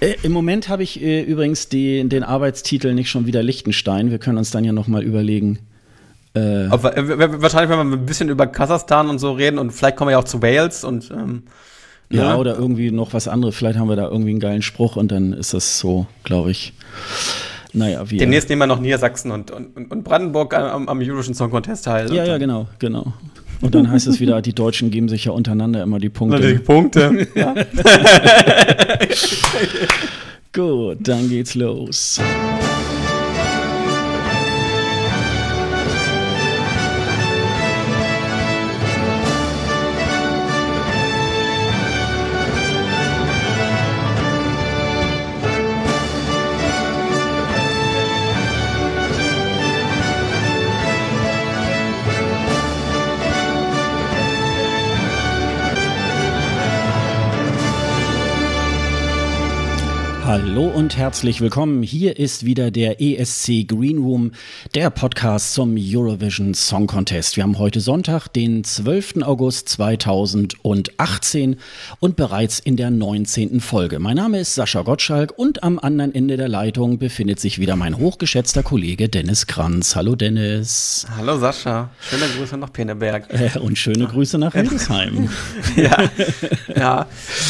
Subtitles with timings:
[0.00, 4.10] Äh, Im Moment habe ich äh, übrigens die, den Arbeitstitel nicht schon wieder Liechtenstein.
[4.10, 5.58] Wir können uns dann ja noch mal überlegen.
[6.34, 9.96] Äh, Aber, äh, wahrscheinlich, wenn wir ein bisschen über Kasachstan und so reden und vielleicht
[9.96, 11.42] kommen wir ja auch zu Wales und ähm,
[12.10, 13.56] ja, ja, oder irgendwie noch was anderes.
[13.56, 16.72] Vielleicht haben wir da irgendwie einen geilen Spruch und dann ist das so, glaube ich.
[17.72, 18.18] Naja, wie.
[18.18, 22.12] Demnächst nehmen wir noch Niedersachsen und, und, und Brandenburg am, am Eurovision Song Contest teil.
[22.12, 23.12] Ja, ja, genau, genau.
[23.60, 26.40] Und dann heißt es wieder, die Deutschen geben sich ja untereinander immer die Punkte.
[26.40, 27.26] Die Punkte.
[27.34, 27.54] ja.
[30.52, 32.20] Gut, dann geht's los.
[60.60, 61.82] Hallo und herzlich willkommen.
[61.82, 64.32] Hier ist wieder der ESC Green Room,
[64.74, 67.38] der Podcast zum Eurovision Song Contest.
[67.38, 69.22] Wir haben heute Sonntag, den 12.
[69.22, 71.56] August 2018
[71.98, 73.60] und bereits in der 19.
[73.60, 74.00] Folge.
[74.00, 77.96] Mein Name ist Sascha Gottschalk und am anderen Ende der Leitung befindet sich wieder mein
[77.96, 79.96] hochgeschätzter Kollege Dennis Kranz.
[79.96, 81.06] Hallo Dennis.
[81.16, 81.88] Hallo Sascha.
[82.02, 83.28] Schöne Grüße nach Peneberg.
[83.30, 85.30] Äh, und schöne Grüße nach Hildesheim.
[85.76, 86.10] ja,
[86.76, 87.06] ja.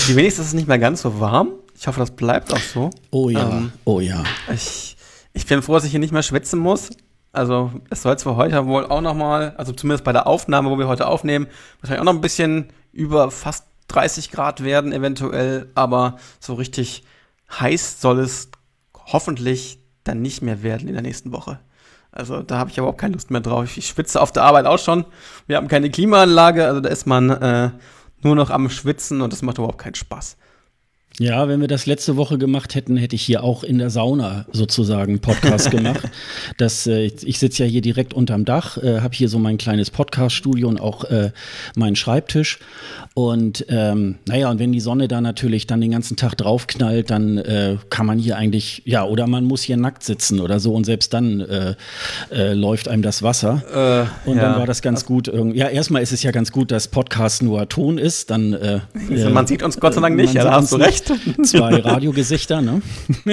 [0.06, 1.48] Die wenigstens ist es nicht mehr ganz so warm.
[1.80, 2.90] Ich hoffe, das bleibt auch so.
[3.10, 4.22] Oh ja, ähm, oh ja.
[4.52, 4.98] Ich,
[5.32, 6.90] ich bin froh, dass ich hier nicht mehr schwitzen muss.
[7.32, 10.78] Also es soll zwar heute wohl auch noch mal, also zumindest bei der Aufnahme, wo
[10.78, 11.46] wir heute aufnehmen,
[11.80, 17.02] wahrscheinlich auch noch ein bisschen über fast 30 Grad werden eventuell, aber so richtig
[17.50, 18.50] heiß soll es
[19.06, 21.60] hoffentlich dann nicht mehr werden in der nächsten Woche.
[22.12, 23.74] Also da habe ich aber auch keine Lust mehr drauf.
[23.78, 25.06] Ich schwitze auf der Arbeit auch schon.
[25.46, 27.70] Wir haben keine Klimaanlage, also da ist man äh,
[28.20, 30.36] nur noch am Schwitzen und das macht überhaupt keinen Spaß.
[31.20, 34.46] Ja, wenn wir das letzte Woche gemacht hätten, hätte ich hier auch in der Sauna
[34.52, 36.08] sozusagen Podcast gemacht.
[36.56, 39.90] Das, äh, ich sitze ja hier direkt unterm Dach, äh, habe hier so mein kleines
[39.90, 41.32] Podcast-Studio und auch äh,
[41.76, 42.58] meinen Schreibtisch.
[43.12, 47.36] Und ähm, naja, und wenn die Sonne da natürlich dann den ganzen Tag draufknallt, dann
[47.36, 50.84] äh, kann man hier eigentlich, ja, oder man muss hier nackt sitzen oder so und
[50.84, 51.74] selbst dann äh,
[52.30, 54.08] äh, läuft einem das Wasser.
[54.24, 54.44] Äh, und ja.
[54.44, 55.30] dann war das ganz gut.
[55.52, 58.30] Ja, erstmal ist es ja ganz gut, dass Podcast nur Ton ist.
[58.30, 58.80] Dann, äh,
[59.10, 61.09] also man sieht uns Gott sei Dank nicht, ja, da hast du recht.
[61.42, 62.82] Zwei Radiogesichter, ne?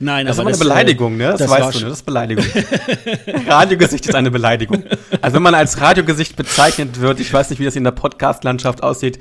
[0.00, 1.30] Nein, das aber ist eine Beleidigung, ne?
[1.30, 1.84] Das, das weißt du, ne?
[1.86, 2.44] Das ist Beleidigung.
[3.48, 4.84] Radiogesicht ist eine Beleidigung.
[5.20, 8.82] Also wenn man als Radiogesicht bezeichnet wird, ich weiß nicht, wie das in der Podcast-Landschaft
[8.82, 9.18] aussieht,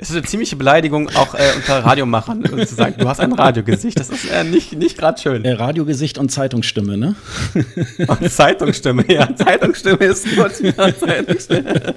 [0.00, 3.98] es ist eine ziemliche Beleidigung auch äh, unter Radiomachern zu sagen, du hast ein Radiogesicht.
[3.98, 5.44] Das ist äh, nicht, nicht gerade schön.
[5.44, 7.16] Äh, Radiogesicht und Zeitungsstimme, ne?
[8.06, 9.34] Und Zeitungsstimme, ja.
[9.34, 10.52] Zeitungsstimme ist gut.
[11.00, 11.94] Zeitungsstimme.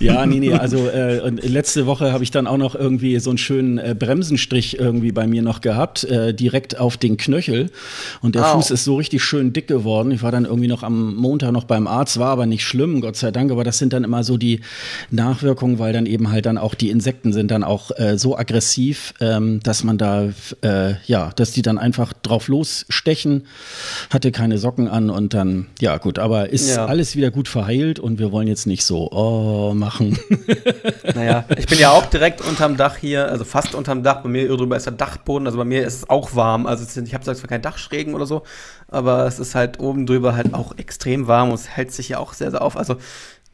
[0.00, 0.54] ja, nee, nee.
[0.54, 4.80] Also äh, letzte Woche habe ich dann auch noch irgendwie so einen schönen äh, Bremsenstrich
[4.80, 7.70] irgendwie bei mir noch gehabt, äh, direkt auf den Knöchel.
[8.22, 8.56] Und der Au.
[8.56, 10.10] Fuß ist so richtig schön dick geworden.
[10.10, 13.14] Ich war dann irgendwie noch am Montag noch beim Arzt, war aber nicht schlimm, Gott
[13.14, 13.52] sei Dank.
[13.52, 14.62] Aber das sind dann immer so die
[15.12, 18.36] Nachwirkungen, weil dann eben halt dann dann auch die Insekten sind dann auch äh, so
[18.36, 20.28] aggressiv, ähm, dass man da,
[20.62, 23.46] äh, ja, dass die dann einfach drauf losstechen,
[24.10, 26.86] hatte keine Socken an und dann, ja gut, aber ist ja.
[26.86, 30.18] alles wieder gut verheilt und wir wollen jetzt nicht so, oh, machen.
[31.14, 34.48] Naja, ich bin ja auch direkt unterm Dach hier, also fast unterm Dach, bei mir
[34.48, 37.34] drüber ist der Dachboden, also bei mir ist es auch warm, also ich habe zwar
[37.34, 38.42] kein Dachschrägen oder so,
[38.88, 42.18] aber es ist halt oben drüber halt auch extrem warm und es hält sich ja
[42.18, 42.96] auch sehr, sehr auf, also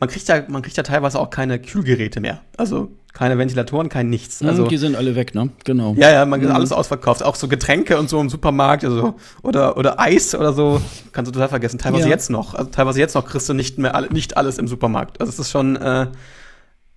[0.02, 2.40] man kriegt ja, man kriegt ja teilweise auch keine Kühlgeräte mehr.
[2.56, 4.40] Also keine Ventilatoren, kein nichts.
[4.40, 5.50] Mhm, also, die sind alle weg, ne?
[5.62, 5.94] Genau.
[5.96, 6.50] Ja, ja, man mhm.
[6.50, 7.22] alles ausverkauft.
[7.22, 11.32] Auch so Getränke und so im Supermarkt, also oder, oder Eis oder so, kannst du
[11.32, 11.78] total vergessen.
[11.78, 12.08] Teilweise ja.
[12.08, 12.54] jetzt noch.
[12.54, 15.20] Also teilweise jetzt noch kriegst du nicht mehr nicht alles im Supermarkt.
[15.20, 16.08] Also es ist schon, äh,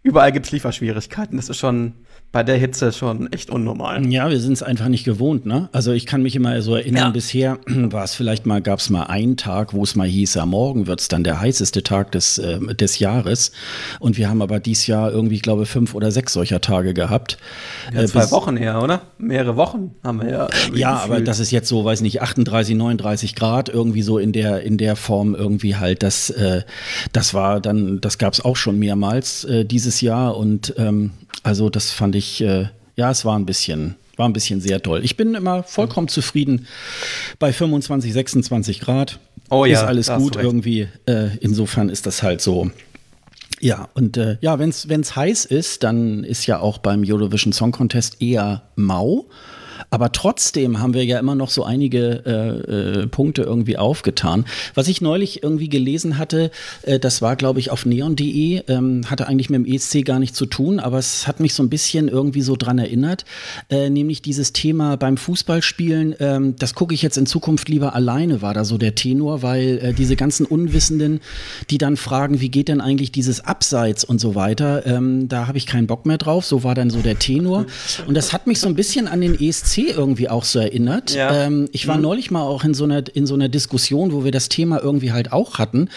[0.05, 1.35] überall gibt es Lieferschwierigkeiten.
[1.35, 1.93] Das ist schon
[2.31, 4.05] bei der Hitze schon echt unnormal.
[4.07, 5.69] Ja, wir sind es einfach nicht gewohnt, ne?
[5.71, 7.09] Also ich kann mich immer so erinnern, ja.
[7.11, 10.45] bisher war es vielleicht mal, gab es mal einen Tag, wo es mal hieß, ja,
[10.45, 13.53] morgen wird es dann der heißeste Tag des, äh, des Jahres.
[14.01, 17.38] Und wir haben aber dieses Jahr irgendwie, ich glaube, fünf oder sechs solcher Tage gehabt.
[17.94, 19.03] Ja, äh, zwei Wochen eher, oder?
[19.18, 20.47] Mehrere Wochen haben wir ja.
[20.74, 24.62] Ja, aber das ist jetzt so, weiß nicht, 38, 39 Grad, irgendwie so in der,
[24.62, 26.63] in der Form irgendwie halt, das, äh,
[27.13, 29.63] das war dann, das gab es auch schon mehrmals äh,
[29.95, 30.38] dieses Jahr.
[30.38, 31.12] Und ähm,
[31.44, 35.01] also das fand ich, äh, ja, es war ein bisschen, war ein bisschen sehr toll.
[35.03, 36.68] Ich bin immer vollkommen zufrieden
[37.39, 39.19] bei 25, 26 Grad.
[39.50, 40.88] Oh ja, ist alles gut irgendwie.
[41.06, 42.71] Äh, insofern ist das halt so.
[43.62, 47.71] Ja, und äh, ja, wenn es heiß ist, dann ist ja auch beim Eurovision Song
[47.71, 49.25] Contest eher mau.
[49.89, 54.45] Aber trotzdem haben wir ja immer noch so einige äh, äh, Punkte irgendwie aufgetan.
[54.73, 56.51] Was ich neulich irgendwie gelesen hatte,
[56.83, 60.37] äh, das war, glaube ich, auf neon.de, ähm, hatte eigentlich mit dem ESC gar nichts
[60.37, 63.25] zu tun, aber es hat mich so ein bisschen irgendwie so dran erinnert,
[63.69, 68.41] äh, nämlich dieses Thema beim Fußballspielen, ähm, das gucke ich jetzt in Zukunft lieber alleine,
[68.41, 71.19] war da so der Tenor, weil äh, diese ganzen Unwissenden,
[71.69, 75.57] die dann fragen, wie geht denn eigentlich dieses Abseits und so weiter, ähm, da habe
[75.57, 77.65] ich keinen Bock mehr drauf, so war dann so der Tenor.
[78.07, 81.13] Und das hat mich so ein bisschen an den ESC irgendwie auch so erinnert.
[81.13, 81.45] Ja.
[81.45, 82.04] Ähm, ich war mhm.
[82.04, 85.12] neulich mal auch in so, einer, in so einer Diskussion, wo wir das Thema irgendwie
[85.12, 85.89] halt auch hatten.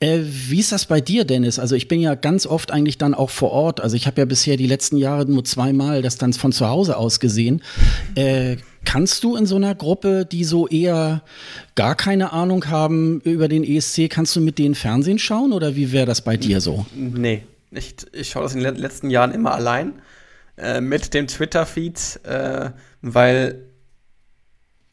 [0.00, 1.58] Äh, wie ist das bei dir, Dennis?
[1.58, 3.80] Also ich bin ja ganz oft eigentlich dann auch vor Ort.
[3.80, 6.96] Also ich habe ja bisher die letzten Jahre nur zweimal das dann von zu Hause
[6.96, 7.62] aus gesehen.
[8.14, 11.22] Äh, Kannst du in so einer Gruppe, die so eher
[11.76, 15.92] gar keine Ahnung haben über den ESC, kannst du mit denen Fernsehen schauen oder wie
[15.92, 16.84] wäre das bei dir so?
[16.94, 18.08] Nee, nicht.
[18.12, 19.94] Ich schaue das in den letzten Jahren immer allein
[20.56, 22.70] äh, mit dem Twitter-Feed, äh,
[23.02, 23.68] weil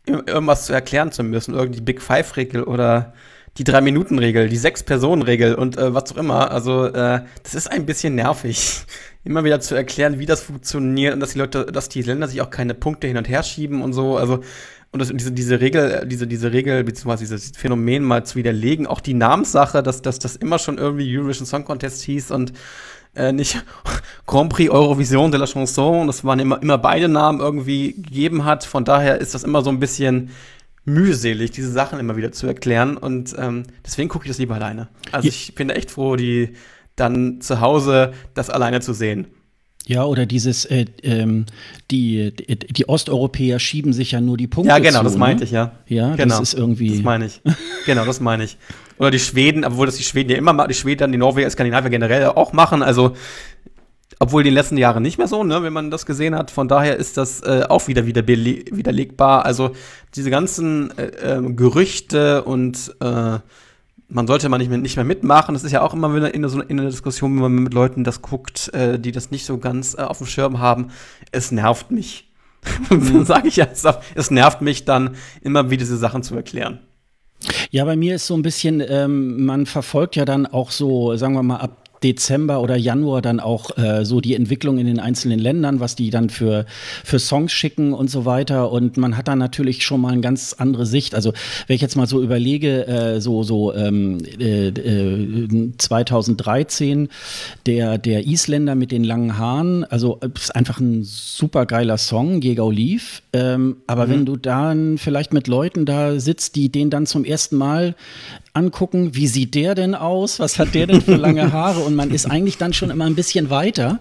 [0.06, 3.14] irgendwas zu erklären zu müssen, irgendwie Big Five-Regel oder
[3.58, 6.52] die Drei-Minuten-Regel, die Sechs-Personen-Regel und äh, was auch immer.
[6.52, 8.86] Also, äh, das ist ein bisschen nervig,
[9.24, 12.42] immer wieder zu erklären, wie das funktioniert und dass die Leute, dass die Länder sich
[12.42, 14.18] auch keine Punkte hin und her schieben und so.
[14.18, 14.42] Also,
[14.92, 19.02] und das, diese, diese Regel, diese, diese Regel, beziehungsweise dieses Phänomen mal zu widerlegen, auch
[19.02, 22.54] die Namenssache, dass, dass das immer schon irgendwie Eurovision Song Contest hieß und
[23.16, 23.64] äh, nicht
[24.28, 28.64] Grand Prix Eurovision de la Chanson, das waren immer, immer beide Namen irgendwie gegeben hat.
[28.64, 30.30] Von daher ist das immer so ein bisschen
[30.86, 32.98] mühselig, diese Sachen immer wieder zu erklären.
[32.98, 34.90] Und ähm, deswegen gucke ich das lieber alleine.
[35.12, 35.34] Also ja.
[35.34, 36.54] ich bin echt froh, die
[36.96, 39.28] dann zu Hause das alleine zu sehen.
[39.90, 41.48] Ja, oder dieses, äh, ähm,
[41.90, 44.70] die, die, Osteuropäer schieben sich ja nur die Punkte.
[44.70, 45.46] Ja, genau, zu, das meinte ne?
[45.46, 45.72] ich, ja.
[45.88, 46.38] Ja, genau.
[46.38, 46.92] das ist irgendwie.
[46.92, 47.42] Das meine ich.
[47.88, 48.60] genau, das meine ich.
[49.00, 51.90] Oder die Schweden, obwohl das die Schweden ja immer machen, die Schweden, die Norweger, Skandinavier
[51.90, 52.84] generell auch machen.
[52.84, 53.16] Also,
[54.20, 56.52] obwohl die letzten Jahre nicht mehr so, ne, wenn man das gesehen hat.
[56.52, 59.44] Von daher ist das äh, auch wieder, wieder widerlegbar.
[59.44, 59.72] Also,
[60.16, 63.40] diese ganzen äh, äh, Gerüchte und äh,
[64.10, 65.54] man sollte man nicht mehr, nicht mehr mitmachen.
[65.54, 68.04] Das ist ja auch immer wieder in, so, in einer Diskussion, wenn man mit Leuten
[68.04, 70.90] das guckt, äh, die das nicht so ganz äh, auf dem Schirm haben.
[71.32, 72.30] Es nervt mich.
[72.90, 73.68] dann sage ich ja,
[74.16, 76.80] es nervt mich dann immer wieder diese Sachen zu erklären.
[77.70, 81.36] Ja, bei mir ist so ein bisschen, ähm, man verfolgt ja dann auch so, sagen
[81.36, 85.40] wir mal, ab Dezember oder Januar dann auch äh, so die Entwicklung in den einzelnen
[85.40, 86.66] Ländern, was die dann für,
[87.04, 88.72] für Songs schicken und so weiter.
[88.72, 91.16] Und man hat dann natürlich schon mal eine ganz andere Sicht.
[91.16, 91.34] Also
[91.68, 94.72] wenn ich jetzt mal so überlege, äh, so, so ähm, äh,
[95.78, 97.08] 2013, äh,
[97.66, 102.72] der, der Isländer mit den langen Haaren, also ist einfach ein super geiler Song, Gegau
[102.72, 103.22] lief.
[103.34, 104.12] Ähm, aber mhm.
[104.12, 107.96] wenn du dann vielleicht mit Leuten da sitzt, die den dann zum ersten Mal
[108.54, 112.12] angucken, wie sieht der denn aus, was hat der denn für lange Haare und man
[112.12, 114.00] ist eigentlich dann schon immer ein bisschen weiter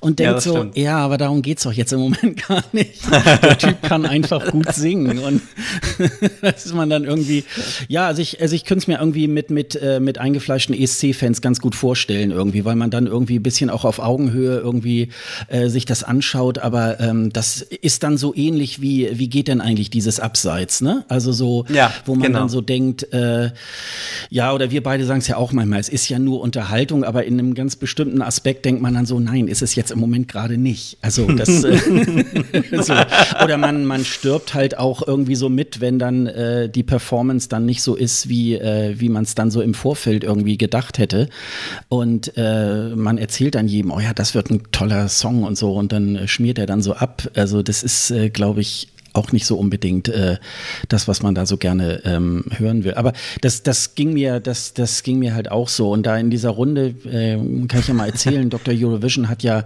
[0.00, 0.76] und denkt ja, so, stimmt.
[0.76, 3.00] ja, aber darum geht es doch jetzt im Moment gar nicht.
[3.42, 5.40] Der Typ kann einfach gut singen und
[6.42, 7.44] das ist man dann irgendwie,
[7.88, 11.40] ja, also ich, also ich könnte es mir irgendwie mit, mit, äh, mit eingefleischten ESC-Fans
[11.40, 15.08] ganz gut vorstellen irgendwie, weil man dann irgendwie ein bisschen auch auf Augenhöhe irgendwie
[15.48, 19.62] äh, sich das anschaut, aber ähm, das ist dann so ähnlich wie, wie geht denn
[19.62, 21.04] eigentlich dieses Abseits, ne?
[21.08, 22.40] Also so, ja, wo man genau.
[22.40, 23.50] dann so denkt, äh,
[24.28, 27.24] ja, oder wir beide sagen es ja auch manchmal, es ist ja nur Unterhaltung, aber
[27.30, 30.28] in einem ganz bestimmten Aspekt denkt man dann so, nein, ist es jetzt im Moment
[30.28, 30.98] gerade nicht.
[31.00, 31.78] Also das äh,
[32.82, 32.94] so.
[33.42, 37.64] oder man, man stirbt halt auch irgendwie so mit, wenn dann äh, die Performance dann
[37.64, 41.28] nicht so ist, wie, äh, wie man es dann so im Vorfeld irgendwie gedacht hätte.
[41.88, 45.72] Und äh, man erzählt dann jedem, oh ja, das wird ein toller Song und so,
[45.72, 47.30] und dann schmiert er dann so ab.
[47.34, 50.38] Also das ist, äh, glaube ich, auch nicht so unbedingt äh,
[50.88, 52.94] das, was man da so gerne ähm, hören will.
[52.94, 55.90] Aber das, das ging mir, das, das ging mir halt auch so.
[55.90, 57.36] Und da in dieser Runde äh,
[57.66, 58.74] kann ich ja mal erzählen, Dr.
[58.76, 59.64] Eurovision hat ja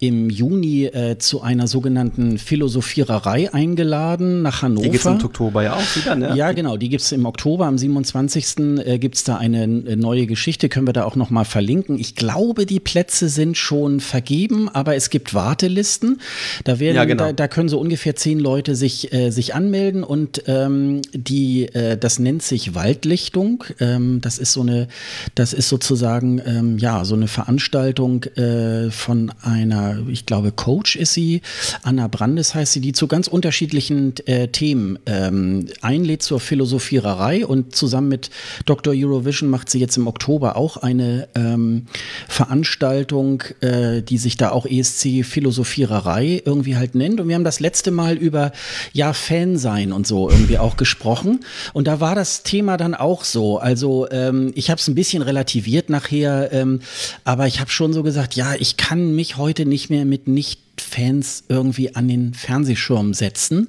[0.00, 4.84] im Juni äh, zu einer sogenannten Philosophiererei eingeladen nach Hannover.
[4.84, 6.36] Die gibt es im Oktober ja auch wieder, ne?
[6.36, 6.76] Ja, genau.
[6.76, 8.58] Die gibt es im Oktober, am 27.
[8.84, 11.98] Äh, gibt es da eine neue Geschichte, können wir da auch nochmal verlinken.
[11.98, 16.20] Ich glaube, die Plätze sind schon vergeben, aber es gibt Wartelisten.
[16.64, 17.26] Da werden, ja, genau.
[17.26, 21.96] da, da können so ungefähr zehn Leute sich, äh, sich anmelden und ähm, die, äh,
[21.96, 23.64] das nennt sich Waldlichtung.
[23.80, 24.88] Ähm, das ist so eine,
[25.34, 31.14] das ist sozusagen ähm, ja so eine Veranstaltung äh, von einer, ich glaube Coach ist
[31.14, 31.40] sie,
[31.82, 37.74] Anna Brandes heißt sie, die zu ganz unterschiedlichen äh, Themen ähm, einlädt zur Philosophiererei und
[37.74, 38.28] zusammen mit
[38.66, 38.92] Dr.
[38.94, 41.86] Eurovision macht sie jetzt im Oktober auch eine ähm,
[42.28, 47.18] Veranstaltung, äh, die sich da auch ESC Philosophiererei irgendwie halt nennt.
[47.20, 48.52] Und wir haben das letzte Mal über
[48.92, 51.44] ja, Fan sein und so irgendwie auch gesprochen.
[51.72, 53.58] Und da war das Thema dann auch so.
[53.58, 56.80] Also ähm, ich habe es ein bisschen relativiert nachher, ähm,
[57.24, 60.63] aber ich habe schon so gesagt, ja, ich kann mich heute nicht mehr mit nicht
[60.80, 63.68] Fans irgendwie an den Fernsehschirm setzen.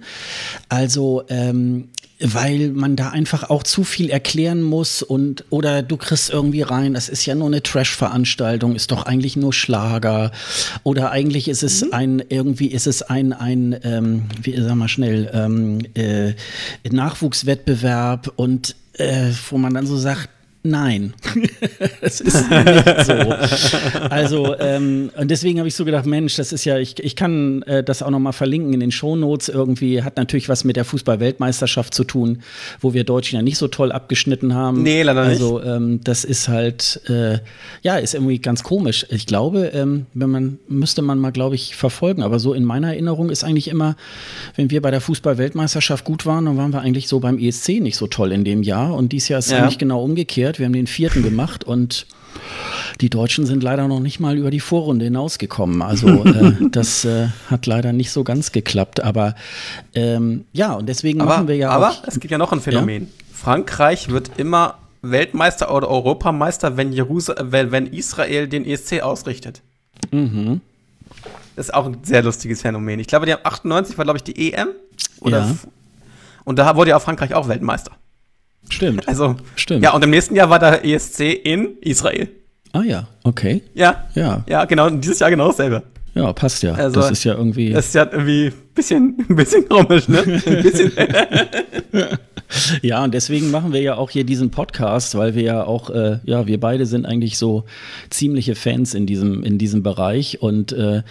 [0.69, 6.29] Also ähm, weil man da einfach auch zu viel erklären muss und oder du kriegst
[6.29, 10.31] irgendwie rein, das ist ja nur eine Trash-Veranstaltung, ist doch eigentlich nur Schlager
[10.83, 11.93] oder eigentlich ist es mhm.
[11.93, 16.33] ein irgendwie ist es ein ein ähm, wie sag mal schnell ähm, äh,
[16.89, 20.29] Nachwuchswettbewerb und äh, wo man dann so sagt,
[20.67, 21.13] Nein,
[22.01, 23.13] es ist nicht so.
[24.09, 27.61] Also, ähm, und deswegen habe ich so gedacht, Mensch, das ist ja, ich, ich kann
[27.63, 31.93] äh, das auch nochmal verlinken in den Shownotes irgendwie, hat natürlich was mit der Fußball-Weltmeisterschaft
[31.93, 32.41] zu tun,
[32.81, 34.81] wo wir Deutschen ja nicht so toll abgeschnitten haben.
[34.81, 35.67] Nee, leider also, nicht.
[35.67, 37.37] Also, ähm, das ist halt, äh,
[37.83, 39.05] ja, ist irgendwie ganz komisch.
[39.11, 42.87] Ich glaube, ähm, wenn man, müsste man mal, glaube ich, verfolgen, aber so in meiner
[42.87, 43.97] Erinnerung ist eigentlich immer,
[44.55, 47.97] wenn wir bei der Fußball-Weltmeisterschaft gut waren, dann waren wir eigentlich so beim ESC nicht
[47.97, 49.59] so toll in dem Jahr und dieses Jahr ist ja.
[49.59, 50.59] eigentlich genau umgekehrt geführt.
[50.59, 52.07] Wir haben den vierten gemacht und
[53.01, 55.81] die Deutschen sind leider noch nicht mal über die Vorrunde hinausgekommen.
[55.81, 59.01] Also äh, das äh, hat leider nicht so ganz geklappt.
[59.01, 59.35] Aber
[59.93, 61.97] ähm, ja, und deswegen aber, machen wir ja aber auch.
[61.99, 63.03] Aber es gibt ja noch ein Phänomen.
[63.03, 63.09] Ja?
[63.33, 69.61] Frankreich wird immer Weltmeister oder Europameister, wenn, Jerusal wenn Israel den ESC ausrichtet.
[70.11, 70.61] Mhm.
[71.55, 72.99] Das ist auch ein sehr lustiges Phänomen.
[72.99, 74.69] Ich glaube, die haben 98 war, glaube ich, die EM.
[75.21, 75.55] Oder ja.
[76.43, 77.91] Und da wurde ja auch Frankreich auch Weltmeister.
[78.69, 79.07] Stimmt.
[79.07, 79.83] Also, stimmt.
[79.83, 82.29] Ja, und im nächsten Jahr war der ESC in Israel.
[82.73, 83.61] Ah ja, okay.
[83.73, 84.05] Ja.
[84.15, 84.43] Ja.
[84.47, 84.87] Ja, genau.
[84.87, 85.83] Und dieses Jahr genau dasselbe.
[86.13, 86.73] Ja, passt ja.
[86.73, 87.71] Also, das ist ja irgendwie.
[87.71, 90.19] Das ist ja irgendwie bisschen, ein bisschen komisch, ne?
[90.19, 90.91] Ein bisschen.
[92.81, 96.19] Ja, und deswegen machen wir ja auch hier diesen Podcast, weil wir ja auch, äh,
[96.25, 97.65] ja, wir beide sind eigentlich so
[98.09, 100.41] ziemliche Fans in diesem, in diesem Bereich.
[100.41, 101.01] Und äh,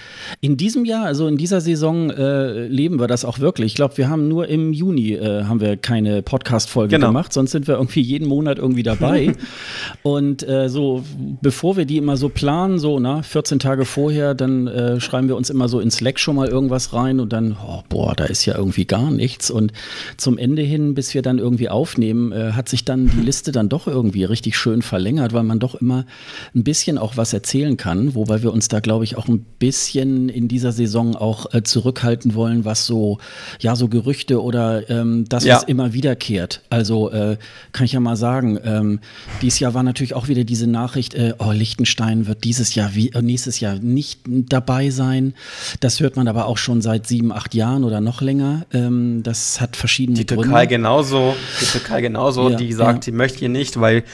[0.41, 3.73] in diesem Jahr, also in dieser Saison, äh, leben wir das auch wirklich.
[3.73, 7.09] Ich glaube, wir haben nur im Juni äh, haben wir keine Podcast-Folge genau.
[7.09, 9.35] gemacht, sonst sind wir irgendwie jeden Monat irgendwie dabei.
[10.03, 11.05] und äh, so,
[11.43, 15.37] bevor wir die immer so planen, so, na, 14 Tage vorher, dann äh, schreiben wir
[15.37, 18.45] uns immer so in Slack schon mal irgendwas rein und dann, oh, boah, da ist
[18.45, 19.51] ja irgendwie gar nichts.
[19.51, 19.73] Und
[20.17, 23.69] zum Ende hin, bis wir dann irgendwie aufnehmen, äh, hat sich dann die Liste dann
[23.69, 26.07] doch irgendwie richtig schön verlängert, weil man doch immer
[26.55, 30.29] ein bisschen auch was erzählen kann, wobei wir uns da, glaube ich, auch ein bisschen
[30.29, 33.19] in dieser Saison auch äh, zurückhalten wollen, was so,
[33.61, 35.57] ja, so Gerüchte oder ähm, das, ja.
[35.57, 36.63] was immer wiederkehrt.
[36.71, 37.37] Also äh,
[37.73, 39.01] kann ich ja mal sagen, ähm,
[39.43, 43.11] dieses Jahr war natürlich auch wieder diese Nachricht, äh, oh, Liechtenstein wird dieses Jahr, wie,
[43.11, 45.35] äh, nächstes Jahr nicht dabei sein.
[45.81, 48.65] Das hört man aber auch schon seit sieben, acht Jahren oder noch länger.
[48.73, 50.45] Ähm, das hat verschiedene Die Gründe.
[50.45, 53.11] Türkei genauso die Türkei genauso, ja, die sagt, ja.
[53.11, 54.05] die möchte hier nicht, weil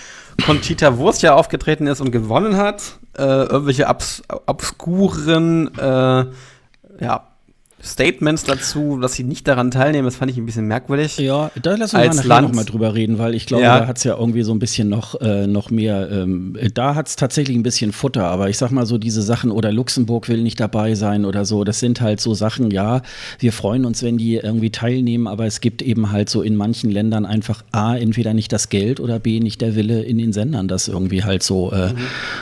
[0.45, 2.99] Conchita Wurst ja aufgetreten ist und gewonnen hat.
[3.17, 6.25] Äh, irgendwelche obs obskuren äh,
[7.01, 7.30] ja,
[7.83, 11.17] Statements dazu, dass sie nicht daran teilnehmen, das fand ich ein bisschen merkwürdig.
[11.19, 13.81] Ja, da lassen wir noch mal drüber reden, weil ich glaube, ja.
[13.81, 17.09] da hat es ja irgendwie so ein bisschen noch, äh, noch mehr, ähm, da hat
[17.09, 20.43] es tatsächlich ein bisschen Futter, aber ich sag mal so diese Sachen, oder Luxemburg will
[20.43, 23.01] nicht dabei sein oder so, das sind halt so Sachen, ja,
[23.39, 26.91] wir freuen uns, wenn die irgendwie teilnehmen, aber es gibt eben halt so in manchen
[26.91, 30.69] Ländern einfach A, entweder nicht das Geld oder B, nicht der Wille in den Sendern,
[30.69, 31.99] das irgendwie halt so, äh, mhm.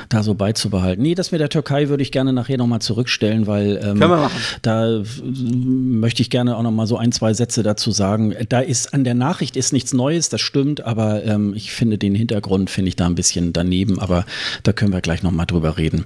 [0.08, 1.02] da so beizubehalten.
[1.02, 4.00] Nee, das mit der Türkei würde ich gerne nachher noch mal zurückstellen, weil ähm, Können
[4.00, 4.40] wir machen.
[4.62, 8.34] da möchte ich gerne auch noch mal so ein, zwei Sätze dazu sagen.
[8.48, 12.14] Da ist an der Nachricht ist nichts Neues, das stimmt, aber ähm, ich finde den
[12.14, 14.24] Hintergrund finde ich da ein bisschen daneben, aber
[14.62, 16.04] da können wir gleich noch mal drüber reden.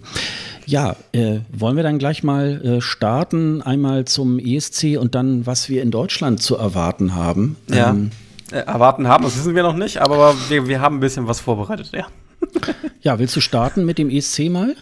[0.66, 5.68] Ja, äh, wollen wir dann gleich mal äh, starten, einmal zum ESC und dann, was
[5.68, 7.56] wir in Deutschland zu erwarten haben.
[7.68, 7.90] Ja.
[7.90, 8.10] Ähm,
[8.50, 11.40] äh, erwarten haben, das wissen wir noch nicht, aber wir, wir haben ein bisschen was
[11.40, 12.06] vorbereitet, ja.
[13.02, 14.76] ja, willst du starten mit dem ESC mal?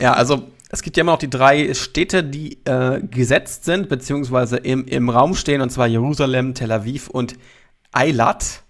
[0.00, 4.56] Ja, also es gibt ja immer noch die drei Städte, die äh, gesetzt sind, beziehungsweise
[4.56, 7.34] im, im Raum stehen, und zwar Jerusalem, Tel Aviv und
[7.90, 8.62] Eilat.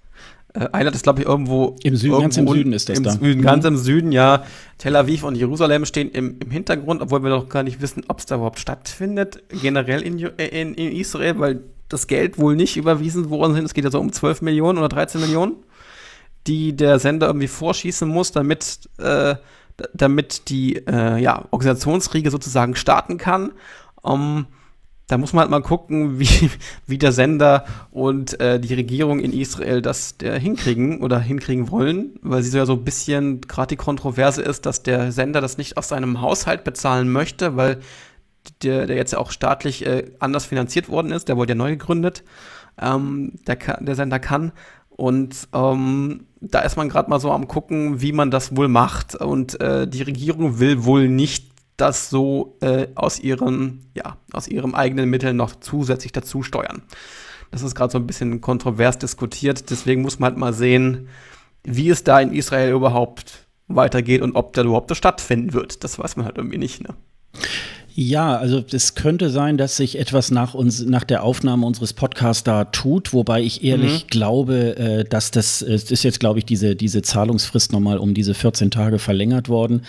[0.55, 1.77] Äh, Eilat ist, glaube ich, irgendwo.
[1.83, 3.11] Im Süden, irgendwo ganz im Süden ist das im da.
[3.11, 4.45] Süden, ganz im Süden, ja.
[4.79, 8.19] Tel Aviv und Jerusalem stehen im, im Hintergrund, obwohl wir noch gar nicht wissen, ob
[8.19, 13.29] es da überhaupt stattfindet, generell in, in, in Israel, weil das Geld wohl nicht überwiesen
[13.29, 13.67] worden sind.
[13.67, 15.57] Es geht ja so um 12 Millionen oder 13 Millionen,
[16.47, 18.89] die der Sender irgendwie vorschießen muss, damit.
[18.97, 19.35] Äh,
[19.95, 23.53] damit die äh, ja, Organisationsriege sozusagen starten kann.
[24.03, 24.47] Um,
[25.11, 26.51] da muss man halt mal gucken, wie,
[26.87, 32.19] wie der Sender und äh, die Regierung in Israel das der hinkriegen oder hinkriegen wollen,
[32.23, 35.59] weil sie so ja so ein bisschen gerade die Kontroverse ist, dass der Sender das
[35.59, 37.81] nicht aus seinem Haushalt bezahlen möchte, weil
[38.63, 41.73] der, der jetzt ja auch staatlich äh, anders finanziert worden ist, der wurde ja neu
[41.73, 42.25] gegründet.
[42.81, 44.53] Ähm, der, der Sender kann
[45.01, 49.15] und ähm, da ist man gerade mal so am gucken, wie man das wohl macht.
[49.15, 54.75] Und äh, die Regierung will wohl nicht das so äh, aus, ihrem, ja, aus ihrem
[54.75, 56.83] eigenen Mitteln noch zusätzlich dazu steuern.
[57.51, 59.71] Das ist gerade so ein bisschen kontrovers diskutiert.
[59.71, 61.09] Deswegen muss man halt mal sehen,
[61.65, 65.83] wie es da in Israel überhaupt weitergeht und ob da überhaupt das stattfinden wird.
[65.83, 66.83] Das weiß man halt irgendwie nicht.
[66.83, 66.95] Ne?
[68.03, 72.43] Ja, also es könnte sein, dass sich etwas nach uns, nach der Aufnahme unseres Podcasts
[72.43, 74.09] da tut, wobei ich ehrlich mhm.
[74.09, 78.33] glaube, äh, dass das, es ist jetzt, glaube ich, diese, diese Zahlungsfrist nochmal um diese
[78.33, 79.83] 14 Tage verlängert worden.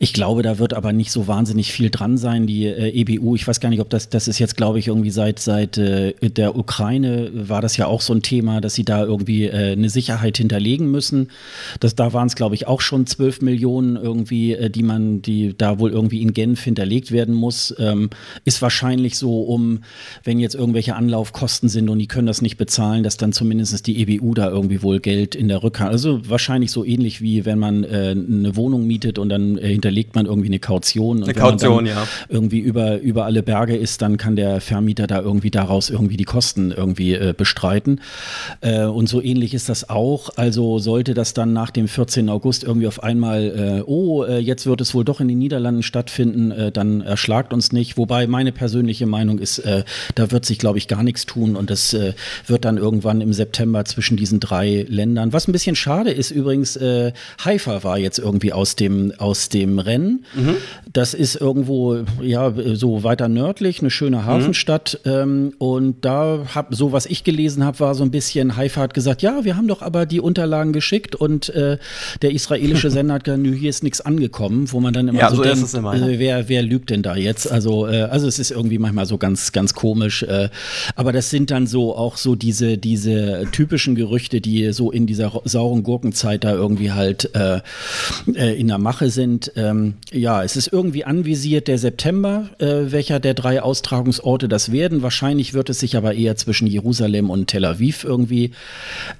[0.00, 2.48] Ich glaube, da wird aber nicht so wahnsinnig viel dran sein.
[2.48, 5.10] Die äh, EBU, ich weiß gar nicht, ob das, das ist jetzt, glaube ich, irgendwie
[5.10, 9.04] seit, seit äh, der Ukraine war das ja auch so ein Thema, dass sie da
[9.04, 11.30] irgendwie äh, eine Sicherheit hinterlegen müssen.
[11.78, 15.56] Das, da waren es, glaube ich, auch schon 12 Millionen irgendwie, äh, die man, die
[15.56, 18.10] da wohl irgendwie in Genf hinterlegt werden muss, ähm,
[18.44, 19.80] ist wahrscheinlich so, um,
[20.24, 24.00] wenn jetzt irgendwelche Anlaufkosten sind und die können das nicht bezahlen, dass dann zumindest die
[24.00, 25.90] EBU da irgendwie wohl Geld in der Rückhand.
[25.90, 30.14] Also wahrscheinlich so ähnlich wie wenn man äh, eine Wohnung mietet und dann äh, hinterlegt
[30.14, 31.22] man irgendwie eine Kaution.
[31.22, 32.06] Eine Kaution, ja.
[32.28, 36.24] Irgendwie über, über alle Berge ist, dann kann der Vermieter da irgendwie daraus irgendwie die
[36.24, 38.00] Kosten irgendwie äh, bestreiten.
[38.60, 40.30] Äh, und so ähnlich ist das auch.
[40.36, 42.28] Also sollte das dann nach dem 14.
[42.28, 45.82] August irgendwie auf einmal, äh, oh, äh, jetzt wird es wohl doch in den Niederlanden
[45.82, 47.96] stattfinden, dann erschlagt uns nicht.
[47.96, 51.70] Wobei meine persönliche Meinung ist, äh, da wird sich, glaube ich, gar nichts tun und
[51.70, 52.12] das äh,
[52.46, 55.32] wird dann irgendwann im September zwischen diesen drei Ländern.
[55.32, 59.78] Was ein bisschen schade ist übrigens, äh, Haifa war jetzt irgendwie aus dem, aus dem
[59.78, 60.26] Rennen.
[60.34, 60.56] Mhm.
[60.92, 65.00] Das ist irgendwo, ja, so weiter nördlich, eine schöne Hafenstadt.
[65.04, 65.10] Mhm.
[65.10, 68.92] Ähm, und da hab, so was ich gelesen habe, war so ein bisschen, Haifa hat
[68.92, 71.78] gesagt, ja, wir haben doch aber die Unterlagen geschickt und äh,
[72.20, 75.36] der israelische Sender hat gesagt, hier ist nichts angekommen, wo man dann immer ja, so,
[75.36, 76.06] so denkt, immer, ja.
[76.06, 77.50] äh, wer, wer lügt denn da jetzt?
[77.50, 80.22] Also, äh, also es ist irgendwie manchmal so ganz, ganz komisch.
[80.22, 80.48] Äh,
[80.94, 85.40] aber das sind dann so auch so diese, diese typischen Gerüchte, die so in dieser
[85.44, 87.60] sauren Gurkenzeit da irgendwie halt äh,
[88.34, 89.52] äh, in der Mache sind.
[89.56, 95.02] Ähm, ja, es ist irgendwie anvisiert der September, äh, welcher der drei Austragungsorte das werden.
[95.02, 98.50] Wahrscheinlich wird es sich aber eher zwischen Jerusalem und Tel Aviv irgendwie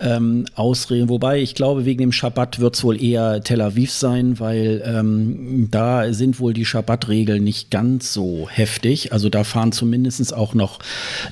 [0.00, 1.09] ähm, ausreden.
[1.09, 5.69] Wobei ich glaube, wegen dem Schabbat wird es wohl eher Tel Aviv sein, weil ähm,
[5.71, 9.12] da sind wohl die Schabbat-Regeln nicht ganz so heftig.
[9.12, 10.78] Also da fahren zumindest auch noch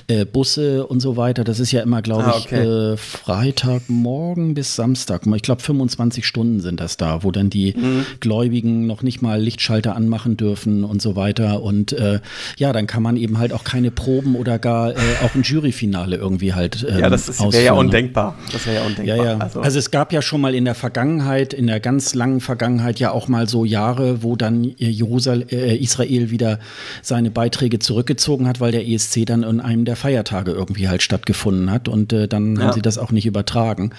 [0.07, 1.43] äh, Busse und so weiter.
[1.43, 2.61] Das ist ja immer, glaube ah, okay.
[2.61, 5.23] ich, äh, Freitagmorgen bis Samstag.
[5.25, 8.05] Ich glaube, 25 Stunden sind das da, wo dann die mhm.
[8.19, 11.61] Gläubigen noch nicht mal Lichtschalter anmachen dürfen und so weiter.
[11.61, 12.19] Und äh,
[12.57, 16.15] ja, dann kann man eben halt auch keine Proben oder gar äh, auch ein Juryfinale
[16.15, 16.85] irgendwie halt.
[16.87, 18.35] Ähm, ja, das wäre ja undenkbar.
[18.51, 19.17] Das wäre ja undenkbar.
[19.17, 19.37] Ja, ja.
[19.37, 19.61] Also.
[19.61, 23.11] also es gab ja schon mal in der Vergangenheit, in der ganz langen Vergangenheit ja
[23.11, 26.59] auch mal so Jahre, wo dann Jerusal äh, Israel wieder
[27.01, 31.71] seine Beiträge zurückgezogen hat, weil der ESC dann in einem der Feiertage irgendwie halt stattgefunden
[31.71, 32.63] hat und äh, dann ja.
[32.63, 33.91] haben sie das auch nicht übertragen.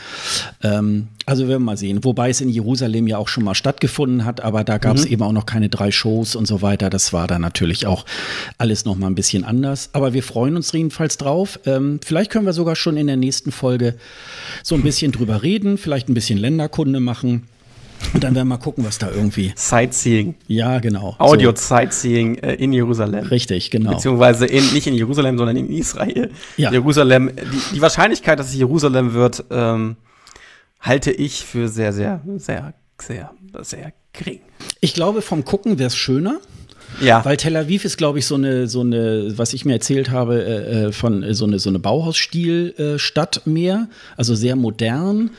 [0.62, 2.04] Ähm, also werden wir mal sehen.
[2.04, 5.12] Wobei es in Jerusalem ja auch schon mal stattgefunden hat, aber da gab es mhm.
[5.12, 6.90] eben auch noch keine drei Shows und so weiter.
[6.90, 8.04] Das war dann natürlich auch
[8.58, 9.90] alles noch mal ein bisschen anders.
[9.92, 11.58] Aber wir freuen uns jedenfalls drauf.
[11.64, 13.94] Ähm, vielleicht können wir sogar schon in der nächsten Folge
[14.62, 17.48] so ein bisschen drüber reden, vielleicht ein bisschen Länderkunde machen.
[18.12, 19.52] Und dann werden wir mal gucken, was da irgendwie.
[19.56, 20.34] Sightseeing.
[20.46, 21.16] Ja, genau.
[21.18, 23.26] Audio-Sightseeing äh, in Jerusalem.
[23.26, 23.92] Richtig, genau.
[23.92, 26.30] Beziehungsweise in, nicht in Jerusalem, sondern in Israel.
[26.56, 26.70] Ja.
[26.70, 29.96] Jerusalem, die, die Wahrscheinlichkeit, dass es Jerusalem wird, ähm,
[30.80, 33.30] halte ich für sehr, sehr, sehr, sehr,
[33.62, 34.40] sehr gering.
[34.80, 36.40] Ich glaube, vom Gucken wäre es schöner.
[37.00, 37.24] Ja.
[37.24, 40.42] Weil Tel Aviv ist, glaube ich, so eine, so eine, was ich mir erzählt habe,
[40.42, 43.88] äh, äh von äh, so eine, so eine Bauhausstil-Stadt äh, mehr.
[44.16, 45.30] Also sehr modern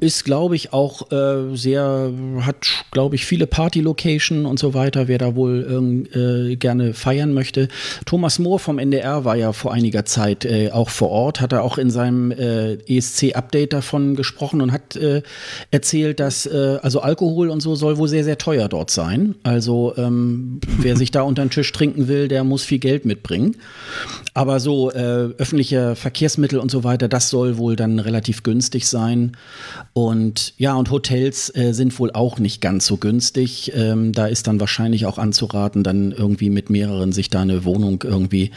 [0.00, 5.18] ist, glaube ich, auch äh, sehr, hat, glaube ich, viele Party-Location und so weiter, wer
[5.18, 7.68] da wohl äh, gerne feiern möchte.
[8.06, 11.76] Thomas Mohr vom NDR war ja vor einiger Zeit auch vor Ort, hat er auch
[11.76, 15.22] in seinem ESC-Update davon gesprochen und hat äh,
[15.70, 19.34] erzählt, dass also Alkohol und so soll wohl sehr, sehr teuer dort sein.
[19.42, 23.56] Also ähm, wer sich da unter den Tisch trinken will, der muss viel Geld mitbringen.
[24.34, 29.36] Aber so öffentliche Verkehrsmittel und so weiter, das soll wohl dann relativ günstig sein.
[29.92, 33.72] Und ja, und Hotels äh, sind wohl auch nicht ganz so günstig.
[33.74, 38.02] Ähm, da ist dann wahrscheinlich auch anzuraten, dann irgendwie mit mehreren sich da eine Wohnung
[38.04, 38.50] irgendwie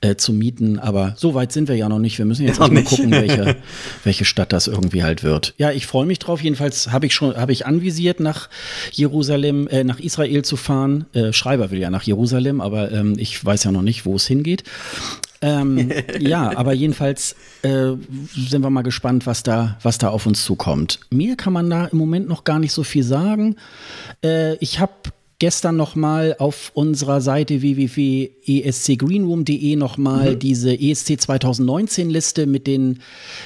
[0.00, 0.78] äh, zu mieten.
[0.78, 2.18] Aber so weit sind wir ja noch nicht.
[2.18, 3.56] Wir müssen jetzt ja, mal gucken, welche,
[4.04, 5.54] welche Stadt das irgendwie halt wird.
[5.56, 6.42] Ja, ich freue mich drauf.
[6.42, 8.48] Jedenfalls habe ich schon, habe ich anvisiert, nach
[8.92, 11.06] Jerusalem, äh, nach Israel zu fahren.
[11.12, 14.26] Äh, Schreiber will ja nach Jerusalem, aber ähm, ich weiß ja noch nicht, wo es
[14.26, 14.64] hingeht.
[15.40, 17.92] Ähm, ja, aber jedenfalls äh,
[18.34, 20.98] sind wir mal gespannt, was da, was da auf uns zukommt.
[21.10, 23.54] Mir kann man da im Moment noch gar nicht so viel sagen.
[24.24, 24.92] Äh, ich habe
[25.38, 30.38] gestern nochmal auf unserer Seite www.escgreenroom.de nochmal mhm.
[30.38, 33.00] diese ESC 2019 Liste mit den,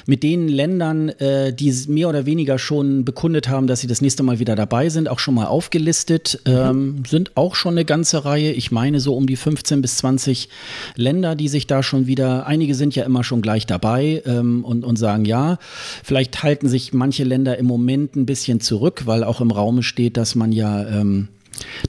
[0.05, 4.23] mit den Ländern, äh, die mehr oder weniger schon bekundet haben, dass sie das nächste
[4.23, 6.39] Mal wieder dabei sind, auch schon mal aufgelistet.
[6.45, 6.53] Mhm.
[6.53, 8.51] Ähm, sind auch schon eine ganze Reihe.
[8.51, 10.49] Ich meine so um die 15 bis 20
[10.95, 14.85] Länder, die sich da schon wieder, einige sind ja immer schon gleich dabei ähm, und,
[14.85, 15.57] und sagen ja.
[16.03, 20.17] Vielleicht halten sich manche Länder im Moment ein bisschen zurück, weil auch im Raume steht,
[20.17, 21.29] dass man ja ähm,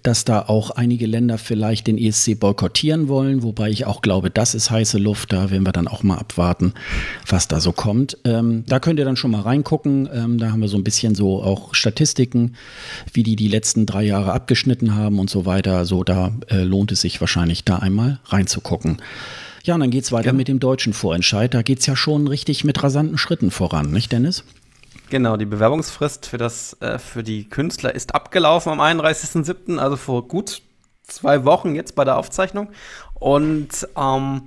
[0.03, 4.55] dass da auch einige Länder vielleicht den ESC boykottieren wollen, wobei ich auch glaube, das
[4.55, 5.33] ist heiße Luft.
[5.33, 6.75] Da werden wir dann auch mal abwarten,
[7.27, 8.19] was da so kommt.
[8.25, 10.09] Ähm, da könnt ihr dann schon mal reingucken.
[10.13, 12.55] Ähm, da haben wir so ein bisschen so auch Statistiken,
[13.13, 15.85] wie die die letzten drei Jahre abgeschnitten haben und so weiter.
[15.85, 18.99] So, da äh, lohnt es sich wahrscheinlich da einmal reinzugucken.
[19.65, 20.33] Ja, und dann geht es weiter ja.
[20.33, 21.53] mit dem deutschen Vorentscheid.
[21.53, 24.45] Da geht es ja schon richtig mit rasanten Schritten voran, nicht Dennis?
[25.11, 30.29] Genau, die Bewerbungsfrist für, das, äh, für die Künstler ist abgelaufen am 31.07., also vor
[30.29, 30.63] gut
[31.03, 32.71] zwei Wochen jetzt bei der Aufzeichnung.
[33.15, 34.43] Und ähm,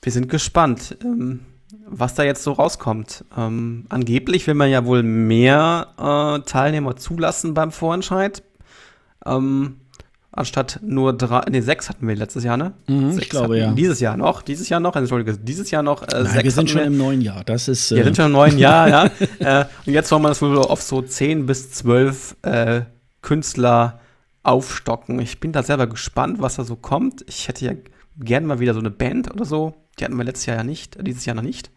[0.00, 1.40] wir sind gespannt, ähm,
[1.84, 3.24] was da jetzt so rauskommt.
[3.36, 8.44] Ähm, angeblich will man ja wohl mehr äh, Teilnehmer zulassen beim Vorentscheid.
[9.26, 9.80] Ähm,
[10.32, 12.72] anstatt nur drei, nee, sechs hatten wir letztes Jahr, ne?
[12.88, 13.72] Mhm, ich glaube, ja.
[13.72, 16.02] Dieses Jahr noch, dieses Jahr noch, Entschuldige, dieses Jahr noch.
[16.02, 16.86] Äh, Nein, wir sind schon wir.
[16.86, 17.92] im neuen Jahr, das ist.
[17.92, 19.04] Äh wir sind schon im neuen Jahr, ja.
[19.38, 22.82] äh, und jetzt wollen wir das wohl auf so zehn bis zwölf äh,
[23.20, 24.00] Künstler
[24.42, 25.20] aufstocken.
[25.20, 27.24] Ich bin da selber gespannt, was da so kommt.
[27.28, 27.72] Ich hätte ja
[28.18, 29.74] gerne mal wieder so eine Band oder so.
[29.98, 31.70] Die hatten wir letztes Jahr ja nicht, dieses Jahr noch nicht.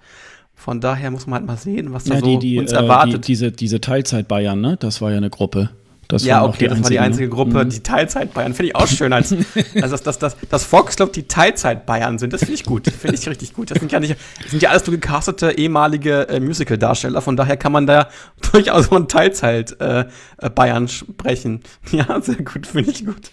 [0.56, 2.78] Von daher muss man halt mal sehen, was da ja, so die, die, uns äh,
[2.78, 3.26] erwartet.
[3.26, 4.78] Die, diese, diese Teilzeit-Bayern, ne?
[4.80, 5.72] Das war ja eine Gruppe.
[6.08, 7.70] Das ja, okay, das war die einzige Gruppe, mhm.
[7.70, 8.54] die Teilzeit-Bayern.
[8.54, 9.34] Finde ich auch schön, als,
[9.82, 12.34] also dass, dass, dass, dass Volksclub die Teilzeit-Bayern sind.
[12.34, 12.88] Das finde ich gut.
[12.88, 13.72] Finde ich richtig gut.
[13.72, 17.22] Das sind ja nicht, das sind ja alles nur gecastete ehemalige äh, Musical-Darsteller.
[17.22, 18.10] Von daher kann man da
[18.52, 21.62] durchaus von Teilzeit-Bayern äh, sprechen.
[21.92, 23.30] Ja, sehr gut, finde ich gut.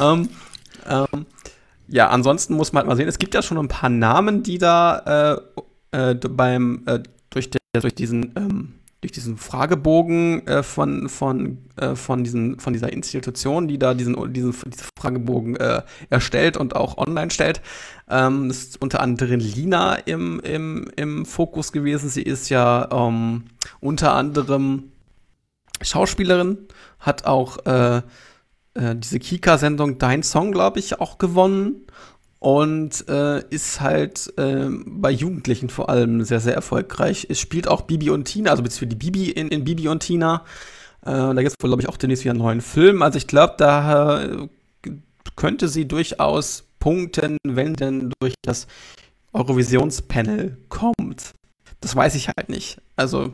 [0.00, 0.28] ähm,
[0.86, 1.26] ähm,
[1.86, 4.58] ja, ansonsten muss man halt mal sehen, es gibt ja schon ein paar Namen, die
[4.58, 5.40] da
[5.92, 11.58] äh, äh beim, äh, durch, der, durch diesen, ähm, durch diesen Fragebogen äh, von, von,
[11.76, 16.74] äh, von, diesen, von dieser Institution, die da diesen, diesen, diesen Fragebogen äh, erstellt und
[16.74, 17.62] auch online stellt.
[18.10, 22.08] Ähm, ist unter anderem Lina im, im, im Fokus gewesen.
[22.08, 23.44] Sie ist ja ähm,
[23.80, 24.90] unter anderem
[25.80, 26.58] Schauspielerin,
[26.98, 27.98] hat auch äh,
[28.74, 31.86] äh, diese Kika-Sendung Dein Song, glaube ich, auch gewonnen
[32.40, 37.26] und äh, ist halt äh, bei Jugendlichen vor allem sehr, sehr erfolgreich.
[37.28, 40.44] Es spielt auch Bibi und Tina, also beziehungsweise die Bibi in, in Bibi und Tina.
[41.02, 43.02] Äh, da gibt es wohl, glaube ich, auch demnächst wieder einen neuen Film.
[43.02, 44.48] Also ich glaube, da äh,
[45.36, 48.66] könnte sie durchaus punkten, wenn denn durch das
[49.32, 51.32] Eurovisionspanel kommt.
[51.80, 52.80] Das weiß ich halt nicht.
[52.96, 53.32] Also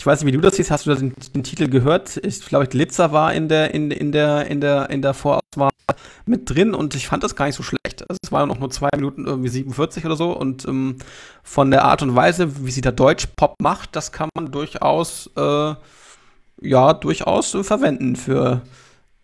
[0.00, 0.70] ich weiß nicht, wie du das siehst.
[0.70, 2.16] Hast du den, den Titel gehört?
[2.24, 5.68] Ich glaube, Glitzer war in der, in, in, der, in, der, in der Vorauswahl
[6.24, 8.08] mit drin und ich fand das gar nicht so schlecht.
[8.08, 10.96] Also es waren noch nur zwei Minuten irgendwie 47 oder so und ähm,
[11.42, 15.74] von der Art und Weise, wie sie da Deutsch-Pop macht, das kann man durchaus, äh,
[16.62, 18.62] ja, durchaus äh, verwenden für,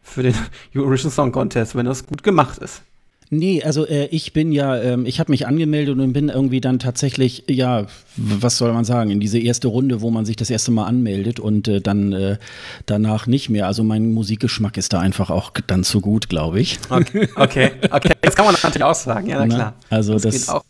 [0.02, 0.34] für den
[0.76, 2.82] Eurovision Song Contest, wenn das gut gemacht ist.
[3.28, 6.78] Nee, also äh, ich bin ja, ähm, ich habe mich angemeldet und bin irgendwie dann
[6.78, 7.86] tatsächlich, ja,
[8.16, 11.40] was soll man sagen, in diese erste Runde, wo man sich das erste Mal anmeldet
[11.40, 12.38] und äh, dann äh,
[12.86, 13.66] danach nicht mehr.
[13.66, 16.78] Also mein Musikgeschmack ist da einfach auch dann zu gut, glaube ich.
[16.88, 18.12] Okay, okay, okay.
[18.20, 19.74] Das kann man natürlich auch sagen, ja, na klar.
[19.90, 20.62] Na, also das, das,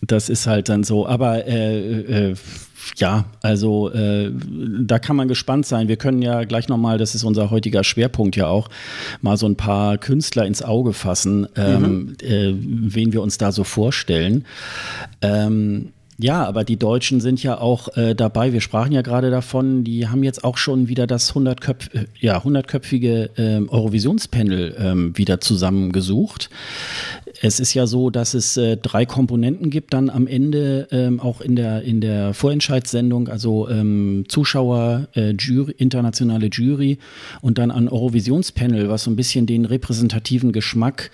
[0.00, 1.06] das, ist halt dann so.
[1.06, 2.34] Aber äh, äh,
[2.96, 4.30] ja, also äh,
[4.80, 5.88] da kann man gespannt sein.
[5.88, 8.68] Wir können ja gleich nochmal, das ist unser heutiger Schwerpunkt ja auch,
[9.20, 12.16] mal so ein paar Künstler ins Auge fassen, ähm, mhm.
[12.20, 14.44] äh, wen wir uns da so vorstellen.
[15.20, 18.52] Ähm, ja, aber die Deutschen sind ja auch äh, dabei.
[18.52, 22.38] Wir sprachen ja gerade davon, die haben jetzt auch schon wieder das 100-köpf äh, ja,
[22.38, 26.48] 100-köpfige äh, Eurovisionspanel ähm, wieder zusammengesucht.
[27.40, 31.40] Es ist ja so, dass es äh, drei Komponenten gibt dann am Ende, ähm, auch
[31.40, 36.98] in der, in der Vorentscheidssendung, also ähm, Zuschauer, äh, Jury, internationale Jury
[37.40, 41.10] und dann ein Eurovisionspanel, was so ein bisschen den repräsentativen Geschmack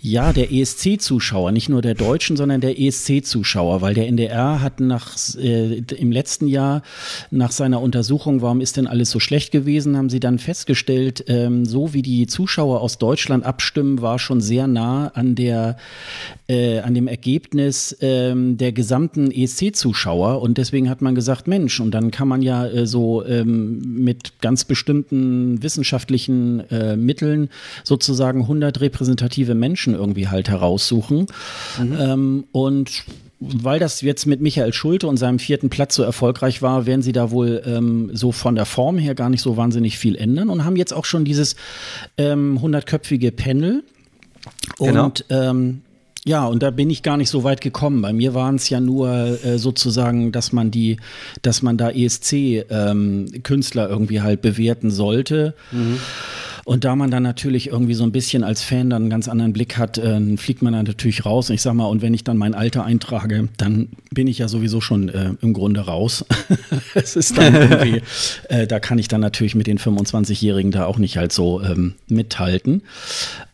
[0.00, 5.16] ja, der ESC-Zuschauer, nicht nur der Deutschen, sondern der ESC-Zuschauer, weil der NDR hat nach,
[5.36, 6.82] äh, im letzten Jahr
[7.30, 11.64] nach seiner Untersuchung, warum ist denn alles so schlecht gewesen, haben sie dann festgestellt, ähm,
[11.64, 15.76] so wie die Zuschauer aus Deutschland abstimmen, war schon sehr nah an der,
[16.48, 21.90] äh, an dem Ergebnis ähm, der gesamten ESC-Zuschauer und deswegen hat man gesagt, Mensch, und
[21.90, 27.50] dann kann man ja äh, so ähm, mit ganz bestimmten wissenschaftlichen äh, Mitteln
[27.84, 31.26] sozusagen 100 repräsentative Menschen irgendwie halt heraussuchen.
[31.78, 31.96] Mhm.
[32.00, 33.04] Ähm, und
[33.40, 37.12] weil das jetzt mit Michael Schulte und seinem vierten Platz so erfolgreich war, werden sie
[37.12, 40.64] da wohl ähm, so von der Form her gar nicht so wahnsinnig viel ändern und
[40.64, 41.56] haben jetzt auch schon dieses
[42.16, 43.84] ähm, 100-köpfige Panel.
[44.78, 45.04] Genau.
[45.04, 45.82] Und ähm,
[46.28, 48.02] ja, und da bin ich gar nicht so weit gekommen.
[48.02, 49.08] Bei mir waren es ja nur
[49.42, 50.98] äh, sozusagen, dass man die,
[51.40, 55.54] dass man da ESC-Künstler ähm, irgendwie halt bewerten sollte.
[55.72, 55.98] Mhm.
[56.66, 59.54] Und da man dann natürlich irgendwie so ein bisschen als Fan dann einen ganz anderen
[59.54, 61.48] Blick hat, äh, fliegt man dann natürlich raus.
[61.48, 64.48] Und ich sag mal, und wenn ich dann mein Alter eintrage, dann bin ich ja
[64.48, 66.26] sowieso schon äh, im Grunde raus.
[66.94, 68.02] es ist dann irgendwie,
[68.50, 71.94] äh, da kann ich dann natürlich mit den 25-Jährigen da auch nicht halt so ähm,
[72.06, 72.82] mithalten.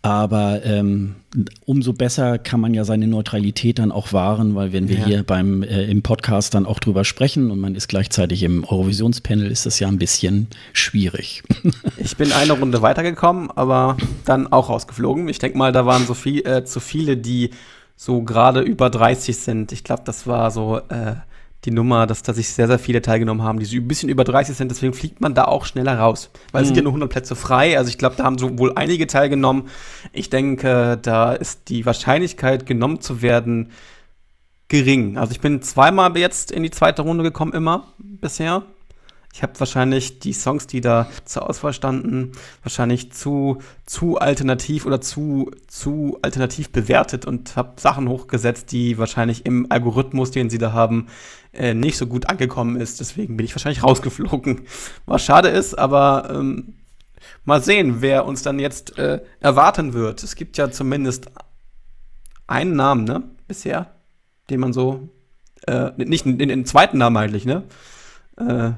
[0.02, 1.14] Aber ähm,
[1.64, 5.04] umso besser kann man ja seine Neutralität dann auch wahren, weil wenn wir ja.
[5.04, 9.50] hier beim äh, im Podcast dann auch drüber sprechen und man ist gleichzeitig im Eurovisionspanel,
[9.50, 11.42] ist das ja ein bisschen schwierig.
[11.96, 15.28] ich bin eine Runde weitergekommen, aber dann auch rausgeflogen.
[15.28, 17.50] Ich denke mal, da waren so viel äh, zu viele, die
[17.96, 19.72] so gerade über 30 sind.
[19.72, 21.14] Ich glaube, das war so äh,
[21.64, 24.24] die Nummer, dass da sich sehr, sehr viele teilgenommen haben, die so ein bisschen über
[24.24, 24.70] 30 sind.
[24.70, 26.30] Deswegen fliegt man da auch schneller raus.
[26.52, 26.62] Weil mhm.
[26.62, 27.78] es sind ja nur 100 Plätze frei.
[27.78, 29.68] Also ich glaube, da haben so wohl einige teilgenommen.
[30.12, 33.70] Ich denke, da ist die Wahrscheinlichkeit, genommen zu werden,
[34.68, 35.16] gering.
[35.16, 38.62] Also ich bin zweimal jetzt in die zweite Runde gekommen, immer bisher.
[39.34, 42.30] Ich habe wahrscheinlich die Songs, die da zur Auswahl standen,
[42.62, 49.44] wahrscheinlich zu, zu alternativ oder zu, zu alternativ bewertet und habe Sachen hochgesetzt, die wahrscheinlich
[49.44, 51.08] im Algorithmus, den sie da haben,
[51.56, 53.00] äh, nicht so gut angekommen ist.
[53.00, 54.62] Deswegen bin ich wahrscheinlich rausgeflogen.
[55.06, 56.74] Was schade ist, aber ähm,
[57.44, 60.22] mal sehen, wer uns dann jetzt äh, erwarten wird.
[60.22, 61.30] Es gibt ja zumindest
[62.46, 63.94] einen Namen, ne, bisher,
[64.50, 65.08] den man so,
[65.66, 67.64] äh, nicht den, den zweiten Namen eigentlich, ne?
[68.36, 68.72] Äh,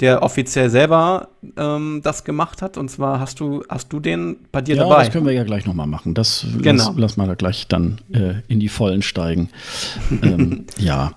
[0.00, 2.76] der offiziell selber ähm, das gemacht hat.
[2.76, 5.04] Und zwar hast du, hast du den bei dir ja, dabei.
[5.04, 6.14] Das können wir ja gleich nochmal machen.
[6.14, 6.88] Das genau.
[6.88, 9.48] lass, lass mal da gleich dann äh, in die Vollen steigen.
[10.22, 11.12] ähm, ja.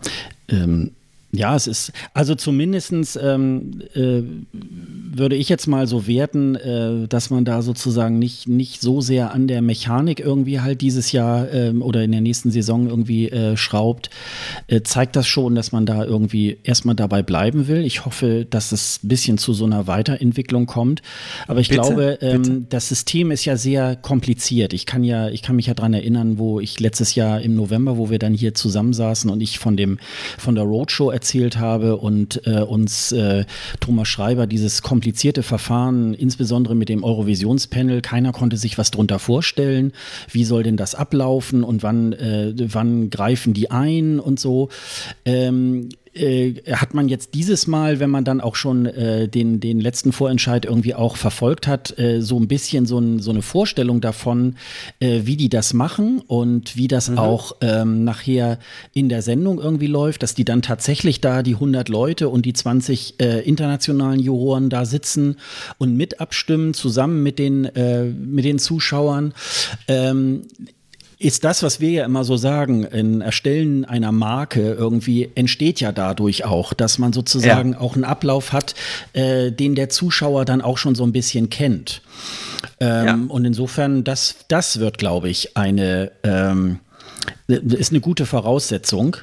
[0.47, 0.91] Ähm,
[1.31, 4.23] ja, es ist, also zumindestens ähm, äh,
[5.11, 9.33] würde ich jetzt mal so werten, äh, dass man da sozusagen nicht, nicht so sehr
[9.33, 13.57] an der Mechanik irgendwie halt dieses Jahr äh, oder in der nächsten Saison irgendwie äh,
[13.57, 14.09] schraubt,
[14.67, 17.85] äh, zeigt das schon, dass man da irgendwie erstmal dabei bleiben will.
[17.85, 21.01] Ich hoffe, dass es ein bisschen zu so einer Weiterentwicklung kommt.
[21.47, 24.73] Aber ich bitte, glaube, ähm, das System ist ja sehr kompliziert.
[24.73, 27.97] Ich kann ja, ich kann mich ja dran erinnern, wo ich letztes Jahr im November,
[27.97, 29.99] wo wir dann hier zusammensaßen und ich von dem,
[30.37, 33.45] von der Roadshow erzählt habe und äh, uns äh,
[33.79, 39.93] Thomas Schreiber dieses komplizierte Verfahren, insbesondere mit dem Eurovisionspanel, keiner konnte sich was drunter vorstellen.
[40.29, 44.67] Wie soll denn das ablaufen und wann, äh, wann greifen die ein und so.
[45.23, 46.08] Ähm, äh,
[46.71, 50.65] hat man jetzt dieses Mal, wenn man dann auch schon äh, den, den letzten Vorentscheid
[50.65, 54.55] irgendwie auch verfolgt hat, äh, so ein bisschen so, ein, so eine Vorstellung davon,
[54.99, 57.19] äh, wie die das machen und wie das mhm.
[57.19, 58.59] auch ähm, nachher
[58.93, 62.53] in der Sendung irgendwie läuft, dass die dann tatsächlich da die 100 Leute und die
[62.53, 65.37] 20 äh, internationalen Juroren da sitzen
[65.77, 69.33] und mit abstimmen, zusammen mit den, äh, mit den Zuschauern.
[69.87, 70.43] Ähm,
[71.21, 75.91] ist das, was wir ja immer so sagen, in Erstellen einer Marke irgendwie entsteht ja
[75.91, 77.79] dadurch auch, dass man sozusagen ja.
[77.81, 78.73] auch einen Ablauf hat,
[79.11, 82.01] äh, den der Zuschauer dann auch schon so ein bisschen kennt.
[82.79, 83.19] Ähm, ja.
[83.27, 86.79] Und insofern, das, das wird, glaube ich, eine, ähm,
[87.47, 89.17] ist eine gute Voraussetzung.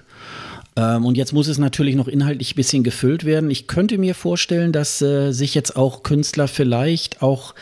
[0.77, 3.51] Ähm, und jetzt muss es natürlich noch inhaltlich ein bisschen gefüllt werden.
[3.51, 7.55] Ich könnte mir vorstellen, dass äh, sich jetzt auch Künstler vielleicht auch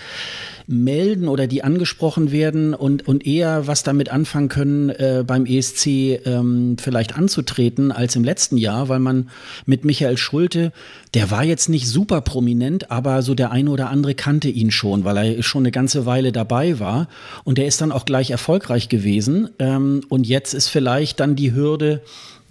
[0.67, 5.87] melden oder die angesprochen werden und, und eher was damit anfangen können, äh, beim ESC
[6.25, 9.29] ähm, vielleicht anzutreten als im letzten Jahr, weil man
[9.67, 10.73] mit Michael Schulte,
[11.13, 15.05] der war jetzt nicht super prominent, aber so der eine oder andere kannte ihn schon,
[15.05, 17.09] weil er schon eine ganze Weile dabei war
[17.45, 19.51] und der ist dann auch gleich erfolgreich gewesen.
[19.59, 22.03] Ähm, und jetzt ist vielleicht dann die Hürde,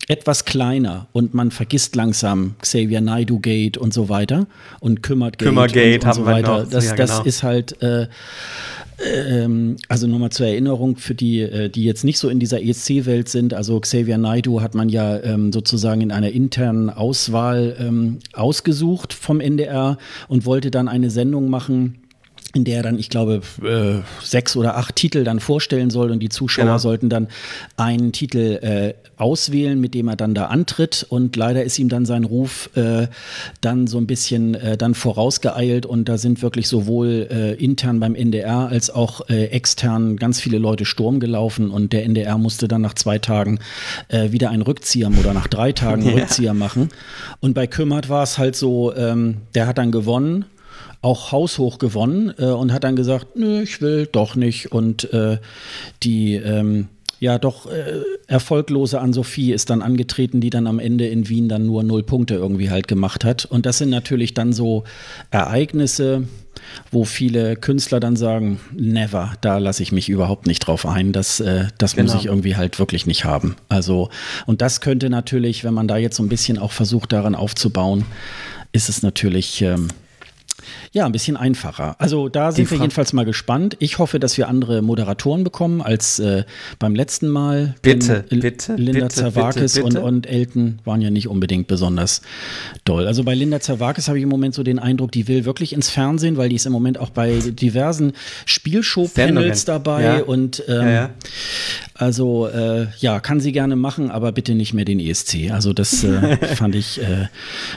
[0.08, 4.48] etwas kleiner und man vergisst langsam Xavier Naidu Gate und so weiter
[4.80, 6.68] und kümmert Gate Kümmergate und, und so weiter.
[6.70, 7.24] Das, ja, das genau.
[7.24, 8.08] ist halt äh,
[9.04, 13.30] ähm, also nochmal zur Erinnerung für die, äh, die jetzt nicht so in dieser ESC-Welt
[13.30, 13.54] sind.
[13.54, 19.40] Also Xavier Naidu hat man ja ähm, sozusagen in einer internen Auswahl ähm, ausgesucht vom
[19.40, 22.03] NDR und wollte dann eine Sendung machen
[22.56, 26.20] in der er dann, ich glaube, äh, sechs oder acht Titel dann vorstellen soll und
[26.20, 26.78] die Zuschauer genau.
[26.78, 27.28] sollten dann
[27.78, 31.04] einen Titel äh, auswählen, mit dem er dann da antritt.
[31.10, 33.08] Und leider ist ihm dann sein Ruf äh,
[33.62, 35.88] dann so ein bisschen äh, dann vorausgeeilt.
[35.88, 40.60] Und da sind wirklich sowohl äh, intern beim NDR als auch äh, extern ganz viele
[40.60, 41.72] Leute Sturm gelaufen.
[41.72, 43.60] Und der NDR musste dann nach zwei Tagen
[44.10, 46.24] wieder einen Rückzieher oder nach drei Tagen einen ja.
[46.24, 46.90] Rückzieher machen.
[47.40, 50.46] Und bei Kümmert war es halt so, ähm, der hat dann gewonnen
[51.04, 54.72] auch haushoch gewonnen äh, und hat dann gesagt, nö, ich will doch nicht.
[54.72, 55.38] Und äh,
[56.02, 56.88] die, ähm,
[57.24, 61.66] ja doch äh, erfolglose An-Sophie ist dann angetreten, die dann am Ende in Wien dann
[61.66, 63.46] nur null Punkte irgendwie halt gemacht hat.
[63.46, 64.84] Und das sind natürlich dann so
[65.32, 66.28] Ereignisse,
[66.92, 71.14] wo viele Künstler dann sagen, never, da lasse ich mich überhaupt nicht drauf ein.
[71.14, 72.12] Das, äh, das genau.
[72.12, 73.56] muss ich irgendwie halt wirklich nicht haben.
[73.70, 74.10] Also,
[74.46, 78.04] und das könnte natürlich, wenn man da jetzt so ein bisschen auch versucht, daran aufzubauen,
[78.74, 79.62] ist es natürlich.
[79.62, 79.88] Ähm,
[80.94, 81.96] ja, ein bisschen einfacher.
[81.98, 83.76] Also da sind wir jedenfalls mal gespannt.
[83.80, 86.44] Ich hoffe, dass wir andere Moderatoren bekommen als äh,
[86.78, 87.74] beim letzten Mal.
[87.82, 88.76] Bitte, L bitte.
[88.76, 90.02] Linda bitte, Zerwakis bitte, bitte.
[90.02, 92.22] Und, und Elton waren ja nicht unbedingt besonders
[92.86, 93.08] doll.
[93.08, 95.90] Also bei Linda Zerwakis habe ich im Moment so den Eindruck, die will wirklich ins
[95.90, 98.14] Fernsehen, weil die ist im Moment auch bei diversen
[98.46, 100.18] Spielshow-Panels dabei ja.
[100.22, 101.10] und ähm, ja, ja.
[101.96, 105.52] Also äh, ja, kann sie gerne machen, aber bitte nicht mehr den ESC.
[105.52, 107.02] Also das äh, fand ich.
[107.02, 107.28] Äh,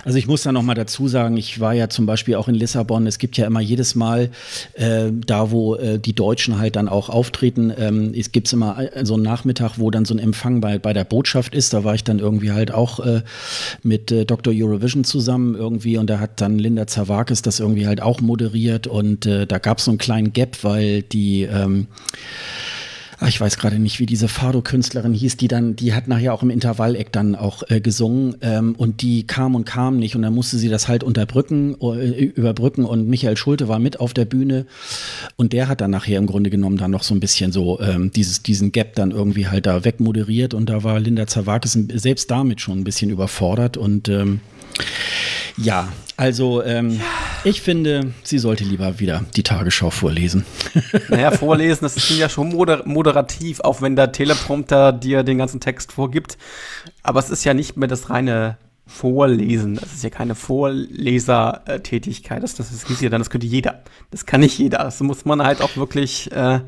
[0.05, 2.55] also ich muss da noch mal dazu sagen, ich war ja zum Beispiel auch in
[2.55, 3.06] Lissabon.
[3.07, 4.31] Es gibt ja immer jedes Mal
[4.75, 7.73] äh, da, wo äh, die Deutschen halt dann auch auftreten.
[7.77, 10.93] Ähm, es gibt immer äh, so einen Nachmittag, wo dann so ein Empfang bei bei
[10.93, 11.73] der Botschaft ist.
[11.73, 13.23] Da war ich dann irgendwie halt auch äh,
[13.83, 14.53] mit äh, Dr.
[14.57, 19.27] Eurovision zusammen irgendwie und da hat dann Linda Zawakis das irgendwie halt auch moderiert und
[19.27, 21.87] äh, da gab es so einen kleinen Gap, weil die ähm,
[23.19, 26.43] ach, ich weiß gerade nicht, wie diese Fado-Künstlerin hieß, die dann, die hat nachher auch
[26.43, 30.35] im Intervalleck dann auch äh, gesungen ähm, und die kam und kam nicht und dann
[30.35, 34.67] musste sie das halt unterbrücken, äh, überbrücken und Michael Schulte war mit auf der Bühne
[35.37, 38.11] und der hat dann nachher im Grunde genommen dann noch so ein bisschen so ähm,
[38.13, 42.61] dieses, diesen Gap dann irgendwie halt da wegmoderiert und da war Linda Zawakis selbst damit
[42.61, 44.41] schon ein bisschen überfordert und ähm,
[45.57, 47.01] ja, also ähm,
[47.45, 50.45] ich finde, sie sollte lieber wieder die Tagesschau vorlesen.
[51.09, 55.61] Naja, vorlesen, das ist ja schon moder moderativ, auch wenn der Teleprompter dir den ganzen
[55.61, 56.37] Text vorgibt.
[57.03, 59.77] Aber es ist ja nicht mehr das reine Vorlesen.
[59.77, 62.43] Das ist ja keine Vorlesertätigkeit.
[62.43, 63.83] Das, das ist ja dann, das könnte jeder.
[64.11, 64.79] Das kann nicht jeder.
[64.79, 66.61] Das muss man halt auch wirklich äh,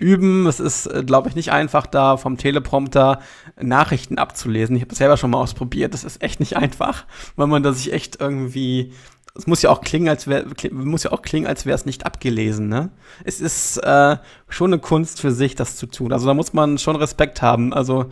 [0.00, 0.46] üben.
[0.46, 3.20] Es ist, äh, glaube ich, nicht einfach, da vom Teleprompter
[3.60, 4.74] Nachrichten abzulesen.
[4.74, 5.94] Ich habe das selber schon mal ausprobiert.
[5.94, 7.04] Das ist echt nicht einfach,
[7.36, 8.92] weil man da sich echt irgendwie
[9.34, 12.06] es muss ja auch klingen, als wäre muss ja auch klingen, als wäre es nicht
[12.06, 12.90] abgelesen, ne?
[13.24, 14.16] Es ist äh,
[14.48, 16.12] schon eine Kunst für sich, das zu tun.
[16.12, 17.72] Also da muss man schon Respekt haben.
[17.72, 18.06] Also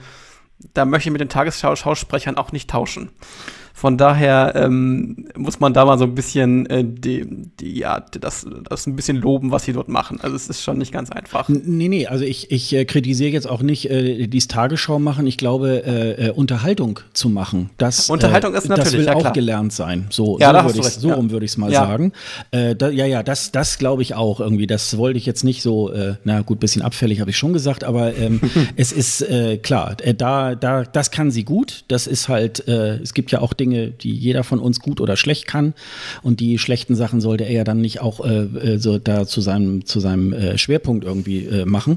[0.75, 3.11] da möchte ich mit den Tagesschausprechern auch nicht tauschen.
[3.79, 7.25] Von daher ähm, muss man da mal so ein bisschen äh, die,
[7.61, 10.19] die, ja, das, das ein bisschen loben, was sie dort machen.
[10.21, 11.49] Also es ist schon nicht ganz einfach.
[11.49, 15.29] Nee, nee, also ich, ich äh, kritisiere jetzt auch nicht, äh, dies Tagesschau machen.
[15.29, 17.71] Ich glaube, äh, äh Unterhaltung zu machen.
[17.79, 20.09] Das, äh, Unterhaltung ist natürlich, das will ja, auch gelernt sein.
[20.11, 21.15] So, ja, so, würde so ja.
[21.15, 21.87] rum würde ich es mal ja.
[21.87, 22.13] sagen.
[22.51, 24.67] Da, ja, ja, das, das glaube ich auch irgendwie.
[24.67, 25.93] Das wollte ich jetzt nicht so,
[26.25, 28.41] na gut, bisschen abfällig habe ich schon gesagt, aber ähm,
[28.77, 29.25] es ist
[29.63, 31.85] klar, da, da, das kann sie gut.
[31.87, 35.17] Das ist halt, es gibt ja auch Dinge, Dinge, die jeder von uns gut oder
[35.17, 35.75] schlecht kann.
[36.23, 39.41] Und die schlechten Sachen sollte er ja dann nicht auch äh, äh, so da zu
[39.41, 41.97] seinem, zu seinem äh, Schwerpunkt irgendwie äh, machen.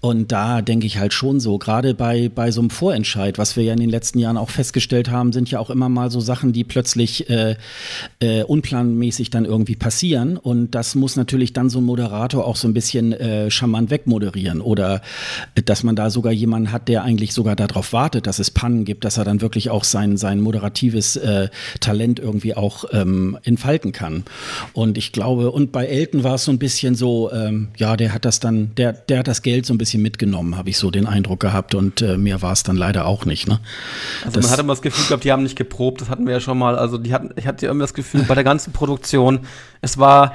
[0.00, 3.64] Und da denke ich halt schon so, gerade bei, bei so einem Vorentscheid, was wir
[3.64, 6.52] ja in den letzten Jahren auch festgestellt haben, sind ja auch immer mal so Sachen,
[6.52, 7.56] die plötzlich äh,
[8.20, 10.36] äh, unplanmäßig dann irgendwie passieren.
[10.36, 13.14] Und das muss natürlich dann so ein Moderator auch so ein bisschen
[13.50, 14.60] charmant wegmoderieren.
[14.60, 15.02] Oder
[15.64, 19.04] dass man da sogar jemanden hat, der eigentlich sogar darauf wartet, dass es Pannen gibt,
[19.04, 21.48] dass er dann wirklich auch sein, sein moderatives kreatives äh,
[21.80, 24.24] Talent irgendwie auch ähm, entfalten kann.
[24.72, 28.12] Und ich glaube, und bei Elton war es so ein bisschen so, ähm, ja, der
[28.12, 30.90] hat das dann, der, der hat das Geld so ein bisschen mitgenommen, habe ich so
[30.90, 31.74] den Eindruck gehabt.
[31.74, 33.48] Und äh, mehr war es dann leider auch nicht.
[33.48, 33.60] Ne?
[34.24, 36.34] Also das, man hatte immer das Gefühl gehabt, die haben nicht geprobt, das hatten wir
[36.34, 36.76] ja schon mal.
[36.76, 39.40] Also die hatten, ich hatte immer das Gefühl, bei der ganzen Produktion,
[39.80, 40.34] es war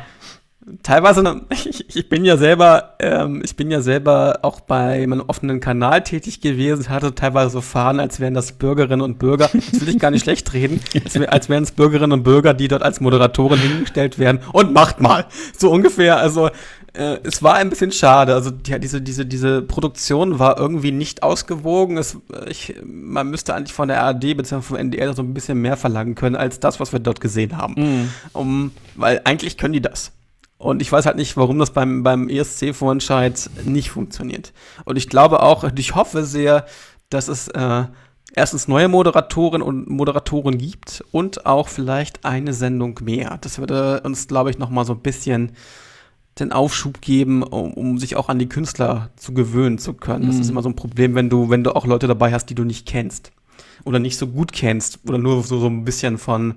[0.83, 5.59] teilweise, ich, ich bin ja selber, ähm, ich bin ja selber auch bei meinem offenen
[5.59, 9.49] Kanal tätig gewesen, hatte teilweise so Fahnen, als wären das Bürgerinnen und Bürger.
[9.53, 12.67] Das will ich gar nicht schlecht reden, als, als wären es Bürgerinnen und Bürger, die
[12.67, 15.25] dort als Moderatoren hingestellt werden und macht mal.
[15.57, 16.17] So ungefähr.
[16.17, 16.49] Also
[16.93, 18.33] äh, es war ein bisschen schade.
[18.33, 21.97] Also ja, diese, diese, diese Produktion war irgendwie nicht ausgewogen.
[21.97, 24.61] Es, ich, man müsste eigentlich von der ARD bzw.
[24.61, 27.75] vom NDR so ein bisschen mehr verlangen können als das, was wir dort gesehen haben.
[27.77, 28.09] Mhm.
[28.33, 30.11] Um, weil eigentlich können die das.
[30.57, 34.53] Und ich weiß halt nicht, warum das beim, beim ESC-Vorentscheid nicht funktioniert.
[34.85, 36.65] Und ich glaube auch, ich hoffe sehr,
[37.09, 37.83] dass es äh,
[38.33, 43.37] erstens neue Moderatoren und Moderatoren gibt und auch vielleicht eine Sendung mehr.
[43.41, 45.51] Das würde uns, glaube ich, noch mal so ein bisschen
[46.39, 50.27] den Aufschub geben, um, um sich auch an die Künstler zu gewöhnen zu können.
[50.27, 50.51] Das ist mhm.
[50.51, 52.85] immer so ein Problem, wenn du, wenn du auch Leute dabei hast, die du nicht
[52.85, 53.31] kennst
[53.85, 56.55] oder nicht so gut kennst oder nur so, so ein bisschen von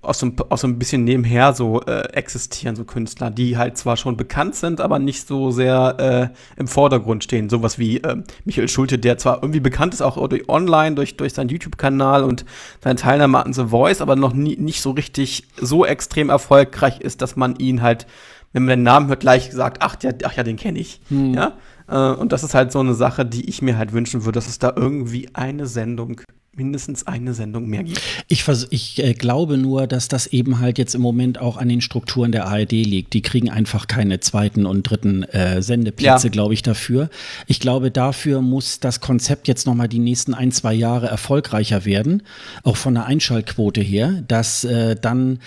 [0.00, 3.76] aus so, ein, aus so ein bisschen nebenher so äh, existieren, so Künstler, die halt
[3.76, 7.48] zwar schon bekannt sind, aber nicht so sehr äh, im Vordergrund stehen.
[7.48, 11.34] Sowas wie äh, Michael Schulte, der zwar irgendwie bekannt ist, auch durch, online, durch, durch
[11.34, 12.44] seinen YouTube-Kanal und
[12.82, 17.20] seine Teilnahme an The Voice, aber noch nie, nicht so richtig so extrem erfolgreich ist,
[17.20, 18.06] dass man ihn halt,
[18.52, 21.00] wenn man den Namen hört, gleich sagt, ach, der, ach ja, den kenne ich.
[21.08, 21.34] Hm.
[21.34, 21.54] Ja?
[21.88, 24.48] Äh, und das ist halt so eine Sache, die ich mir halt wünschen würde, dass
[24.48, 26.20] es da irgendwie eine Sendung
[26.54, 28.02] mindestens eine Sendung mehr gibt.
[28.26, 31.80] Ich, ich äh, glaube nur, dass das eben halt jetzt im Moment auch an den
[31.80, 33.12] Strukturen der ARD liegt.
[33.14, 36.30] Die kriegen einfach keine zweiten und dritten äh, Sendeplätze, ja.
[36.32, 37.10] glaube ich, dafür.
[37.46, 42.22] Ich glaube, dafür muss das Konzept jetzt nochmal die nächsten ein, zwei Jahre erfolgreicher werden,
[42.64, 45.38] auch von der Einschaltquote her, dass äh, dann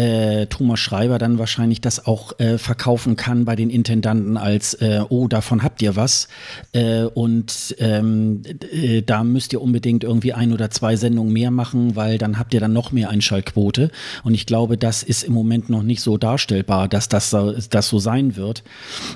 [0.00, 5.02] äh, Thomas Schreiber dann wahrscheinlich das auch äh, verkaufen kann bei den Intendanten als, äh,
[5.08, 6.28] oh, davon habt ihr was.
[6.72, 8.42] Äh, und ähm,
[8.72, 12.54] äh, da müsst ihr unbedingt irgendwie ein oder zwei Sendungen mehr machen, weil dann habt
[12.54, 13.90] ihr dann noch mehr Einschaltquote.
[14.24, 17.36] Und ich glaube, das ist im Moment noch nicht so darstellbar, dass das,
[17.68, 18.64] das so sein wird.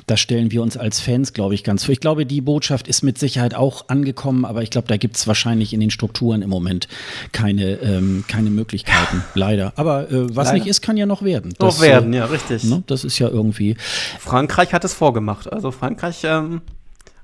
[0.06, 1.92] Das stellen wir uns als Fans, glaube ich, ganz vor.
[1.92, 5.26] Ich glaube, die Botschaft ist mit Sicherheit auch angekommen, aber ich glaube, da gibt es
[5.26, 6.88] wahrscheinlich in den Strukturen im Moment
[7.32, 9.72] keine, ähm, keine Möglichkeiten, leider.
[9.76, 10.58] Aber äh, was leider.
[10.58, 11.54] nicht ist, kann ja noch werden.
[11.58, 12.64] Das, noch werden, ja, richtig.
[12.64, 13.76] Ne, das ist ja irgendwie.
[14.18, 15.52] Frankreich hat es vorgemacht.
[15.52, 16.62] Also Frankreich, ähm,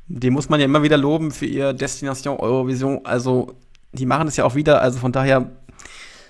[0.09, 3.01] die muss man ja immer wieder loben für ihr Destination Eurovision.
[3.05, 3.55] Also
[3.93, 4.81] die machen es ja auch wieder.
[4.81, 5.51] Also von daher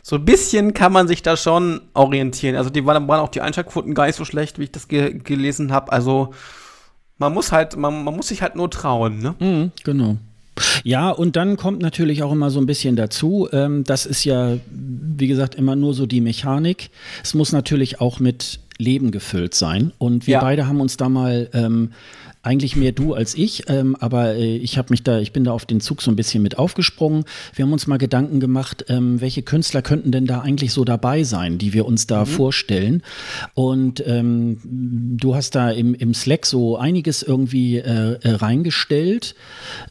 [0.02, 2.56] so ein bisschen kann man sich da schon orientieren.
[2.56, 5.18] Also die waren, waren auch die Einschaltquoten gar nicht so schlecht, wie ich das ge
[5.18, 5.92] gelesen habe.
[5.92, 6.32] Also
[7.18, 9.34] man muss halt, man, man muss sich halt nur trauen, ne?
[9.38, 10.16] Mhm, genau.
[10.84, 14.56] Ja, und dann kommt natürlich auch immer so ein bisschen dazu, ähm, das ist ja,
[14.70, 16.90] wie gesagt, immer nur so die Mechanik.
[17.22, 19.92] Es muss natürlich auch mit Leben gefüllt sein.
[19.98, 20.40] Und wir ja.
[20.40, 21.92] beide haben uns da mal ähm,
[22.42, 25.52] eigentlich mehr du als ich, ähm, aber äh, ich habe mich da, ich bin da
[25.52, 27.24] auf den Zug so ein bisschen mit aufgesprungen.
[27.54, 31.22] Wir haben uns mal Gedanken gemacht, ähm, welche Künstler könnten denn da eigentlich so dabei
[31.22, 32.26] sein, die wir uns da mhm.
[32.26, 33.02] vorstellen.
[33.52, 39.34] Und ähm, du hast da im, im Slack so einiges irgendwie äh, äh, reingestellt.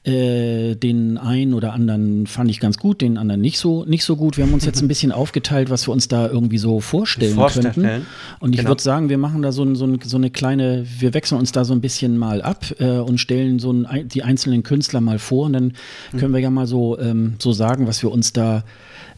[0.03, 4.15] Äh, den einen oder anderen fand ich ganz gut, den anderen nicht so, nicht so
[4.15, 4.37] gut.
[4.37, 7.73] Wir haben uns jetzt ein bisschen aufgeteilt, was wir uns da irgendwie so vorstellen, vorstellen.
[7.73, 8.05] könnten.
[8.39, 8.71] Und ich genau.
[8.71, 11.73] würde sagen, wir machen da so, so, so eine kleine, wir wechseln uns da so
[11.73, 15.45] ein bisschen mal mal ab äh, und stellen so ein, die einzelnen Künstler mal vor
[15.45, 15.73] und dann
[16.17, 18.63] können wir ja mal so, ähm, so sagen, was wir uns da,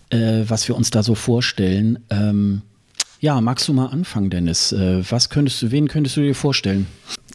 [0.10, 2.00] äh, was wir uns da so vorstellen.
[2.10, 2.62] Ähm,
[3.20, 4.72] ja, magst du mal anfangen, Dennis?
[4.72, 6.88] Äh, was könntest du, wen könntest du dir vorstellen?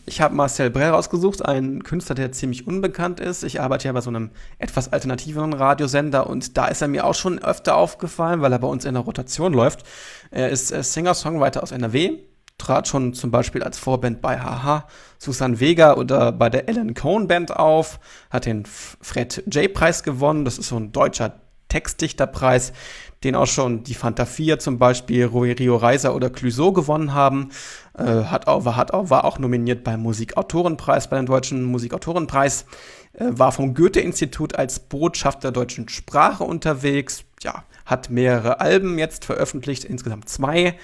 [0.09, 3.43] Ich habe Marcel Brell rausgesucht, einen Künstler, der ziemlich unbekannt ist.
[3.43, 7.15] Ich arbeite ja bei so einem etwas alternativeren Radiosender und da ist er mir auch
[7.15, 9.85] schon öfter aufgefallen, weil er bei uns in der Rotation läuft.
[10.31, 12.19] Er ist äh, Singer-Songwriter aus NRW,
[12.59, 14.87] trat schon zum Beispiel als Vorband bei Haha,
[15.19, 18.01] Susan Vega oder bei der Ellen Cohn Band auf,
[18.31, 19.73] hat den Fred J.
[19.73, 20.45] Preis gewonnen.
[20.45, 21.35] Das ist so ein deutscher
[21.69, 22.73] Textdichterpreis,
[23.25, 27.51] den auch schon die Fanta 4 zum Beispiel, Rio Reiser oder Clouseau gewonnen haben.
[27.99, 32.67] Äh, hat auch, war, hat auch, war auch nominiert beim Musikautorenpreis, bei dem Deutschen Musikautorenpreis.
[33.15, 37.25] Äh, war vom Goethe-Institut als Botschafter der deutschen Sprache unterwegs.
[37.43, 40.77] Ja, hat mehrere Alben jetzt veröffentlicht, insgesamt zwei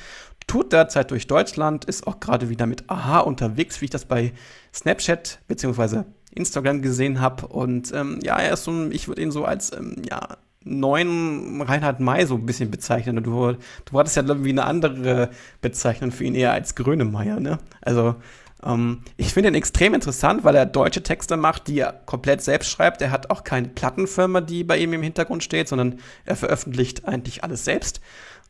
[0.47, 4.33] tut derzeit durch Deutschland, ist auch gerade wieder mit Aha unterwegs, wie ich das bei
[4.75, 6.05] Snapchat bzw.
[6.35, 7.47] Instagram gesehen habe.
[7.47, 12.01] Und ähm, ja, er ist so, ich würde ihn so als ähm, ja, neuen Reinhard
[12.01, 13.23] May so ein bisschen bezeichnen.
[13.23, 13.53] Du,
[13.85, 15.31] du hattest ja, ich, eine andere
[15.61, 17.59] Bezeichnung für ihn eher als Grönemeyer, ne?
[17.81, 18.17] Also,
[18.65, 22.71] ähm, ich finde ihn extrem interessant, weil er deutsche Texte macht, die er komplett selbst
[22.71, 23.03] schreibt.
[23.03, 27.45] Er hat auch keine Plattenfirma, die bei ihm im Hintergrund steht, sondern er veröffentlicht eigentlich
[27.45, 28.01] alles selbst.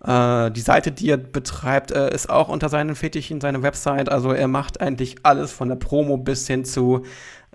[0.05, 4.09] Äh, die Seite, die er betreibt, äh, ist auch unter seinen Fetischen, seine Website.
[4.09, 7.05] Also er macht eigentlich alles von der Promo bis hin zu,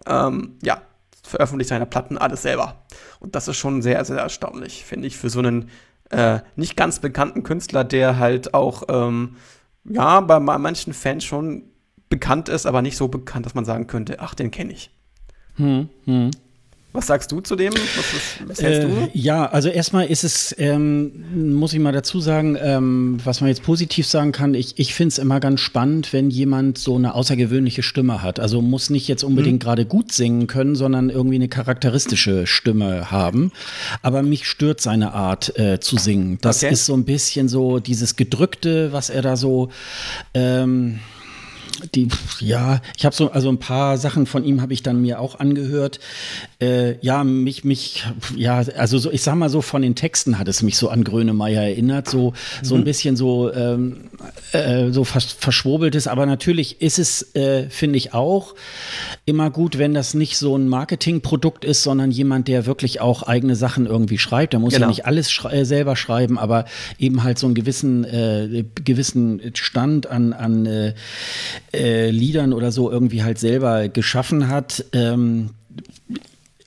[0.05, 0.81] ähm, ja,
[1.23, 2.85] veröffentlicht seine Platten alles selber.
[3.19, 5.69] Und das ist schon sehr, sehr erstaunlich, finde ich, für so einen
[6.09, 9.35] äh, nicht ganz bekannten Künstler, der halt auch, ähm,
[9.83, 11.63] ja, bei manchen Fans schon
[12.09, 14.91] bekannt ist, aber nicht so bekannt, dass man sagen könnte, ach, den kenne ich.
[15.55, 16.31] Hm, hm.
[16.97, 17.73] Was sagst du zu dem?
[17.73, 19.09] Was, ist, was hältst äh, du?
[19.13, 23.61] Ja, also erstmal ist es, ähm, muss ich mal dazu sagen, ähm, was man jetzt
[23.61, 27.83] positiv sagen kann, ich, ich finde es immer ganz spannend, wenn jemand so eine außergewöhnliche
[27.83, 28.39] Stimme hat.
[28.39, 29.65] Also muss nicht jetzt unbedingt mhm.
[29.65, 33.51] gerade gut singen können, sondern irgendwie eine charakteristische Stimme haben.
[34.01, 36.39] Aber mich stört seine Art äh, zu singen.
[36.41, 36.73] Das okay.
[36.73, 39.69] ist so ein bisschen so dieses Gedrückte, was er da so
[40.33, 40.99] ähm,
[41.95, 42.07] die,
[42.39, 45.39] ja, ich habe so, also ein paar Sachen von ihm habe ich dann mir auch
[45.39, 45.99] angehört.
[46.59, 48.03] Äh, ja, mich, mich,
[48.35, 51.03] ja, also so, ich sag mal so, von den Texten hat es mich so an
[51.03, 52.65] Grönemeyer erinnert, so, mhm.
[52.65, 52.85] so ein mhm.
[52.85, 54.09] bisschen so, ähm,
[54.51, 58.55] äh, so vers verschwurbeltes, aber natürlich ist es, äh, finde ich auch,
[59.25, 63.55] immer gut, wenn das nicht so ein Marketingprodukt ist, sondern jemand, der wirklich auch eigene
[63.55, 64.53] Sachen irgendwie schreibt.
[64.53, 64.85] Der muss genau.
[64.85, 66.65] ja nicht alles schrei äh, selber schreiben, aber
[66.97, 70.93] eben halt so einen gewissen, äh, gewissen Stand an, an
[71.73, 74.85] äh, Liedern oder so irgendwie halt selber geschaffen hat.
[74.93, 75.51] Ähm,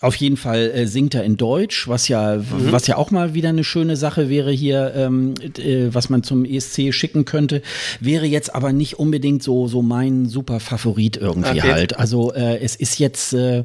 [0.01, 2.73] auf jeden Fall äh, singt er in Deutsch, was ja, mhm.
[2.73, 6.47] was ja auch mal wieder eine schöne Sache wäre hier, ähm, äh, was man zum
[6.47, 7.61] ESC schicken könnte.
[8.01, 11.73] Wäre jetzt aber nicht unbedingt so, so mein super Favorit irgendwie okay.
[11.73, 11.99] halt.
[11.99, 13.65] Also äh, es ist jetzt äh,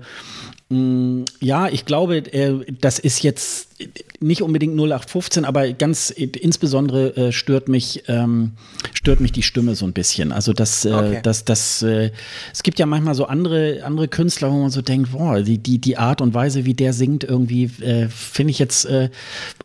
[0.70, 3.74] Mm, ja, ich glaube, äh, das ist jetzt
[4.21, 8.53] nicht unbedingt 0815, aber ganz insbesondere äh, stört mich ähm,
[8.93, 10.32] stört mich die Stimme so ein bisschen.
[10.32, 11.19] Also das, äh, okay.
[11.21, 12.11] das, das, äh,
[12.53, 15.80] es gibt ja manchmal so andere andere Künstler, wo man so denkt, boah, die die
[15.80, 19.09] die Art und Weise, wie der singt, irgendwie äh, finde ich jetzt äh,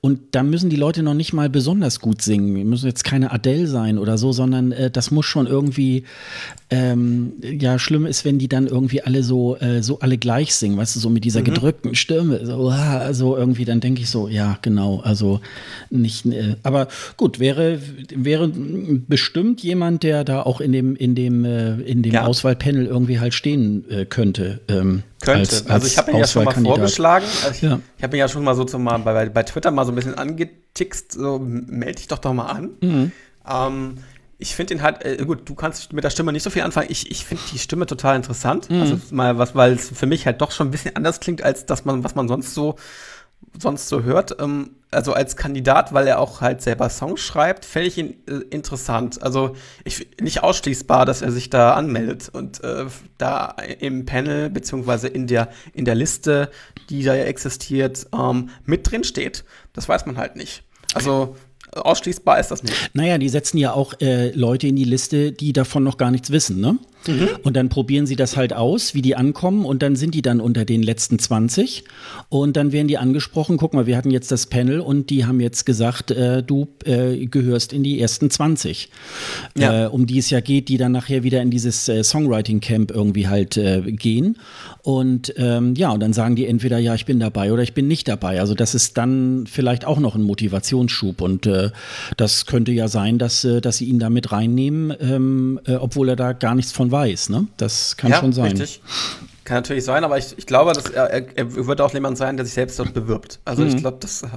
[0.00, 2.54] und da müssen die Leute noch nicht mal besonders gut singen.
[2.56, 6.04] Die müssen jetzt keine Adele sein oder so, sondern das muss schon irgendwie
[6.70, 10.96] ähm, ja schlimm ist, wenn die dann irgendwie alle so so alle gleich singen, weißt
[10.96, 11.44] du, so mit dieser mhm.
[11.44, 12.72] gedrückten Stimme, so,
[13.12, 15.40] so irgendwie, dann denke ich so, ja, genau, also
[15.90, 17.80] nicht, äh, aber gut, wäre,
[18.14, 22.24] wäre bestimmt jemand, der da auch in dem, in dem, äh, in dem ja.
[22.24, 24.60] Auswahlpanel irgendwie halt stehen äh, könnte.
[24.68, 25.40] Ähm, könnte.
[25.40, 27.26] Als, also ich habe ihn ja schon mal vorgeschlagen.
[27.44, 27.80] Also ich, ja.
[27.98, 29.94] ich habe ihn ja schon mal so zum, mal bei, bei Twitter mal so ein
[29.94, 32.70] bisschen angetixt, so melde dich doch doch mal an.
[32.80, 33.12] Mhm.
[33.48, 33.94] Ähm,
[34.40, 36.88] ich finde ihn halt, äh, gut, du kannst mit der Stimme nicht so viel anfangen.
[36.90, 38.70] Ich, ich finde die Stimme total interessant.
[38.70, 38.80] Mhm.
[38.80, 41.66] Also mal was, weil es für mich halt doch schon ein bisschen anders klingt, als
[41.66, 42.76] das man, was man sonst so
[43.58, 44.40] sonst so hört.
[44.40, 48.42] Ähm, also als Kandidat, weil er auch halt selber Songs schreibt, fände ich ihn äh,
[48.50, 49.22] interessant.
[49.22, 52.86] Also ich, nicht ausschließbar, dass er sich da anmeldet und äh,
[53.18, 56.50] da im Panel beziehungsweise in der in der Liste,
[56.88, 59.44] die da ja existiert, ähm, mit drin steht.
[59.72, 60.64] Das weiß man halt nicht.
[60.94, 61.36] Also
[61.72, 62.90] ausschließbar ist das nicht.
[62.94, 66.30] Naja, die setzen ja auch äh, Leute in die Liste, die davon noch gar nichts
[66.30, 66.78] wissen, ne?
[67.06, 67.28] Mhm.
[67.42, 70.40] Und dann probieren sie das halt aus, wie die ankommen und dann sind die dann
[70.40, 71.84] unter den letzten 20
[72.28, 75.40] und dann werden die angesprochen, guck mal, wir hatten jetzt das Panel und die haben
[75.40, 78.90] jetzt gesagt, äh, du äh, gehörst in die ersten 20,
[79.56, 79.84] ja.
[79.84, 82.90] äh, um die es ja geht, die dann nachher wieder in dieses äh, Songwriting Camp
[82.90, 84.36] irgendwie halt äh, gehen
[84.82, 87.88] und ähm, ja, und dann sagen die entweder, ja, ich bin dabei oder ich bin
[87.88, 88.40] nicht dabei.
[88.40, 91.70] Also das ist dann vielleicht auch noch ein Motivationsschub und äh,
[92.16, 96.32] das könnte ja sein, dass, dass sie ihn da mit reinnehmen, ähm, obwohl er da
[96.32, 97.30] gar nichts von weiß.
[97.30, 97.46] Ne?
[97.56, 98.52] Das kann ja, schon sein.
[98.52, 98.80] Richtig.
[99.44, 102.36] Kann natürlich sein, aber ich, ich glaube, dass er, er, er, wird auch jemand sein,
[102.36, 103.40] der sich selbst dort bewirbt.
[103.44, 103.68] Also mhm.
[103.68, 104.28] ich glaube, das äh,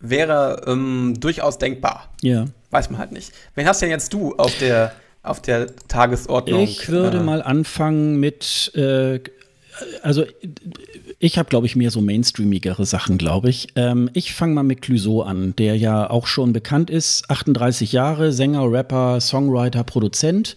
[0.00, 2.08] wäre ähm, durchaus denkbar.
[2.20, 2.46] Ja.
[2.70, 3.32] Weiß man halt nicht.
[3.54, 4.92] Wen hast denn jetzt du auf der,
[5.22, 6.60] auf der Tagesordnung?
[6.60, 9.20] Ich würde äh, mal anfangen mit, äh,
[10.02, 10.24] also
[11.18, 13.68] ich habe, glaube ich, mehr so mainstreamigere Sachen, glaube ich.
[13.76, 17.30] Ähm, ich fange mal mit Clouseau an, der ja auch schon bekannt ist.
[17.30, 20.56] 38 Jahre, Sänger, Rapper, Songwriter, Produzent.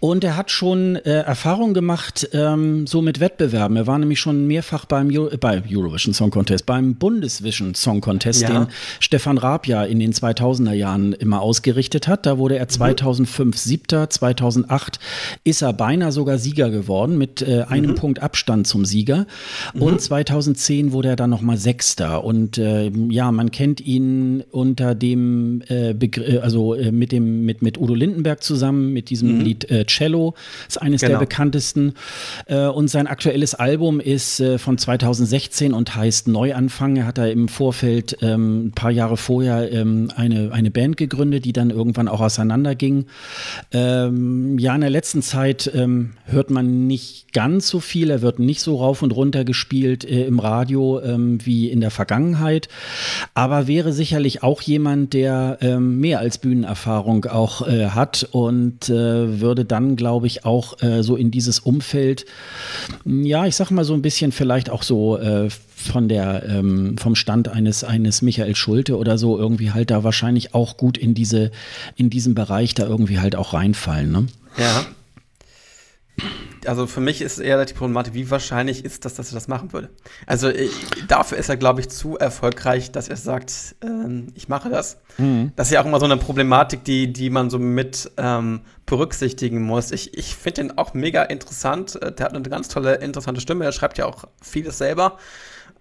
[0.00, 3.76] Und er hat schon äh, Erfahrung gemacht, ähm, so mit Wettbewerben.
[3.78, 8.00] Er war nämlich schon mehrfach beim Euro, äh, bei Eurovision Song Contest, beim Bundesvision Song
[8.00, 8.48] Contest, ja.
[8.50, 8.66] den
[9.00, 12.26] Stefan Raab ja in den 2000er Jahren immer ausgerichtet hat.
[12.26, 13.58] Da wurde er 2005 mhm.
[13.58, 14.98] Siebter, 2008
[15.44, 17.96] ist er beinahe sogar Sieger geworden mit äh, einem mhm.
[17.96, 19.26] Punkt Abstand zum Sieger.
[19.72, 19.82] Mhm.
[19.82, 22.24] Und 2010 wurde er dann nochmal Sechster.
[22.24, 27.62] Und äh, ja, man kennt ihn unter dem äh, Begr also äh, mit dem, mit,
[27.62, 29.40] mit Udo Lindenberg zusammen, mit diesem mhm.
[29.40, 30.34] Lied äh, Cello.
[30.68, 31.12] Ist eines genau.
[31.12, 31.94] der bekanntesten.
[32.46, 36.96] Äh, und sein aktuelles Album ist äh, von 2016 und heißt Neuanfang.
[36.96, 41.46] Er hat da im Vorfeld ähm, ein paar Jahre vorher ähm, eine, eine Band gegründet,
[41.46, 43.06] die dann irgendwann auch auseinanderging.
[43.72, 48.10] Ähm, ja, in der letzten Zeit ähm, hört man nicht ganz so viel.
[48.18, 51.92] Er wird nicht so rauf und runter gespielt äh, im Radio ähm, wie in der
[51.92, 52.68] Vergangenheit,
[53.32, 59.40] aber wäre sicherlich auch jemand, der ähm, mehr als Bühnenerfahrung auch äh, hat und äh,
[59.40, 62.26] würde dann, glaube ich, auch äh, so in dieses Umfeld,
[63.04, 67.14] ja, ich sag mal so ein bisschen vielleicht auch so äh, von der ähm, vom
[67.14, 71.52] Stand eines eines Michael Schulte oder so irgendwie halt da wahrscheinlich auch gut in diese
[71.94, 74.10] in diesen Bereich da irgendwie halt auch reinfallen.
[74.10, 74.26] Ne?
[74.58, 74.86] Ja
[76.66, 79.72] also für mich ist eher die Problematik, wie wahrscheinlich ist das, dass er das machen
[79.72, 79.90] würde.
[80.26, 80.72] Also ich,
[81.06, 84.98] dafür ist er, glaube ich, zu erfolgreich, dass er sagt, ähm, ich mache das.
[85.18, 85.52] Mhm.
[85.56, 89.62] Das ist ja auch immer so eine Problematik, die, die man so mit ähm, berücksichtigen
[89.62, 89.90] muss.
[89.92, 92.00] Ich, ich finde ihn auch mega interessant.
[92.02, 93.64] Äh, der hat eine ganz tolle, interessante Stimme.
[93.64, 95.18] Er schreibt ja auch vieles selber.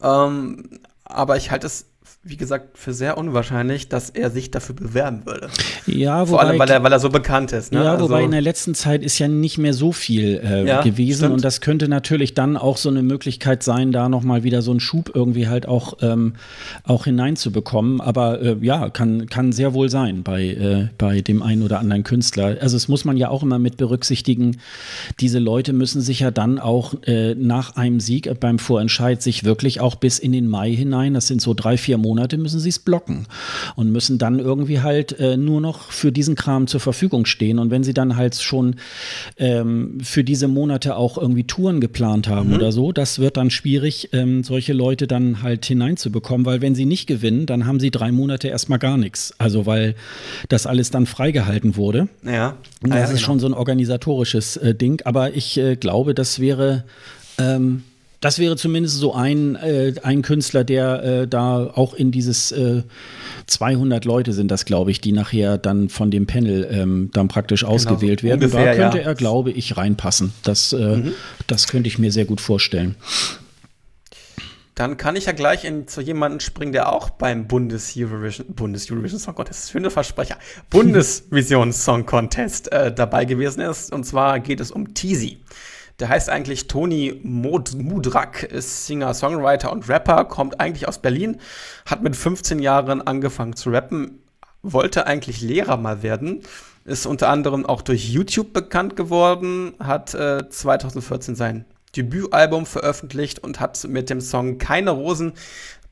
[0.02, 0.70] Ähm,
[1.04, 1.86] aber ich halte es
[2.30, 5.50] wie gesagt, für sehr unwahrscheinlich, dass er sich dafür bewerben würde.
[5.86, 7.72] Ja, wobei, Vor allem, weil er, weil er so bekannt ist.
[7.72, 7.84] Ne?
[7.84, 10.82] Ja, wobei also, in der letzten Zeit ist ja nicht mehr so viel äh, ja,
[10.82, 11.34] gewesen stimmt.
[11.34, 14.80] und das könnte natürlich dann auch so eine Möglichkeit sein, da nochmal wieder so einen
[14.80, 16.34] Schub irgendwie halt auch, ähm,
[16.84, 18.02] auch hineinzubekommen.
[18.02, 22.04] Aber äh, ja, kann, kann sehr wohl sein bei, äh, bei dem einen oder anderen
[22.04, 22.58] Künstler.
[22.60, 24.58] Also es muss man ja auch immer mit berücksichtigen,
[25.20, 29.80] diese Leute müssen sich ja dann auch äh, nach einem Sieg beim Vorentscheid sich wirklich
[29.80, 32.70] auch bis in den Mai hinein, das sind so drei, vier Monate, Monate müssen sie
[32.70, 33.28] es blocken
[33.76, 37.60] und müssen dann irgendwie halt äh, nur noch für diesen Kram zur Verfügung stehen.
[37.60, 38.78] Und wenn sie dann halt schon
[39.38, 42.56] ähm, für diese Monate auch irgendwie Touren geplant haben mhm.
[42.56, 46.86] oder so, das wird dann schwierig, ähm, solche Leute dann halt hineinzubekommen, weil wenn sie
[46.86, 49.34] nicht gewinnen, dann haben sie drei Monate erstmal gar nichts.
[49.38, 49.96] Also weil
[50.50, 52.10] das alles dann freigehalten wurde.
[52.26, 52.58] Ja.
[52.82, 53.20] Das ja, ist genau.
[53.22, 56.84] schon so ein organisatorisches äh, Ding, aber ich äh, glaube, das wäre
[57.38, 57.84] ähm,
[58.20, 62.84] das wäre zumindest so ein, äh, ein Künstler, der äh, da auch in dieses äh,
[63.46, 67.62] 200 Leute sind das, glaube ich, die nachher dann von dem Panel ähm, dann praktisch
[67.62, 68.44] genau, ausgewählt werden.
[68.44, 69.04] Ungefähr, da könnte ja.
[69.04, 70.34] er, glaube ich, reinpassen.
[70.44, 71.14] Das, äh, mhm.
[71.46, 72.96] das könnte ich mir sehr gut vorstellen.
[74.74, 79.18] Dann kann ich ja gleich in, zu jemandem springen, der auch beim Bundes-Eurovision Bundes -Eurovision
[79.18, 80.38] Song Contest, schöne Versprecher,
[80.70, 83.92] Bundesvision Song Contest äh, dabei gewesen ist.
[83.92, 85.40] Und zwar geht es um Teasy.
[86.00, 91.40] Der heißt eigentlich Toni Mudrak, ist Singer, Songwriter und Rapper, kommt eigentlich aus Berlin,
[91.88, 94.22] hat mit 15 Jahren angefangen zu rappen,
[94.62, 96.44] wollte eigentlich Lehrer mal werden,
[96.86, 103.60] ist unter anderem auch durch YouTube bekannt geworden, hat äh, 2014 sein Debütalbum veröffentlicht und
[103.60, 105.34] hat mit dem Song Keine Rosen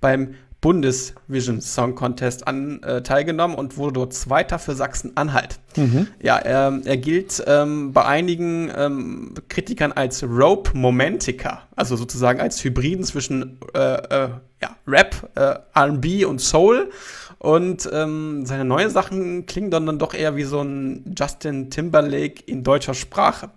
[0.02, 0.36] beim
[0.66, 5.60] Bundesvision Song Contest an äh, teilgenommen und wurde dort Zweiter für Sachsen-Anhalt.
[5.76, 6.08] Mhm.
[6.20, 12.64] Ja, er, er gilt ähm, bei einigen ähm, Kritikern als Rope Momentiker, also sozusagen als
[12.64, 16.90] Hybriden zwischen äh, äh, ja, Rap, äh, RB und Soul.
[17.38, 22.42] Und ähm, seine neuen Sachen klingen dann, dann doch eher wie so ein Justin Timberlake
[22.48, 23.52] in deutscher Sprache.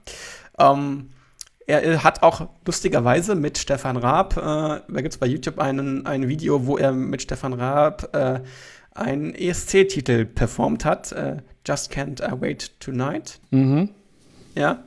[0.58, 1.08] Ähm,
[1.68, 6.26] er hat auch lustigerweise mit Stefan Raab, äh, da gibt es bei YouTube einen, ein
[6.26, 8.40] Video, wo er mit Stefan Raab äh,
[8.94, 11.12] einen ESC-Titel performt hat.
[11.12, 13.38] Äh, Just Can't I Wait Tonight.
[13.50, 13.90] Mhm.
[14.54, 14.82] Ja.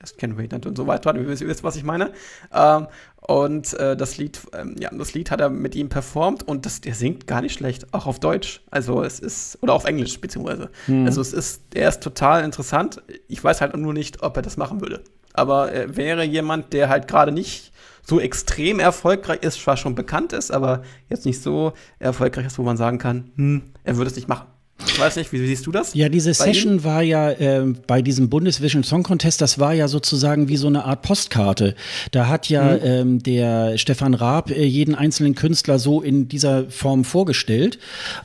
[0.00, 1.14] Just Can't Wait und so weiter.
[1.14, 2.12] Ihr wisst, was ich meine.
[2.52, 2.88] Ähm,
[3.20, 6.80] und äh, das Lied, ähm, ja, das Lied hat er mit ihm performt und das,
[6.80, 8.62] der singt gar nicht schlecht, auch auf Deutsch.
[8.70, 10.70] Also es ist, oder auf Englisch beziehungsweise.
[10.86, 11.04] Mhm.
[11.04, 13.02] Also es ist, er ist total interessant.
[13.28, 16.88] Ich weiß halt nur nicht, ob er das machen würde aber er wäre jemand, der
[16.88, 17.72] halt gerade nicht
[18.04, 22.62] so extrem erfolgreich ist, zwar schon bekannt ist, aber jetzt nicht so erfolgreich ist, wo
[22.62, 24.46] man sagen kann, hm, er würde es nicht machen.
[24.86, 25.94] Ich weiß nicht, wie, siehst du das?
[25.94, 26.84] Ja, diese Session ihm?
[26.84, 30.84] war ja äh, bei diesem Bundesvision Song Contest, das war ja sozusagen wie so eine
[30.84, 31.74] Art Postkarte.
[32.10, 32.80] Da hat ja mhm.
[32.82, 37.78] ähm, der Stefan Raab äh, jeden einzelnen Künstler so in dieser Form vorgestellt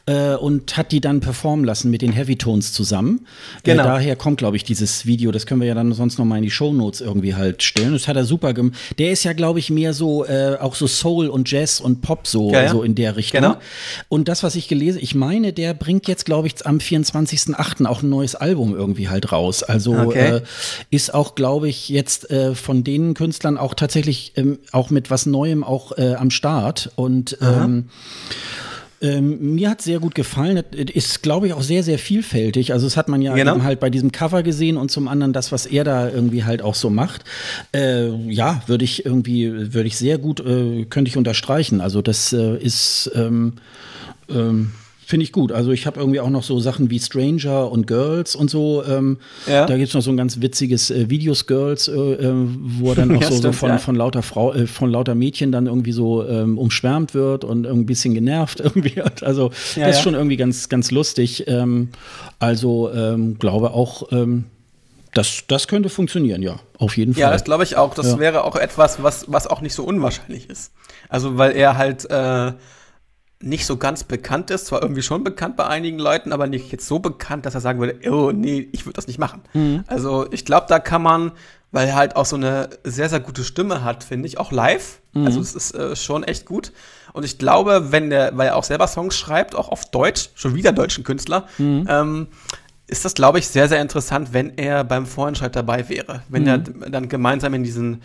[0.05, 3.25] äh, und hat die dann performen lassen mit den Heavy Tones zusammen.
[3.63, 3.83] Äh, genau.
[3.83, 5.31] daher kommt, glaube ich, dieses Video.
[5.31, 7.93] Das können wir ja dann sonst noch mal in die Show Notes irgendwie halt stellen.
[7.93, 8.77] Das hat er super gemacht.
[8.97, 12.27] Der ist ja, glaube ich, mehr so äh, auch so Soul und Jazz und Pop
[12.27, 12.69] so, ja, ja.
[12.69, 13.41] so in der Richtung.
[13.41, 13.57] Genau.
[14.09, 16.77] Und das, was ich gelesen, ich meine, der bringt jetzt, glaube ich, glaube ich, am
[16.77, 17.85] 24.08.
[17.85, 19.63] auch ein neues Album irgendwie halt raus.
[19.63, 20.37] Also okay.
[20.37, 20.41] äh,
[20.89, 25.25] ist auch, glaube ich, jetzt äh, von den Künstlern auch tatsächlich ähm, auch mit was
[25.25, 26.91] Neuem auch äh, am Start.
[26.95, 27.89] Und ähm,
[28.99, 30.57] ähm, mir hat sehr gut gefallen.
[30.71, 32.73] Ist, glaube ich, auch sehr, sehr vielfältig.
[32.73, 33.61] Also, das hat man ja genau.
[33.61, 36.75] halt bei diesem Cover gesehen und zum anderen das, was er da irgendwie halt auch
[36.75, 37.23] so macht.
[37.73, 41.79] Äh, ja, würde ich irgendwie, würde ich sehr gut, äh, könnte ich unterstreichen.
[41.79, 43.53] Also, das äh, ist, ähm,
[44.29, 44.71] ähm,
[45.07, 45.53] Finde ich gut.
[45.53, 48.83] Also ich habe irgendwie auch noch so Sachen wie Stranger und Girls und so.
[48.83, 49.65] Ähm, ja.
[49.65, 52.95] Da gibt es noch so ein ganz witziges äh, Videos Girls, äh, äh, wo er
[52.95, 53.77] dann auch ja, so, stimmt, so, von, ja.
[53.77, 57.85] von lauter Frau, äh, von lauter Mädchen dann irgendwie so ähm, umschwärmt wird und ein
[57.85, 59.01] bisschen genervt irgendwie.
[59.21, 61.47] Also das ist schon irgendwie ganz, ganz lustig.
[61.47, 61.87] Ähm,
[62.39, 64.43] also ähm, glaube auch, ähm,
[65.13, 67.21] das, das könnte funktionieren, ja, auf jeden Fall.
[67.21, 67.93] Ja, das glaube ich auch.
[67.93, 70.73] Das wäre auch etwas, was, was auch nicht so unwahrscheinlich ist.
[71.07, 72.51] Also weil er halt äh,
[73.39, 76.87] nicht so ganz bekannt ist, zwar irgendwie schon bekannt bei einigen Leuten, aber nicht jetzt
[76.87, 79.41] so bekannt, dass er sagen würde, oh nee, ich würde das nicht machen.
[79.53, 79.83] Mhm.
[79.87, 81.31] Also ich glaube, da kann man,
[81.71, 85.01] weil er halt auch so eine sehr, sehr gute Stimme hat, finde ich, auch live.
[85.13, 85.25] Mhm.
[85.27, 86.71] Also es ist äh, schon echt gut.
[87.13, 90.55] Und ich glaube, wenn der, weil er auch selber Songs schreibt, auch auf Deutsch, schon
[90.55, 91.85] wieder deutschen Künstler, mhm.
[91.89, 92.27] ähm,
[92.87, 96.21] ist das, glaube ich, sehr, sehr interessant, wenn er beim Vorentscheid dabei wäre.
[96.29, 96.47] Wenn mhm.
[96.47, 96.57] er
[96.89, 98.01] dann gemeinsam in diesen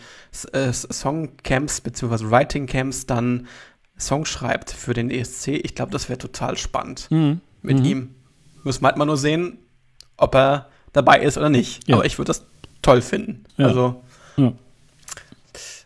[0.53, 2.31] äh, Songcamps bzw.
[2.31, 3.47] Writing Camps dann
[4.03, 5.49] Song schreibt für den ESC.
[5.49, 7.41] Ich glaube, das wäre total spannend mhm.
[7.63, 7.85] mit mhm.
[7.85, 8.15] ihm.
[8.65, 9.59] Müssen wir halt mal nur sehen,
[10.17, 11.89] ob er dabei ist oder nicht.
[11.89, 11.97] Ja.
[11.97, 12.45] Aber ich würde das
[12.83, 13.45] toll finden.
[13.57, 13.69] Ja.
[13.69, 14.03] Also.
[14.37, 14.53] Ja.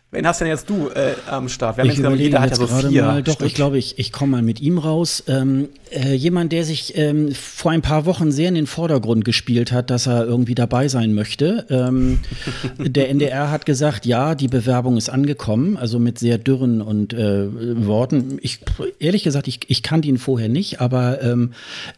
[0.09, 1.75] Wen hast denn jetzt du äh, am Start?
[1.75, 3.03] Wir haben ich jetzt, jeder hat ja so vier.
[3.03, 5.21] Mal, doch, ich glaube, ich, ich komme mal mit ihm raus.
[5.27, 9.73] Ähm, äh, jemand, der sich ähm, vor ein paar Wochen sehr in den Vordergrund gespielt
[9.73, 11.65] hat, dass er irgendwie dabei sein möchte.
[11.69, 12.19] Ähm,
[12.77, 17.85] der NDR hat gesagt, ja, die Bewerbung ist angekommen, also mit sehr dürren und äh,
[17.85, 18.39] Worten.
[18.41, 18.59] Ich,
[18.99, 21.51] ehrlich gesagt, ich, ich kannte ihn vorher nicht, aber ähm,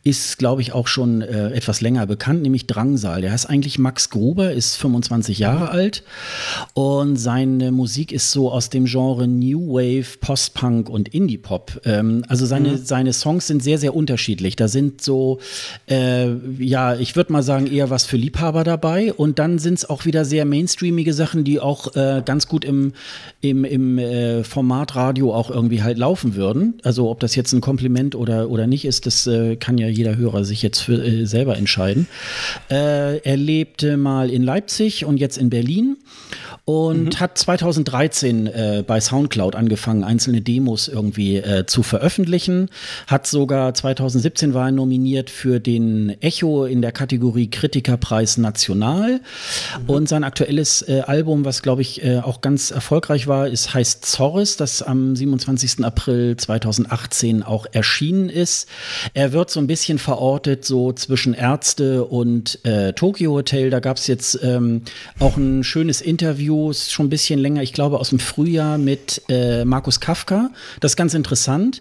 [0.03, 3.21] ist, glaube ich, auch schon äh, etwas länger bekannt, nämlich Drangsal.
[3.21, 6.03] Der heißt eigentlich Max Gruber, ist 25 Jahre alt
[6.73, 11.81] und seine Musik Musik ist so aus dem Genre New Wave, Post-Punk und Indie-Pop.
[11.83, 12.77] Ähm, also seine, mhm.
[12.77, 14.55] seine Songs sind sehr, sehr unterschiedlich.
[14.55, 15.39] Da sind so,
[15.89, 16.29] äh,
[16.59, 19.11] ja, ich würde mal sagen, eher was für Liebhaber dabei.
[19.11, 22.93] Und dann sind es auch wieder sehr mainstreamige Sachen, die auch äh, ganz gut im,
[23.41, 26.75] im, im äh, Format Radio auch irgendwie halt laufen würden.
[26.83, 30.15] Also ob das jetzt ein Kompliment oder, oder nicht ist, das äh, kann ja jeder
[30.15, 32.07] Hörer sich jetzt für, äh, selber entscheiden.
[32.69, 35.97] Äh, er lebte mal in Leipzig und jetzt in Berlin
[36.69, 37.19] und mhm.
[37.19, 37.39] hat
[37.89, 42.69] 2013 äh, bei Soundcloud angefangen, einzelne Demos irgendwie äh, zu veröffentlichen.
[43.07, 49.21] Hat sogar 2017 war er nominiert für den Echo in der Kategorie Kritikerpreis National.
[49.81, 49.89] Mhm.
[49.89, 54.05] Und sein aktuelles äh, Album, was glaube ich äh, auch ganz erfolgreich war, ist heißt
[54.05, 55.83] Zorris, das am 27.
[55.83, 58.67] April 2018 auch erschienen ist.
[59.13, 63.69] Er wird so ein bisschen verortet so zwischen Ärzte und äh, Tokyo Hotel.
[63.69, 64.83] Da gab es jetzt ähm,
[65.19, 69.21] auch ein schönes Interview ist schon ein bisschen länger, ich glaube aus dem Frühjahr mit
[69.29, 70.49] äh, Markus Kafka.
[70.81, 71.79] Das ist ganz interessant,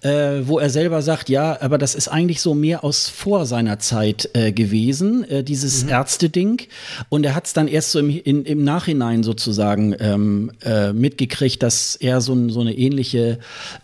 [0.00, 3.78] äh, wo er selber sagt, ja, aber das ist eigentlich so mehr aus vor seiner
[3.78, 5.90] Zeit äh, gewesen, äh, dieses mhm.
[5.90, 6.62] Ärzte-Ding.
[7.10, 11.62] Und er hat es dann erst so im, in, im Nachhinein sozusagen ähm, äh, mitgekriegt,
[11.62, 13.38] dass er so, so eine ähnliche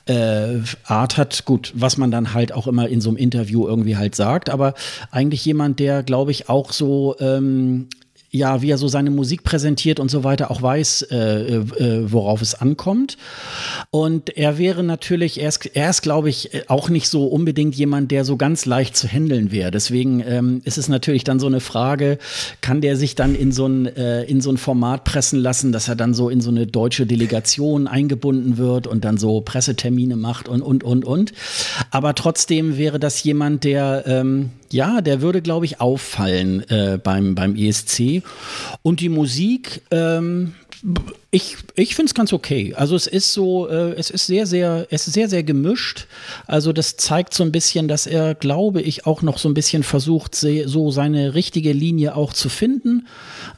[0.06, 1.44] äh, Art hat.
[1.44, 4.74] Gut, was man dann halt auch immer in so einem Interview irgendwie halt sagt, aber
[5.12, 7.86] eigentlich jemand, der, glaube ich, auch so ähm,
[8.32, 12.40] ja, wie er so seine Musik präsentiert und so weiter, auch weiß, äh, äh, worauf
[12.40, 13.18] es ankommt.
[13.90, 18.10] Und er wäre natürlich, er ist, er ist glaube ich, auch nicht so unbedingt jemand,
[18.10, 19.70] der so ganz leicht zu handeln wäre.
[19.70, 22.18] Deswegen ähm, ist es natürlich dann so eine Frage,
[22.62, 25.88] kann der sich dann in so ein, äh, in so ein Format pressen lassen, dass
[25.88, 30.48] er dann so in so eine deutsche Delegation eingebunden wird und dann so Pressetermine macht
[30.48, 31.34] und, und, und, und.
[31.90, 37.34] Aber trotzdem wäre das jemand, der, ähm, ja, der würde, glaube ich, auffallen äh, beim,
[37.34, 38.22] beim ESC.
[38.82, 40.54] Und die Musik, ähm,
[41.30, 42.74] ich, ich finde es ganz okay.
[42.76, 46.06] Also es ist so, äh, es ist sehr, sehr, es ist sehr, sehr gemischt.
[46.46, 49.82] Also das zeigt so ein bisschen, dass er, glaube ich, auch noch so ein bisschen
[49.82, 53.06] versucht, so seine richtige Linie auch zu finden.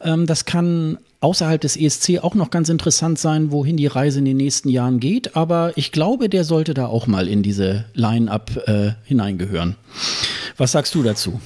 [0.03, 4.25] Ähm, das kann außerhalb des ESC auch noch ganz interessant sein, wohin die Reise in
[4.25, 5.37] den nächsten Jahren geht.
[5.37, 9.77] Aber ich glaube, der sollte da auch mal in diese Line-up äh, hineingehören.
[10.57, 11.41] Was sagst du dazu?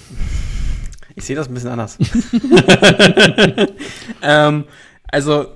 [1.15, 1.99] Ich sehe das ein bisschen anders.
[4.23, 4.65] ähm,
[5.09, 5.47] also,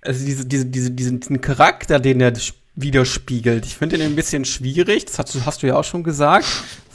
[0.00, 2.32] also diese, diese, diese, diesen, Charakter, den er
[2.74, 5.04] widerspiegelt, ich finde ihn ein bisschen schwierig.
[5.04, 6.46] Das hast hast du ja auch schon gesagt.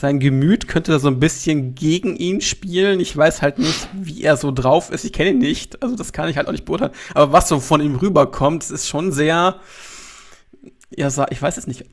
[0.04, 3.00] Sein Gemüt könnte da so ein bisschen gegen ihn spielen.
[3.00, 5.06] Ich weiß halt nicht, wie er so drauf ist.
[5.06, 5.82] Ich kenne ihn nicht.
[5.82, 6.92] Also, das kann ich halt auch nicht beurteilen.
[7.14, 9.62] Aber was so von ihm rüberkommt, ist schon sehr.
[10.94, 11.86] Ja, ich weiß es nicht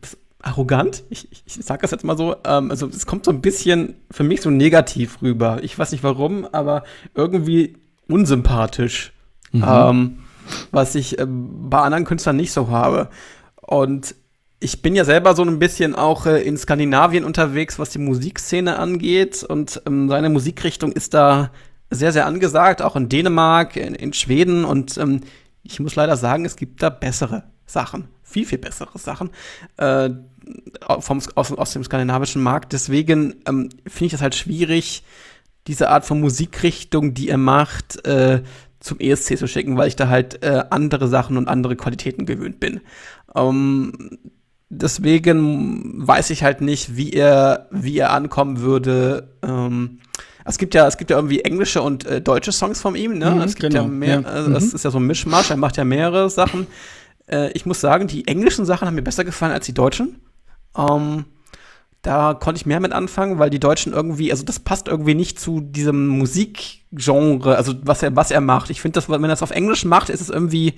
[0.42, 1.04] arrogant.
[1.08, 2.34] Ich, ich, ich sage das jetzt mal so.
[2.44, 5.60] Ähm, also es kommt so ein bisschen für mich so negativ rüber.
[5.62, 6.82] Ich weiß nicht warum, aber
[7.14, 7.76] irgendwie
[8.08, 9.12] unsympathisch.
[9.52, 9.64] Mhm.
[9.64, 10.18] Ähm,
[10.72, 13.08] was ich äh, bei anderen Künstlern nicht so habe.
[13.60, 14.16] Und
[14.60, 18.78] ich bin ja selber so ein bisschen auch äh, in Skandinavien unterwegs, was die Musikszene
[18.78, 19.42] angeht.
[19.42, 21.50] Und ähm, seine Musikrichtung ist da
[21.88, 24.66] sehr, sehr angesagt, auch in Dänemark, in, in Schweden.
[24.66, 25.22] Und ähm,
[25.62, 28.08] ich muss leider sagen, es gibt da bessere Sachen.
[28.22, 29.30] Viel, viel bessere Sachen.
[29.78, 30.10] Äh,
[31.00, 32.74] vom, aus, aus dem skandinavischen Markt.
[32.74, 35.04] Deswegen ähm, finde ich das halt schwierig,
[35.66, 38.42] diese Art von Musikrichtung, die er macht, äh,
[38.78, 42.60] zum ESC zu schicken, weil ich da halt äh, andere Sachen und andere Qualitäten gewöhnt
[42.60, 42.80] bin.
[43.34, 44.18] Ähm,
[44.70, 49.28] deswegen weiß ich halt nicht, wie er, wie er ankommen würde.
[49.42, 49.98] Ähm,
[50.44, 53.30] es gibt ja, es gibt ja irgendwie englische und äh, deutsche Songs von ihm, ne?
[53.32, 54.26] Mhm, es gibt genau, ja mehr, ja.
[54.26, 54.74] Also, das mhm.
[54.76, 56.66] ist ja so ein Mischmasch, er macht ja mehrere Sachen.
[57.26, 60.20] Äh, ich muss sagen, die englischen Sachen haben mir besser gefallen als die deutschen.
[60.76, 61.24] Ähm,
[62.02, 65.38] da konnte ich mehr mit anfangen, weil die Deutschen irgendwie, also das passt irgendwie nicht
[65.38, 68.70] zu diesem Musikgenre, also was er, was er macht.
[68.70, 70.74] Ich finde, dass wenn er das auf Englisch macht, ist es irgendwie,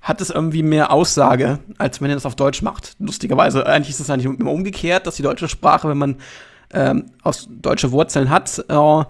[0.00, 2.96] hat es irgendwie mehr Aussage, als wenn er das auf Deutsch macht.
[2.98, 6.16] Lustigerweise, eigentlich ist es eigentlich immer umgekehrt, dass die deutsche Sprache, wenn man
[6.72, 9.04] ähm, aus deutsche Wurzeln hat, äh,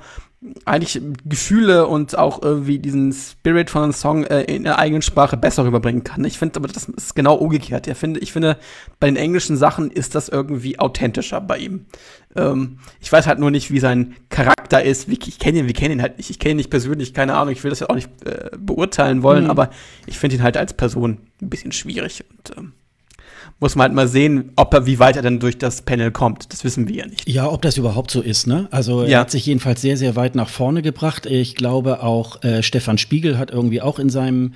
[0.65, 5.37] eigentlich Gefühle und auch irgendwie diesen Spirit von einem Song äh, in der eigenen Sprache
[5.37, 6.25] besser rüberbringen kann.
[6.25, 7.87] Ich finde aber, das ist genau umgekehrt.
[7.87, 8.57] Ich finde, ich finde,
[8.99, 11.87] bei den englischen Sachen ist das irgendwie authentischer bei ihm.
[12.35, 15.09] Ähm, ich weiß halt nur nicht, wie sein Charakter ist.
[15.09, 16.31] Wie, ich kenne ihn, wir kennen ihn halt nicht.
[16.31, 17.53] Ich kenne ihn nicht persönlich, keine Ahnung.
[17.53, 19.51] Ich will das ja auch nicht äh, beurteilen wollen, mhm.
[19.51, 19.71] aber
[20.07, 22.73] ich finde ihn halt als Person ein bisschen schwierig und ähm,
[23.63, 26.53] muss man halt mal sehen, ob er, wie weit er denn durch das Panel kommt.
[26.53, 27.29] Das wissen wir ja nicht.
[27.29, 28.67] Ja, ob das überhaupt so ist, ne?
[28.73, 31.27] Also er hat sich jedenfalls sehr, sehr weit nach vorne gebracht.
[31.27, 34.55] Ich glaube auch, äh, Stefan Spiegel hat irgendwie auch in seinem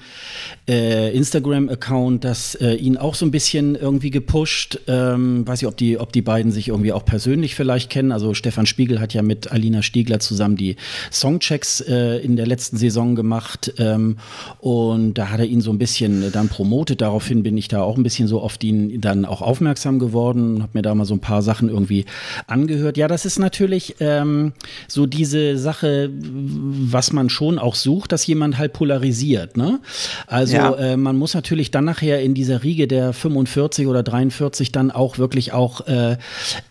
[0.69, 4.81] äh, Instagram-Account das äh, ihn auch so ein bisschen irgendwie gepusht.
[4.89, 8.11] Ähm, weiß ich, ob die, ob die beiden sich irgendwie auch persönlich vielleicht kennen.
[8.11, 10.75] Also Stefan Spiegel hat ja mit Alina Stiegler zusammen die
[11.13, 13.73] Songchecks äh, in der letzten Saison gemacht.
[13.79, 14.17] Ähm,
[14.59, 17.01] und da hat er ihn so ein bisschen dann promotet.
[17.01, 20.73] Daraufhin bin ich da auch ein bisschen so auf ihn dann auch aufmerksam geworden, habe
[20.75, 22.05] mir da mal so ein paar Sachen irgendwie
[22.47, 22.97] angehört.
[22.97, 24.53] Ja, das ist natürlich ähm,
[24.89, 29.57] so diese Sache, was man schon auch sucht, dass jemand halt polarisiert.
[29.57, 29.81] Ne?
[30.27, 30.75] Also ja.
[30.75, 35.19] äh, man muss natürlich dann nachher in dieser Riege der 45 oder 43 dann auch
[35.19, 36.17] wirklich auch äh,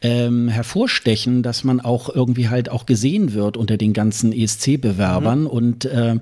[0.02, 5.42] ähm, hervorstechen, dass man auch irgendwie halt auch gesehen wird unter den ganzen ESC-Bewerbern.
[5.42, 5.48] Mhm.
[5.48, 6.16] Und äh,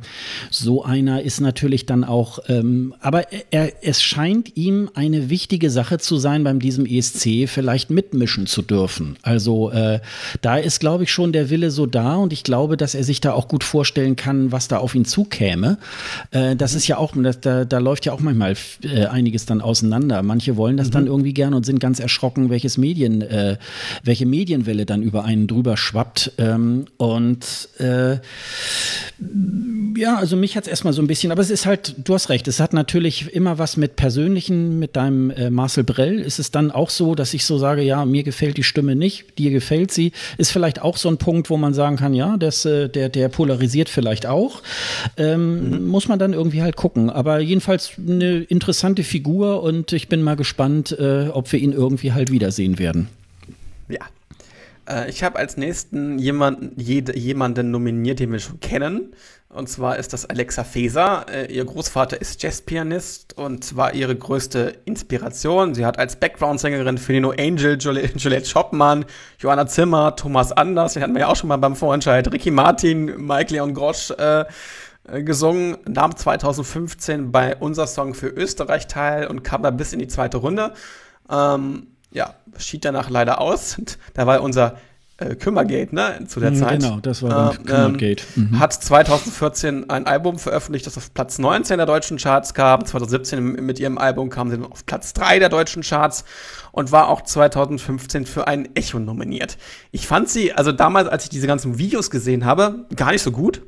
[0.50, 5.93] so einer ist natürlich dann auch, ähm, aber er, es scheint ihm eine wichtige Sache
[5.94, 9.18] Sache zu sein, beim diesem ESC vielleicht mitmischen zu dürfen.
[9.22, 10.00] Also äh,
[10.42, 13.22] da ist, glaube ich, schon der Wille so da und ich glaube, dass er sich
[13.22, 15.78] da auch gut vorstellen kann, was da auf ihn zukäme.
[16.32, 19.62] Äh, das ist ja auch, das, da, da läuft ja auch manchmal äh, einiges dann
[19.62, 20.24] auseinander.
[20.24, 20.92] Manche wollen das mhm.
[20.92, 23.58] dann irgendwie gern und sind ganz erschrocken, welches Medien, äh,
[24.04, 26.32] welche Medienwelle dann über einen drüber schwappt.
[26.38, 28.18] Ähm, und äh,
[29.96, 32.30] ja, also mich hat es erstmal so ein bisschen, aber es ist halt, du hast
[32.30, 36.52] recht, es hat natürlich immer was mit Persönlichen, mit deinem äh, Marcel Brell ist es
[36.52, 39.92] dann auch so, dass ich so sage, ja, mir gefällt die Stimme nicht, dir gefällt
[39.92, 40.12] sie.
[40.38, 43.30] Ist vielleicht auch so ein Punkt, wo man sagen kann, ja, das, äh, der, der
[43.30, 44.62] polarisiert vielleicht auch.
[45.18, 45.88] Ähm, mhm.
[45.88, 47.10] Muss man dann irgendwie halt gucken.
[47.10, 52.14] Aber jedenfalls eine interessante Figur und ich bin mal gespannt, äh, ob wir ihn irgendwie
[52.14, 53.10] halt wiedersehen werden.
[53.90, 54.02] Ja,
[54.88, 59.14] äh, ich habe als nächsten jemanden, jede, jemanden nominiert, den wir schon kennen.
[59.54, 61.28] Und zwar ist das Alexa Feser.
[61.30, 65.76] Äh, ihr Großvater ist Jazzpianist und war ihre größte Inspiration.
[65.76, 69.06] Sie hat als Background-Sängerin für Nino Angel, Juliette Schoppmann,
[69.38, 73.26] Johanna Zimmer, Thomas Anders, den hatten wir ja auch schon mal beim Vorentscheid, Ricky Martin,
[73.28, 74.46] Mike Leon Grosch äh,
[75.08, 80.00] äh gesungen, nahm 2015 bei Unser Song für Österreich teil und kam da bis in
[80.00, 80.74] die zweite Runde.
[81.30, 83.78] Ähm, ja, schied danach leider aus.
[84.16, 84.78] Da war unser
[85.18, 86.82] äh, Kümmergate, ne, zu der mhm, Zeit.
[86.82, 88.24] Genau, das war äh, Kümmergate.
[88.36, 88.60] Mhm.
[88.60, 92.86] Hat 2014 ein Album veröffentlicht, das auf Platz 19 der deutschen Charts kam.
[92.86, 96.26] 2017 mit ihrem Album kam sie auf Platz 3 der deutschen Charts
[96.72, 99.58] und war auch 2015 für ein Echo nominiert.
[99.92, 103.32] Ich fand sie, also damals, als ich diese ganzen Videos gesehen habe, gar nicht so
[103.32, 103.62] gut.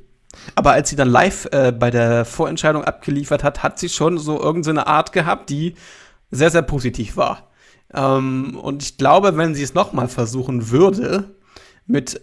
[0.56, 4.42] Aber als sie dann live äh, bei der Vorentscheidung abgeliefert hat, hat sie schon so
[4.42, 5.76] irgendeine Art gehabt, die
[6.32, 7.50] sehr, sehr positiv war.
[7.94, 11.35] Ähm, und ich glaube, wenn sie es nochmal versuchen würde,
[11.86, 12.22] mit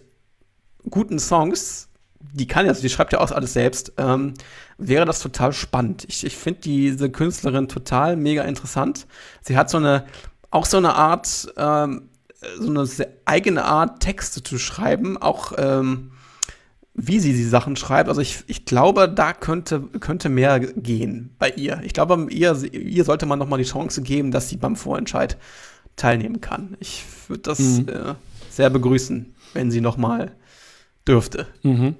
[0.89, 1.89] guten Songs,
[2.33, 4.33] die kann ja, die schreibt ja auch alles selbst, ähm,
[4.77, 6.05] wäre das total spannend.
[6.07, 9.07] Ich, ich finde diese Künstlerin total mega interessant.
[9.41, 10.05] Sie hat so eine,
[10.49, 12.09] auch so eine Art, ähm,
[12.59, 12.87] so eine
[13.25, 16.11] eigene Art, Texte zu schreiben, auch ähm,
[16.93, 18.09] wie sie die Sachen schreibt.
[18.09, 21.81] Also ich, ich glaube, da könnte, könnte mehr gehen bei ihr.
[21.83, 25.37] Ich glaube, ihr, ihr sollte man noch mal die Chance geben, dass sie beim Vorentscheid
[25.95, 26.77] teilnehmen kann.
[26.79, 27.87] Ich würde das mhm.
[27.89, 28.13] äh,
[28.49, 30.31] sehr begrüßen, wenn sie noch mal
[31.07, 31.47] dürfte.
[31.63, 31.95] Mhm.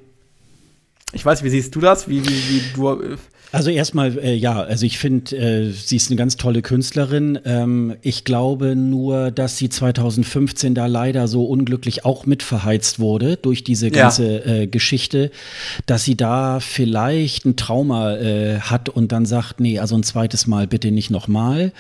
[1.12, 2.08] Ich weiß, wie siehst du das?
[2.08, 3.18] Wie, wie, wie du äh,
[3.54, 7.38] also erstmal, äh, ja, also ich finde, äh, sie ist eine ganz tolle Künstlerin.
[7.46, 13.64] Ähm, ich glaube nur, dass sie 2015 da leider so unglücklich auch mitverheizt wurde durch
[13.64, 14.54] diese ganze ja.
[14.54, 15.30] äh, Geschichte,
[15.86, 20.48] dass sie da vielleicht ein Trauma äh, hat und dann sagt, nee, also ein zweites
[20.48, 21.74] Mal bitte nicht nochmal.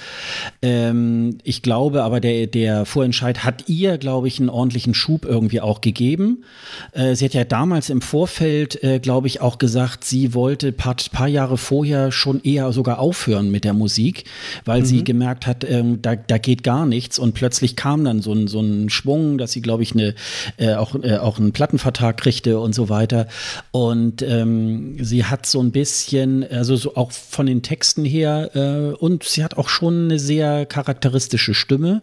[0.61, 5.59] Ähm, ich glaube aber, der, der Vorentscheid hat ihr, glaube ich, einen ordentlichen Schub irgendwie
[5.59, 6.43] auch gegeben.
[6.91, 10.97] Äh, sie hat ja damals im Vorfeld, äh, glaube ich, auch gesagt, sie wollte paar,
[11.11, 14.25] paar Jahre vorher schon eher sogar aufhören mit der Musik,
[14.65, 14.85] weil mhm.
[14.85, 18.47] sie gemerkt hat, ähm, da, da geht gar nichts und plötzlich kam dann so ein,
[18.47, 20.13] so ein Schwung, dass sie, glaube ich, eine,
[20.57, 23.27] äh, auch, äh, auch einen Plattenvertrag kriegte und so weiter.
[23.71, 28.95] Und ähm, sie hat so ein bisschen, also so auch von den Texten her, äh,
[28.95, 32.01] und sie hat auch schon eine sehr charakteristische Stimme.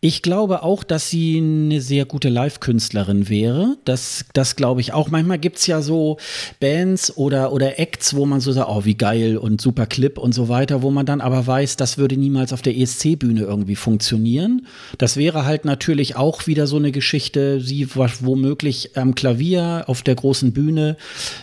[0.00, 3.76] Ich glaube auch, dass sie eine sehr gute Live-Künstlerin wäre.
[3.84, 5.08] Das, das glaube ich auch.
[5.08, 6.18] Manchmal gibt es ja so
[6.60, 10.32] Bands oder, oder Acts, wo man so sagt, oh, wie geil und super Clip und
[10.32, 14.66] so weiter, wo man dann aber weiß, das würde niemals auf der ESC-Bühne irgendwie funktionieren.
[14.98, 20.14] Das wäre halt natürlich auch wieder so eine Geschichte, sie womöglich am Klavier auf der
[20.14, 20.96] großen Bühne,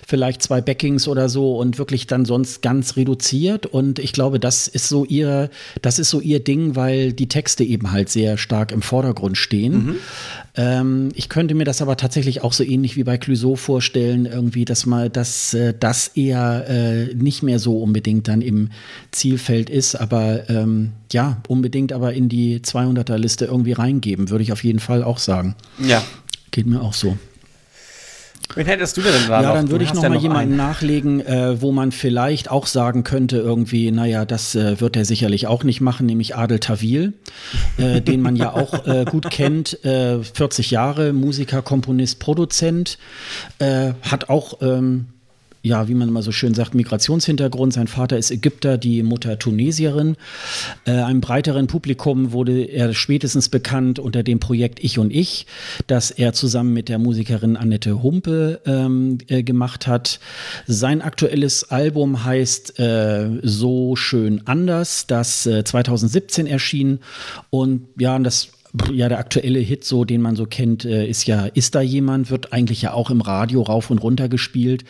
[0.07, 3.65] vielleicht zwei Backings oder so und wirklich dann sonst ganz reduziert.
[3.65, 5.49] Und ich glaube, das ist so ihr,
[5.81, 9.73] das ist so ihr Ding, weil die Texte eben halt sehr stark im Vordergrund stehen.
[9.85, 9.95] Mhm.
[10.55, 14.65] Ähm, ich könnte mir das aber tatsächlich auch so ähnlich wie bei Clouseau vorstellen, irgendwie,
[14.65, 18.69] dass mal, dass äh, das eher äh, nicht mehr so unbedingt dann im
[19.11, 24.63] Zielfeld ist, aber ähm, ja, unbedingt aber in die 200er-Liste irgendwie reingeben, würde ich auf
[24.63, 25.55] jeden Fall auch sagen.
[25.79, 26.03] Ja.
[26.51, 27.17] Geht mir auch so.
[28.55, 30.57] Wen hättest du denn da Ja, dann würde ich noch ja mal noch jemanden einen.
[30.57, 35.47] nachlegen, äh, wo man vielleicht auch sagen könnte, irgendwie, naja, das äh, wird er sicherlich
[35.47, 37.13] auch nicht machen, nämlich Adel Tawil,
[37.77, 42.97] äh, den man ja auch äh, gut kennt, 40 äh, Jahre, Musiker, Komponist, Produzent,
[43.59, 45.07] äh, hat auch ähm,
[45.65, 47.71] ja, wie man immer so schön sagt, Migrationshintergrund.
[47.71, 50.17] Sein Vater ist Ägypter, die Mutter Tunesierin.
[50.83, 55.47] Äh, einem breiteren Publikum wurde er spätestens bekannt unter dem Projekt Ich und Ich,
[55.87, 60.19] das er zusammen mit der Musikerin Annette Humpe ähm, äh, gemacht hat.
[60.67, 66.99] Sein aktuelles Album heißt äh, So schön anders, das 2017 äh, erschien.
[67.49, 68.49] Und ja, das
[68.91, 72.31] ja, der aktuelle Hit, so den man so kennt, äh, ist ja Ist da jemand,
[72.31, 74.83] wird eigentlich ja auch im Radio rauf und runter gespielt.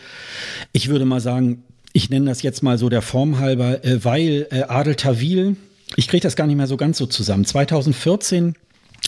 [0.72, 4.46] Ich würde mal sagen, ich nenne das jetzt mal so der Form halber, äh, weil
[4.50, 5.56] äh, Adel Tawil,
[5.96, 7.44] ich kriege das gar nicht mehr so ganz so zusammen.
[7.44, 8.54] 2014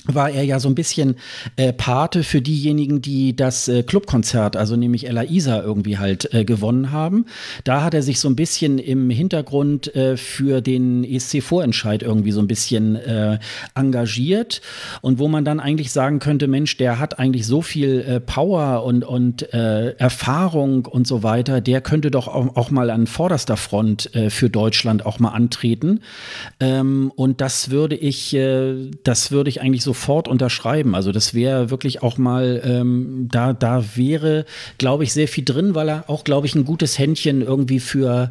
[0.05, 1.17] war er ja so ein bisschen
[1.57, 6.45] äh, Pate für diejenigen, die das äh, Clubkonzert, also nämlich Ella Isa irgendwie halt äh,
[6.45, 7.27] gewonnen haben.
[7.65, 12.41] Da hat er sich so ein bisschen im Hintergrund äh, für den ESC-Vorentscheid irgendwie so
[12.41, 13.39] ein bisschen äh,
[13.75, 14.61] engagiert
[15.01, 18.85] und wo man dann eigentlich sagen könnte, Mensch, der hat eigentlich so viel äh, Power
[18.85, 24.11] und, und Erfahrung und so weiter, der könnte doch auch, auch mal an vorderster Front
[24.29, 26.01] für Deutschland auch mal antreten.
[26.61, 28.37] Ähm, und das würde ich,
[29.05, 30.95] das würde ich eigentlich sofort unterschreiben.
[30.95, 34.45] Also das wäre wirklich auch mal, ähm, da, da wäre,
[34.77, 38.31] glaube ich, sehr viel drin, weil er auch, glaube ich, ein gutes Händchen irgendwie für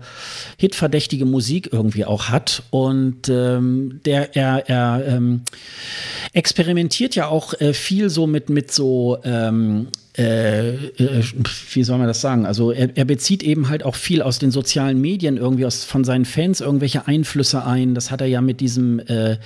[0.58, 2.62] hitverdächtige Musik irgendwie auch hat.
[2.70, 5.42] Und ähm, der, er, er ähm,
[6.34, 9.88] experimentiert ja auch äh, viel so mit, mit so ähm,
[10.18, 11.24] äh, äh,
[11.74, 12.46] wie soll man das sagen?
[12.46, 16.06] Also er, er, bezieht eben halt auch viel aus den sozialen Medien irgendwie aus, von
[16.06, 17.96] seinen Fans irgendwelche Einflüsse ein.
[17.96, 19.38] Das hat er ja mit diesem äh,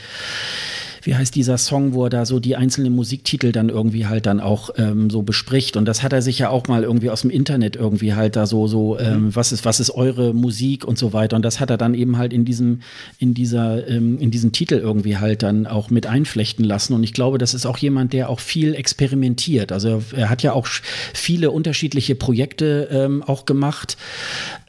[1.03, 4.39] wie heißt dieser Song, wo er da so die einzelnen Musiktitel dann irgendwie halt dann
[4.39, 5.77] auch ähm, so bespricht.
[5.77, 8.45] Und das hat er sich ja auch mal irgendwie aus dem Internet irgendwie halt da
[8.45, 9.35] so, so, ähm, mhm.
[9.35, 11.35] was ist, was ist eure Musik und so weiter.
[11.35, 12.81] Und das hat er dann eben halt in diesem,
[13.17, 16.93] in dieser, ähm, in diesen Titel irgendwie halt dann auch mit einflechten lassen.
[16.93, 19.71] Und ich glaube, das ist auch jemand, der auch viel experimentiert.
[19.71, 20.67] Also er hat ja auch
[21.13, 23.97] viele unterschiedliche Projekte ähm, auch gemacht.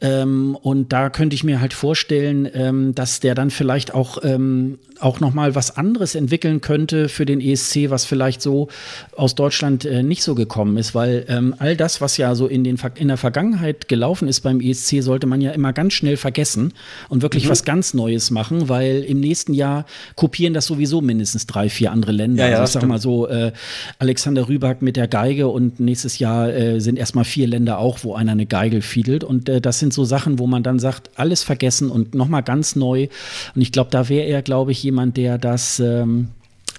[0.01, 4.79] Ähm, und da könnte ich mir halt vorstellen, ähm, dass der dann vielleicht auch, ähm,
[4.99, 8.69] auch nochmal was anderes entwickeln könnte für den ESC, was vielleicht so
[9.17, 12.63] aus Deutschland äh, nicht so gekommen ist, weil ähm, all das, was ja so in,
[12.63, 16.73] den, in der Vergangenheit gelaufen ist beim ESC, sollte man ja immer ganz schnell vergessen
[17.09, 17.49] und wirklich mhm.
[17.49, 22.13] was ganz Neues machen, weil im nächsten Jahr kopieren das sowieso mindestens drei, vier andere
[22.13, 22.45] Länder.
[22.45, 23.51] Ja, ja, also ich sag mal so, äh,
[23.99, 28.15] Alexander Rüback mit der Geige und nächstes Jahr äh, sind erstmal vier Länder auch, wo
[28.15, 31.43] einer eine Geige fiedelt und äh, das sind so Sachen, wo man dann sagt, alles
[31.43, 33.09] vergessen und nochmal ganz neu
[33.53, 36.20] und ich glaube, da wäre er, glaube ich, jemand, der das ähm, ähm,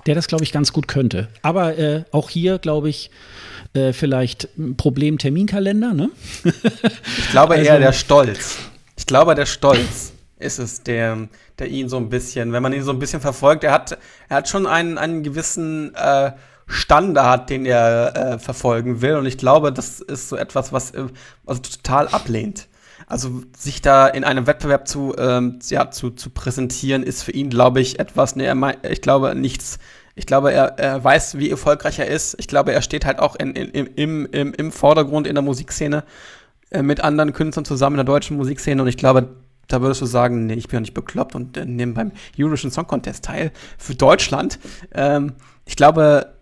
[0.07, 1.29] der das, glaube ich, ganz gut könnte.
[1.43, 3.11] Aber äh, auch hier, glaube ich,
[3.75, 6.11] äh, vielleicht ein Problem Terminkalender, ne?
[6.45, 8.59] ich glaube also, eher der Stolz.
[8.97, 11.29] Ich glaube, der Stolz ist es, der,
[11.59, 13.99] der ihn so ein bisschen, wenn man ihn so ein bisschen verfolgt, er hat,
[14.29, 16.33] er hat schon einen, einen gewissen äh,
[16.67, 19.17] Standard, den er äh, verfolgen will.
[19.17, 20.93] Und ich glaube, das ist so etwas, was
[21.47, 22.69] also total ablehnt.
[23.07, 27.51] Also sich da in einem Wettbewerb zu, ähm, ja, zu, zu präsentieren, ist für ihn,
[27.51, 29.79] glaube ich, etwas, ne, er ich glaube, nichts.
[30.15, 32.37] Ich glaube, er, er weiß, wie erfolgreich er ist.
[32.39, 36.05] Ich glaube, er steht halt auch in, in, im, im, im Vordergrund in der Musikszene
[36.71, 38.83] äh, mit anderen Künstlern zusammen in der deutschen Musikszene.
[38.83, 39.29] Und ich glaube,
[39.69, 42.71] da würdest du sagen, nee, ich bin ja nicht bekloppt und äh, nehme beim Eurovision
[42.71, 44.59] Song Contest teil für Deutschland.
[44.93, 45.33] Ähm,
[45.65, 46.35] ich glaube,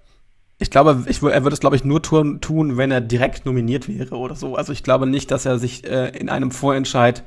[0.61, 3.89] ich glaube, ich, er würde es, glaube ich, nur tun, tun, wenn er direkt nominiert
[3.89, 4.57] wäre oder so.
[4.57, 7.25] Also ich glaube nicht, dass er sich äh, in einem Vorentscheid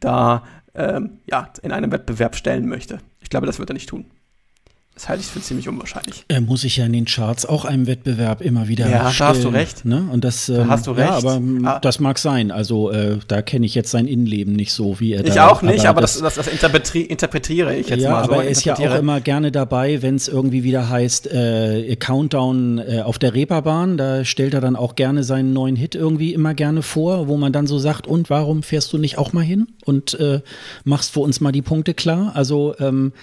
[0.00, 0.42] da
[0.74, 2.98] ähm, ja, in einem Wettbewerb stellen möchte.
[3.20, 4.06] Ich glaube, das wird er nicht tun.
[4.94, 6.26] Das halte ich für ziemlich unwahrscheinlich.
[6.28, 9.28] Er muss sich ja in den Charts auch einem Wettbewerb immer wieder Ja, stellen, da
[9.28, 9.84] hast du recht.
[9.86, 10.06] Ne?
[10.12, 11.08] Und das, ähm, da hast du recht.
[11.08, 11.78] Ja, aber ah.
[11.80, 12.50] das mag sein.
[12.50, 15.62] Also äh, da kenne ich jetzt sein Innenleben nicht so, wie er Ich da, auch
[15.62, 18.32] nicht, aber, aber das, das, das interpretiere, interpretiere ich jetzt ja, mal so.
[18.32, 22.78] Aber er ist ja auch immer gerne dabei, wenn es irgendwie wieder heißt, äh, Countdown
[22.78, 23.96] äh, auf der Reeperbahn.
[23.96, 27.54] Da stellt er dann auch gerne seinen neuen Hit irgendwie immer gerne vor, wo man
[27.54, 30.42] dann so sagt, und warum fährst du nicht auch mal hin und äh,
[30.84, 32.32] machst für uns mal die Punkte klar?
[32.34, 33.14] Also ähm,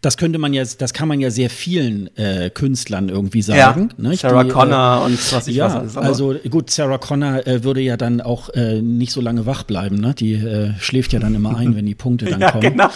[0.00, 3.90] das könnte man ja, das kann man ja sehr vielen äh, Künstlern irgendwie sagen.
[3.96, 4.16] Ja, ne?
[4.16, 5.96] Sarah die, Connor äh, und was ich ja, was alles.
[5.96, 9.98] Also gut, Sarah Connor äh, würde ja dann auch äh, nicht so lange wach bleiben.
[9.98, 10.14] Ne?
[10.14, 12.62] Die äh, schläft ja dann immer ein, wenn die Punkte dann ja, kommen.
[12.62, 12.88] Genau.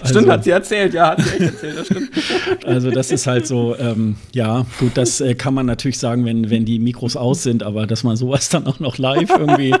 [0.00, 2.10] also, stimmt, hat sie erzählt, ja, hat sie echt erzählt, das stimmt.
[2.66, 6.50] also das ist halt so, ähm, ja, gut, das äh, kann man natürlich sagen, wenn,
[6.50, 9.74] wenn die Mikros aus sind, aber dass man sowas dann auch noch live irgendwie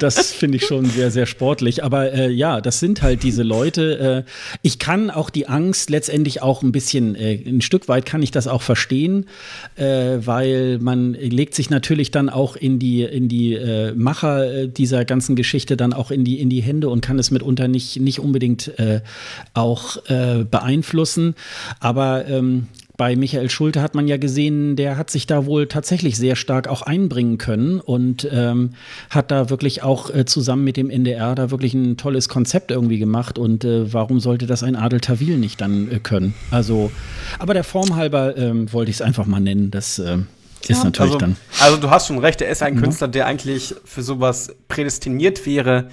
[0.00, 1.84] das finde ich schon sehr, sehr sportlich.
[1.84, 4.24] Aber äh, ja, das sind halt diese Leute.
[4.26, 8.22] Äh, ich kann auch die Angst letztendlich auch ein bisschen, äh, ein Stück weit kann
[8.22, 9.26] ich das auch verstehen,
[9.76, 14.68] äh, weil man legt sich natürlich dann auch in die, in die äh, Macher äh,
[14.68, 18.00] dieser ganzen Geschichte dann auch in die, in die Hände und kann es mitunter nicht,
[18.00, 18.72] nicht unbedingt
[19.54, 19.96] auch
[20.50, 21.34] beeinflussen.
[21.80, 22.68] Aber ähm,
[22.98, 26.66] bei Michael Schulte hat man ja gesehen, der hat sich da wohl tatsächlich sehr stark
[26.66, 28.72] auch einbringen können und ähm,
[29.08, 32.98] hat da wirklich auch äh, zusammen mit dem NDR da wirklich ein tolles Konzept irgendwie
[32.98, 33.38] gemacht.
[33.38, 36.34] Und äh, warum sollte das ein Adel Tawil nicht dann äh, können?
[36.50, 36.90] Also,
[37.38, 39.70] aber der Form halber ähm, wollte ich es einfach mal nennen.
[39.70, 40.18] Das äh,
[40.62, 41.36] ist ja, natürlich also, dann.
[41.60, 42.82] Also du hast schon recht, er ist ein mhm.
[42.82, 45.88] Künstler, der eigentlich für sowas prädestiniert wäre.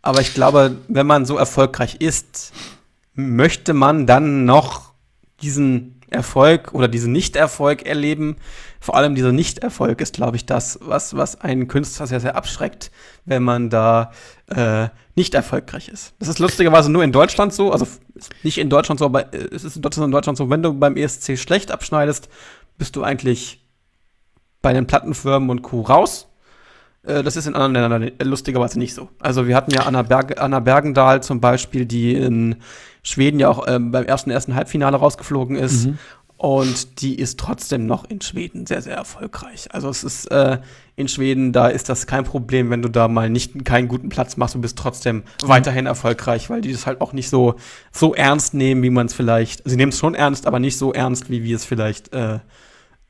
[0.00, 2.54] Aber ich glaube, wenn man so erfolgreich ist,
[3.12, 4.94] möchte man dann noch
[5.42, 8.36] diesen Erfolg oder diesen Nicht-Erfolg erleben.
[8.80, 12.90] Vor allem dieser Nicht-Erfolg ist, glaube ich, das, was, was einen Künstler sehr, sehr abschreckt,
[13.24, 14.12] wenn man da
[14.48, 16.14] äh, nicht erfolgreich ist.
[16.18, 17.86] Das ist lustigerweise nur in Deutschland so, also
[18.42, 21.70] nicht in Deutschland so, aber es ist in Deutschland so, wenn du beim ESC schlecht
[21.70, 22.28] abschneidest,
[22.78, 23.64] bist du eigentlich
[24.62, 25.80] bei den Plattenfirmen und Co.
[25.82, 26.28] raus.
[27.06, 29.08] Äh, das ist in anderen Ländern lustigerweise nicht so.
[29.20, 32.56] Also wir hatten ja Anna, Berg, Anna Bergendahl zum Beispiel, die in
[33.02, 35.86] Schweden ja auch ähm, beim ersten ersten Halbfinale rausgeflogen ist.
[35.86, 35.98] Mhm.
[36.38, 39.68] Und die ist trotzdem noch in Schweden sehr, sehr erfolgreich.
[39.72, 40.58] Also es ist äh,
[40.94, 44.36] in Schweden, da ist das kein Problem, wenn du da mal nicht keinen guten Platz
[44.36, 45.48] machst, du bist trotzdem mhm.
[45.48, 47.54] weiterhin erfolgreich, weil die das halt auch nicht so,
[47.90, 50.92] so ernst nehmen, wie man es vielleicht, sie nehmen es schon ernst, aber nicht so
[50.92, 52.40] ernst, wie wir es vielleicht, äh,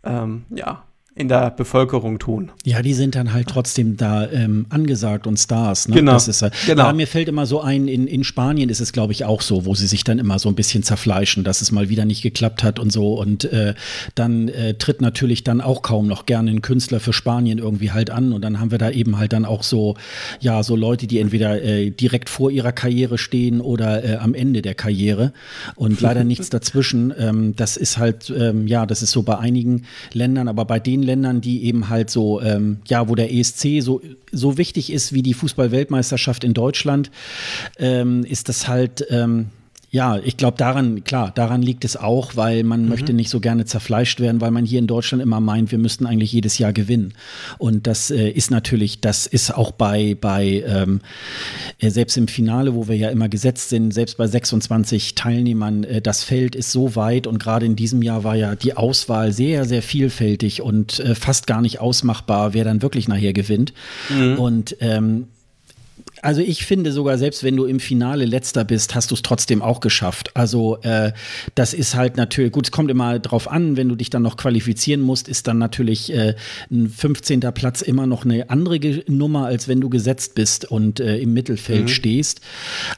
[0.05, 0.86] ähm, ja,
[1.17, 2.51] in der Bevölkerung tun.
[2.63, 5.89] Ja, die sind dann halt trotzdem da ähm, angesagt und Stars.
[5.89, 5.95] Ne?
[5.95, 6.13] Genau.
[6.13, 6.83] Das ist, äh, genau.
[6.83, 9.65] Aber mir fällt immer so ein, in, in Spanien ist es, glaube ich, auch so,
[9.65, 12.63] wo sie sich dann immer so ein bisschen zerfleischen, dass es mal wieder nicht geklappt
[12.63, 13.15] hat und so.
[13.15, 13.73] Und äh,
[14.15, 18.11] dann äh, tritt natürlich dann auch kaum noch gerne ein Künstler für Spanien irgendwie halt
[18.11, 18.35] an.
[18.35, 19.97] Und dann haben wir da eben halt dann auch so,
[20.41, 24.61] ja, so Leute, die entweder äh, direkt vor ihrer Karriere stehen oder äh, am Ende
[24.61, 25.33] der Karriere.
[25.77, 27.15] Und leider nichts dazwischen.
[27.19, 31.06] Ähm, das ist halt, ähm, ja, das ist so bei einigen Ländern, aber bei den
[31.07, 34.01] Ländern, die eben halt so, ähm, ja, wo der ESC so,
[34.33, 37.11] so wichtig ist wie die Fußball-Weltmeisterschaft in Deutschland,
[37.79, 39.47] ähm, ist das halt, ähm,
[39.97, 42.91] ja, ich glaube daran, klar, daran liegt es auch, weil man mhm.
[42.91, 46.05] möchte nicht so gerne zerfleischt werden, weil man hier in Deutschland immer meint, wir müssten
[46.05, 47.15] eigentlich jedes Jahr gewinnen.
[47.57, 51.01] Und das äh, ist natürlich, das ist auch bei, bei ähm,
[51.79, 56.03] äh, selbst im Finale, wo wir ja immer gesetzt sind, selbst bei 26 Teilnehmern, äh,
[56.03, 59.65] das Feld ist so weit und gerade in diesem Jahr war ja die Auswahl sehr,
[59.65, 63.73] sehr vielfältig und äh, fast gar nicht ausmachbar, wer dann wirklich nachher gewinnt.
[64.11, 64.39] Mhm.
[64.39, 65.29] Und ähm,
[66.27, 69.63] also ich finde sogar, selbst wenn du im Finale letzter bist, hast du es trotzdem
[69.63, 70.33] auch geschafft.
[70.35, 71.13] Also äh,
[71.55, 74.37] das ist halt natürlich, gut, es kommt immer drauf an, wenn du dich dann noch
[74.37, 76.35] qualifizieren musst, ist dann natürlich äh,
[76.69, 77.39] ein 15.
[77.55, 81.83] Platz immer noch eine andere Nummer, als wenn du gesetzt bist und äh, im Mittelfeld
[81.83, 81.89] mhm.
[81.89, 82.41] stehst.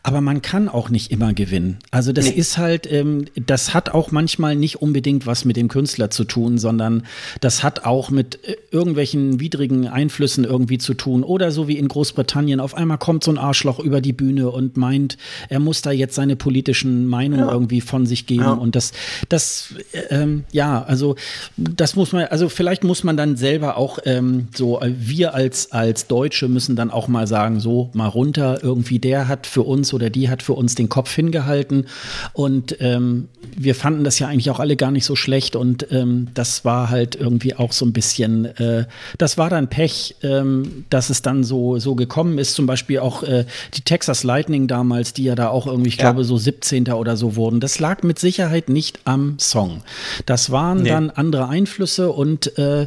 [0.03, 1.81] Aber man kann auch nicht immer gewinnen.
[1.91, 2.33] Also das nee.
[2.33, 6.57] ist halt, ähm, das hat auch manchmal nicht unbedingt was mit dem Künstler zu tun,
[6.57, 7.03] sondern
[7.43, 11.25] das hat auch mit äh, irgendwelchen widrigen Einflüssen irgendwie zu tun.
[11.25, 14.77] Oder so wie in Großbritannien, auf einmal kommt so ein Arschloch über die Bühne und
[14.77, 15.17] meint,
[15.49, 17.53] er muss da jetzt seine politischen Meinungen ja.
[17.53, 18.43] irgendwie von sich geben.
[18.43, 18.53] Ja.
[18.53, 18.93] Und das,
[19.29, 19.75] das,
[20.11, 21.17] ähm, ja, also
[21.57, 26.07] das muss man, also vielleicht muss man dann selber auch ähm, so, wir als, als
[26.07, 30.11] Deutsche müssen dann auch mal sagen, so mal runter, irgendwie der hat für uns oder
[30.11, 31.87] die hat für uns den Kopf hingehalten.
[32.33, 35.57] Und ähm, wir fanden das ja eigentlich auch alle gar nicht so schlecht.
[35.57, 38.87] Und ähm, das war halt irgendwie auch so ein bisschen, äh,
[39.19, 42.55] das war dann Pech, ähm, dass es dann so, so gekommen ist.
[42.55, 43.45] Zum Beispiel Beispiel auch äh,
[43.75, 46.11] die Texas Lightning damals, die ja da auch irgendwie, ich ja.
[46.11, 46.93] glaube, so 17.
[46.93, 47.61] oder so wurden.
[47.61, 49.83] Das lag mit Sicherheit nicht am Song.
[50.27, 50.91] Das waren nee.
[50.91, 52.87] dann andere Einflüsse und äh,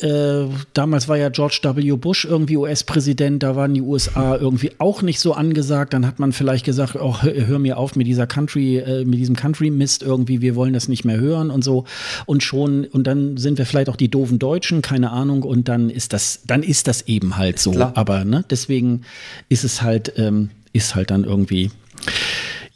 [0.00, 0.44] äh,
[0.74, 1.96] damals war ja George W.
[1.96, 5.92] Bush irgendwie US-Präsident, da waren die USA irgendwie auch nicht so angesagt.
[5.92, 9.18] Dann hat man vielleicht gesagt, oh, hör, hör mir auf mit dieser Country, äh, mit
[9.18, 11.84] diesem Country-Mist irgendwie, wir wollen das nicht mehr hören und so.
[12.26, 15.90] Und schon, und dann sind wir vielleicht auch die doofen Deutschen, keine Ahnung, und dann
[15.90, 17.72] ist das, dann ist das eben halt so.
[17.72, 17.92] Klar.
[17.96, 19.02] Aber ne, deswegen
[19.48, 21.70] ist es halt, ähm, ist halt dann irgendwie.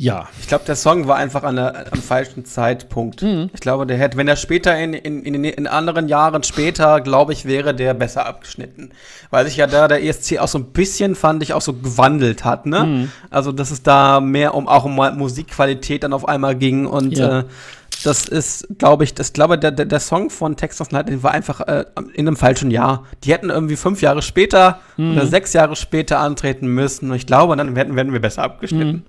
[0.03, 0.29] Ja.
[0.41, 3.23] Ich glaube, der Song war einfach an der, am falschen Zeitpunkt.
[3.23, 3.51] Mhm.
[3.55, 7.33] Ich glaube, der hätte, wenn er später in, in, in, in anderen Jahren später, glaube
[7.33, 8.91] ich, wäre der besser abgeschnitten.
[9.31, 12.45] Weil sich ja da der ESC auch so ein bisschen, fand ich, auch so gewandelt
[12.45, 12.85] hat, ne?
[12.85, 13.13] Mhm.
[13.31, 17.41] Also, dass es da mehr um auch um Musikqualität dann auf einmal ging und ja.
[17.41, 17.45] äh,
[18.03, 21.85] das ist, glaube ich, das glaube der, der, Song von Texas Lightning war einfach äh,
[22.15, 23.05] in einem falschen Jahr.
[23.23, 25.13] Die hätten irgendwie fünf Jahre später mhm.
[25.13, 27.11] oder sechs Jahre später antreten müssen.
[27.11, 29.05] Und ich glaube, dann werden, werden wir besser abgeschnitten.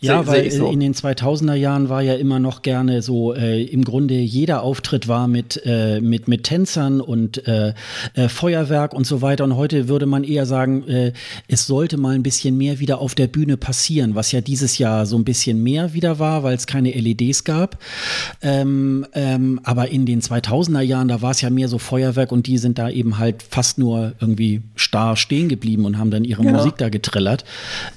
[0.00, 0.70] Ja, weil so.
[0.70, 5.08] in den 2000er Jahren war ja immer noch gerne so, äh, im Grunde jeder Auftritt
[5.08, 7.74] war mit, äh, mit, mit Tänzern und äh,
[8.14, 9.44] äh, Feuerwerk und so weiter.
[9.44, 11.12] Und heute würde man eher sagen, äh,
[11.48, 15.06] es sollte mal ein bisschen mehr wieder auf der Bühne passieren, was ja dieses Jahr
[15.06, 17.78] so ein bisschen mehr wieder war, weil es keine LEDs gab.
[18.42, 22.46] Ähm, ähm, aber in den 2000er Jahren, da war es ja mehr so Feuerwerk und
[22.46, 26.42] die sind da eben halt fast nur irgendwie starr stehen geblieben und haben dann ihre
[26.42, 26.58] genau.
[26.58, 27.44] Musik da getrillert.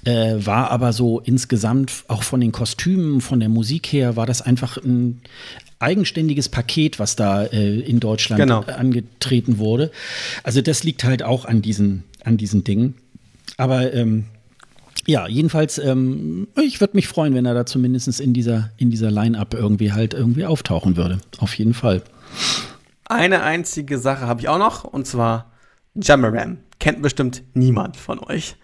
[0.06, 1.73] Äh, war aber so insgesamt
[2.08, 5.22] auch von den Kostümen, von der Musik her, war das einfach ein
[5.80, 8.62] eigenständiges Paket, was da äh, in Deutschland genau.
[8.62, 9.92] angetreten wurde.
[10.44, 12.96] Also das liegt halt auch an diesen, an diesen Dingen.
[13.58, 14.26] Aber ähm,
[15.06, 19.12] ja, jedenfalls, ähm, ich würde mich freuen, wenn er da zumindest in dieser, in dieser
[19.12, 21.20] Line-Up irgendwie halt irgendwie auftauchen würde.
[21.40, 22.02] Auf jeden Fall.
[23.06, 25.52] Eine einzige Sache habe ich auch noch, und zwar
[25.96, 26.58] Jamaram.
[26.80, 28.56] Kennt bestimmt niemand von euch.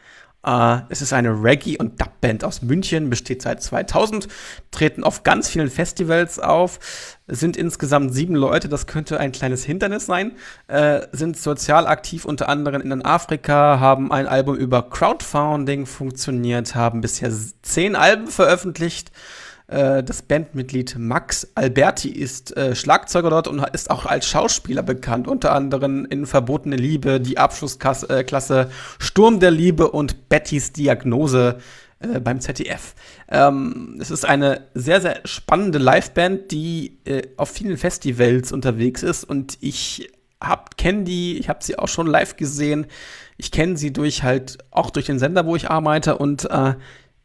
[0.41, 4.29] Uh, es ist eine Reggae- und Dub-Band aus München, besteht seit 2000,
[4.71, 6.79] treten auf ganz vielen Festivals auf,
[7.27, 10.37] sind insgesamt sieben Leute, das könnte ein kleines Hindernis sein,
[10.71, 17.01] uh, sind sozial aktiv unter anderem in Afrika, haben ein Album über Crowdfunding funktioniert, haben
[17.01, 19.11] bisher zehn Alben veröffentlicht
[19.69, 25.27] äh, das Bandmitglied Max Alberti ist äh, Schlagzeuger dort und ist auch als Schauspieler bekannt,
[25.27, 28.67] unter anderem in Verbotene Liebe, die Abschlussklasse äh,
[28.97, 31.57] Sturm der Liebe und Bettys Diagnose
[31.99, 32.95] äh, beim ZDF.
[33.29, 39.23] Ähm, es ist eine sehr, sehr spannende Liveband, die äh, auf vielen Festivals unterwegs ist
[39.23, 40.09] und ich
[40.77, 42.87] kenne die, ich habe sie auch schon live gesehen.
[43.37, 46.75] Ich kenne sie durch halt auch durch den Sender, wo ich arbeite und äh,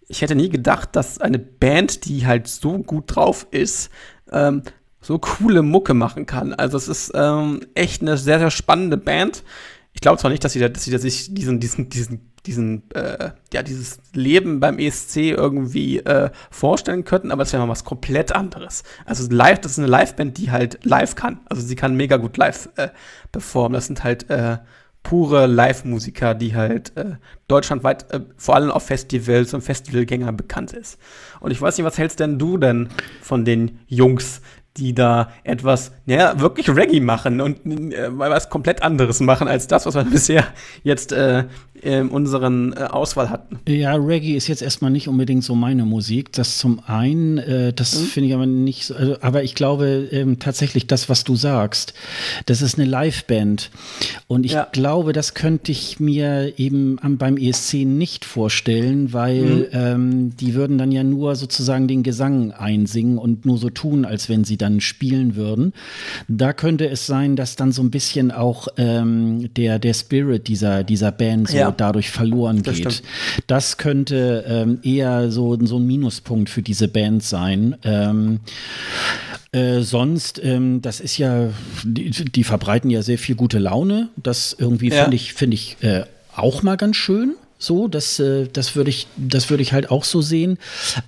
[0.09, 3.91] ich hätte nie gedacht, dass eine Band, die halt so gut drauf ist,
[4.31, 4.63] ähm,
[5.01, 6.55] so coole Mucke machen kann.
[6.55, 9.45] Also es ist ähm, echt eine sehr, sehr spannende Band.
[9.93, 13.31] Ich glaube zwar nicht, dass sie, da, dass sie sich diesen, diesen, diesen, diesen, äh,
[13.53, 18.33] ja, dieses Leben beim ESC irgendwie äh, vorstellen könnten, aber es wäre mal was komplett
[18.33, 18.83] anderes.
[19.05, 21.41] Also live, das ist eine Liveband, die halt live kann.
[21.47, 22.89] Also sie kann mega gut live äh,
[23.31, 23.75] performen.
[23.75, 24.59] Das sind halt äh,
[25.05, 27.13] pure Live-Musiker, die halt äh,
[27.47, 30.99] deutschlandweit äh, vor allem auf Festivals und Festivalgänger bekannt ist.
[31.39, 32.89] Und ich weiß nicht, was hältst denn du denn
[33.23, 34.41] von den Jungs,
[34.77, 39.87] die da etwas, ja, wirklich Reggae machen und äh, was komplett anderes machen als das,
[39.87, 40.47] was wir bisher
[40.83, 41.45] jetzt äh,
[41.85, 43.61] in unseren äh, Auswahl hatten.
[43.69, 46.33] Ja, Reggae ist jetzt erstmal nicht unbedingt so meine Musik.
[46.33, 48.05] Das zum einen, äh, das mhm.
[48.07, 51.93] finde ich aber nicht so, also, aber ich glaube ähm, tatsächlich das, was du sagst,
[52.47, 53.71] das ist eine Liveband.
[54.29, 54.67] Und ich ja.
[54.73, 59.67] glaube, das könnte ich mir eben am, beim ESC nicht vorstellen, weil mhm.
[59.73, 64.31] ähm, die würden dann ja nur sozusagen den Gesang einsingen und nur so tun, als
[64.31, 65.75] wenn sie dann spielen würden.
[66.29, 70.83] Da könnte es sein, dass dann so ein bisschen auch ähm, der, der Spirit dieser,
[70.83, 71.74] dieser Band so ja.
[71.75, 72.93] Dadurch verloren das geht.
[72.93, 73.09] Stimmt.
[73.47, 77.77] Das könnte ähm, eher so, so ein Minuspunkt für diese Band sein.
[77.85, 78.41] Ähm,
[79.53, 81.51] äh, sonst, ähm, das ist ja,
[81.85, 84.09] die, die, verbreiten ja sehr viel gute Laune.
[84.17, 85.03] Das irgendwie ja.
[85.03, 87.35] finde ich, finde ich äh, auch mal ganz schön.
[87.59, 90.59] So, das, äh, das würde ich, das würde ich halt auch so sehen.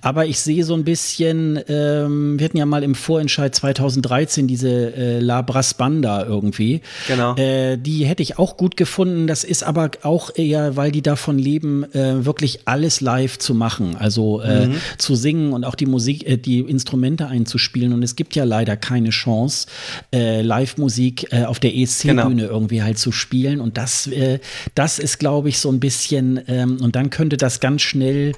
[0.01, 4.95] Aber ich sehe so ein bisschen, ähm, wir hatten ja mal im Vorentscheid 2013 diese
[4.95, 6.81] äh, La Brasbanda irgendwie.
[7.07, 7.35] Genau.
[7.35, 9.27] Äh, die hätte ich auch gut gefunden.
[9.27, 13.95] Das ist aber auch eher, weil die davon leben, äh, wirklich alles live zu machen.
[13.97, 14.75] Also äh, mhm.
[14.97, 17.93] zu singen und auch die Musik, äh, die Instrumente einzuspielen.
[17.93, 19.67] Und es gibt ja leider keine Chance,
[20.11, 22.49] Live-Musik auf der ESC-Bühne genau.
[22.49, 23.59] irgendwie halt zu spielen.
[23.61, 24.39] Und das, äh,
[24.75, 28.33] das ist, glaube ich, so ein bisschen ähm, und dann könnte das ganz schnell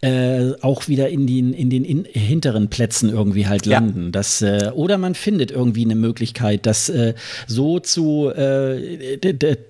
[0.00, 4.04] äh, auch wieder in den, in den in, hinteren Plätzen irgendwie halt landen.
[4.04, 4.10] Ja.
[4.10, 7.14] Das, äh, oder man findet irgendwie eine Möglichkeit, das äh,
[7.46, 9.18] so zu äh,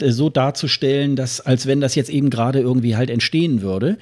[0.06, 3.98] so darzustellen, dass als wenn das jetzt eben gerade irgendwie halt entstehen würde.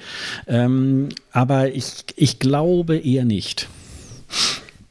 [0.47, 1.85] Ähm, aber ich,
[2.15, 3.67] ich glaube eher nicht.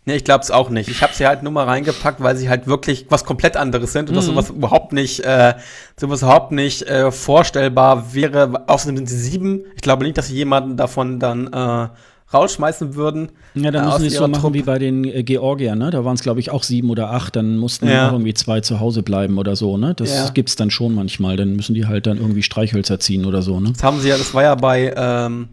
[0.04, 0.88] Nee, ich glaube es auch nicht.
[0.88, 4.08] Ich habe sie halt nur mal reingepackt, weil sie halt wirklich was komplett anderes sind
[4.08, 4.16] und mhm.
[4.16, 5.54] das sowas überhaupt nicht, äh,
[5.96, 8.64] sowas überhaupt nicht äh, vorstellbar wäre.
[8.66, 9.62] Außerdem sind sie sieben.
[9.76, 11.88] Ich glaube nicht, dass sie jemanden davon dann äh,
[12.34, 13.30] rausschmeißen würden.
[13.54, 14.54] Ja, dann äh, müssen sie es so machen Truppe.
[14.54, 15.90] wie bei den äh, Georgiern, ne?
[15.90, 17.36] Da waren es, glaube ich, auch sieben oder acht.
[17.36, 18.10] Dann mussten ja.
[18.10, 19.94] irgendwie zwei zu Hause bleiben oder so, ne?
[19.94, 20.28] Das ja.
[20.30, 21.36] gibt's dann schon manchmal.
[21.36, 23.72] Dann müssen die halt dann irgendwie Streichhölzer ziehen oder so, ne?
[23.72, 25.48] Das haben sie ja, das war ja bei ähm,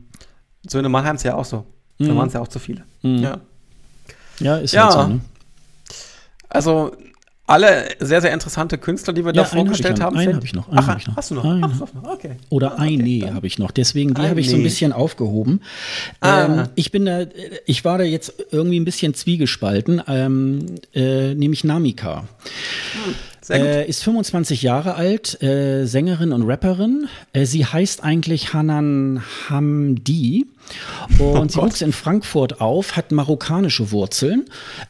[0.68, 1.66] Söhne Mannheims ja auch so.
[2.00, 2.16] Da mhm.
[2.18, 2.84] waren es ja auch zu viele.
[3.04, 3.20] Mhm.
[3.20, 3.42] Ja.
[4.40, 5.22] Ja, ist ja halt so, ne?
[6.50, 6.92] Also
[7.50, 10.16] alle sehr, sehr interessante Künstler, die wir ja, da vorgestellt haben.
[10.16, 10.70] Einen habe ich noch.
[10.70, 11.16] Einen Ach, hab ich noch.
[11.16, 11.46] hast du noch?
[11.46, 11.64] Einen.
[11.64, 12.36] Ach, okay.
[12.50, 13.72] Oder okay, eine habe ich noch.
[13.72, 15.62] Deswegen, die habe ich so ein bisschen aufgehoben.
[16.20, 16.46] Ah.
[16.46, 17.26] Ähm, ich bin da,
[17.66, 22.26] ich war da jetzt irgendwie ein bisschen zwiegespalten, ähm, äh, nämlich Namika.
[23.06, 23.16] Hm.
[23.50, 27.08] Äh, ist 25 Jahre alt, äh, Sängerin und Rapperin.
[27.34, 30.46] Äh, sie heißt eigentlich Hanan Hamdi
[31.20, 34.46] Und oh sie wuchs in Frankfurt auf, hat marokkanische Wurzeln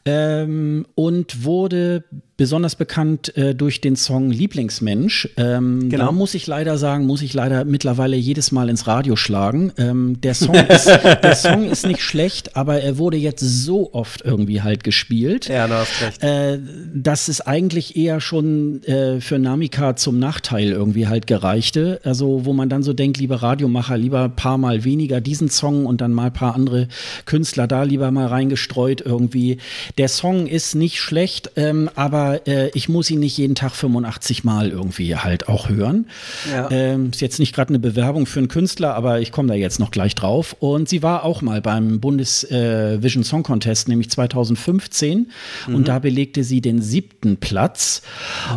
[0.05, 2.03] ähm, und wurde
[2.39, 5.27] besonders bekannt äh, durch den Song Lieblingsmensch.
[5.35, 6.05] Ähm, genau.
[6.05, 9.73] Da muss ich leider sagen, muss ich leider mittlerweile jedes Mal ins Radio schlagen.
[9.77, 10.85] Ähm, der, Song ist,
[11.23, 15.67] der Song ist nicht schlecht, aber er wurde jetzt so oft irgendwie halt gespielt, ja,
[15.67, 16.23] da hast recht.
[16.23, 16.59] Äh,
[16.95, 21.99] dass es eigentlich eher schon äh, für Namika zum Nachteil irgendwie halt gereichte.
[22.05, 25.68] Also wo man dann so denkt, lieber Radiomacher, lieber ein paar Mal weniger diesen Song
[25.85, 26.87] und dann mal ein paar andere
[27.25, 29.57] Künstler da lieber mal reingestreut irgendwie.
[29.97, 34.43] Der Song ist nicht schlecht, ähm, aber äh, ich muss ihn nicht jeden Tag 85
[34.43, 36.07] Mal irgendwie halt auch hören.
[36.51, 36.69] Ja.
[36.71, 39.79] Ähm, ist jetzt nicht gerade eine Bewerbung für einen Künstler, aber ich komme da jetzt
[39.79, 40.55] noch gleich drauf.
[40.59, 45.31] Und sie war auch mal beim Bundesvision äh, Song Contest, nämlich 2015.
[45.67, 45.75] Mhm.
[45.75, 48.01] Und da belegte sie den siebten Platz.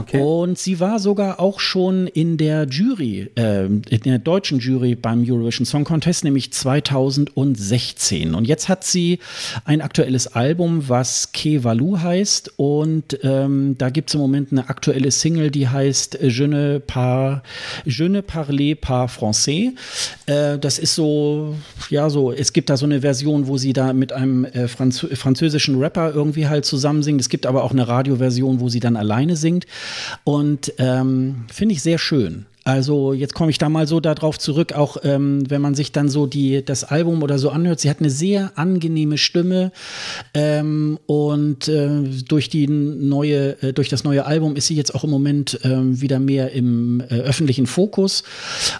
[0.00, 0.20] Okay.
[0.20, 5.24] Und sie war sogar auch schon in der Jury, äh, in der deutschen Jury beim
[5.28, 6.52] Eurovision Song Contest, nämlich
[6.92, 8.34] 2016.
[8.34, 9.18] Und jetzt hat sie
[9.64, 12.52] ein aktuelles Album, was Kevalu heißt.
[12.56, 17.42] Und ähm, da gibt es im Moment eine aktuelle Single, die heißt Je ne, par,
[17.84, 19.72] Je ne parle pas français.
[20.26, 21.56] Äh, das ist so,
[21.88, 25.06] ja, so, es gibt da so eine Version, wo sie da mit einem äh, Franz
[25.14, 27.20] französischen Rapper irgendwie halt zusammen singt.
[27.20, 29.66] Es gibt aber auch eine Radioversion, wo sie dann alleine singt.
[30.24, 32.46] Und ähm, finde ich sehr schön.
[32.64, 36.08] Also jetzt komme ich da mal so darauf zurück, auch ähm, wenn man sich dann
[36.08, 37.80] so die, das Album oder so anhört.
[37.80, 39.72] Sie hat eine sehr angenehme Stimme
[40.32, 41.88] ähm, und äh,
[42.28, 46.00] durch die neue, äh, durch das neue Album ist sie jetzt auch im Moment ähm,
[46.00, 48.22] wieder mehr im äh, öffentlichen Fokus.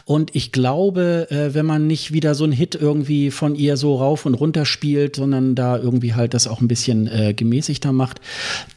[0.04, 3.96] Und ich glaube, äh, wenn man nicht wieder so einen Hit irgendwie von ihr so
[3.96, 8.20] rauf und runter spielt, sondern da irgendwie halt das auch ein bisschen äh, gemäßigter macht,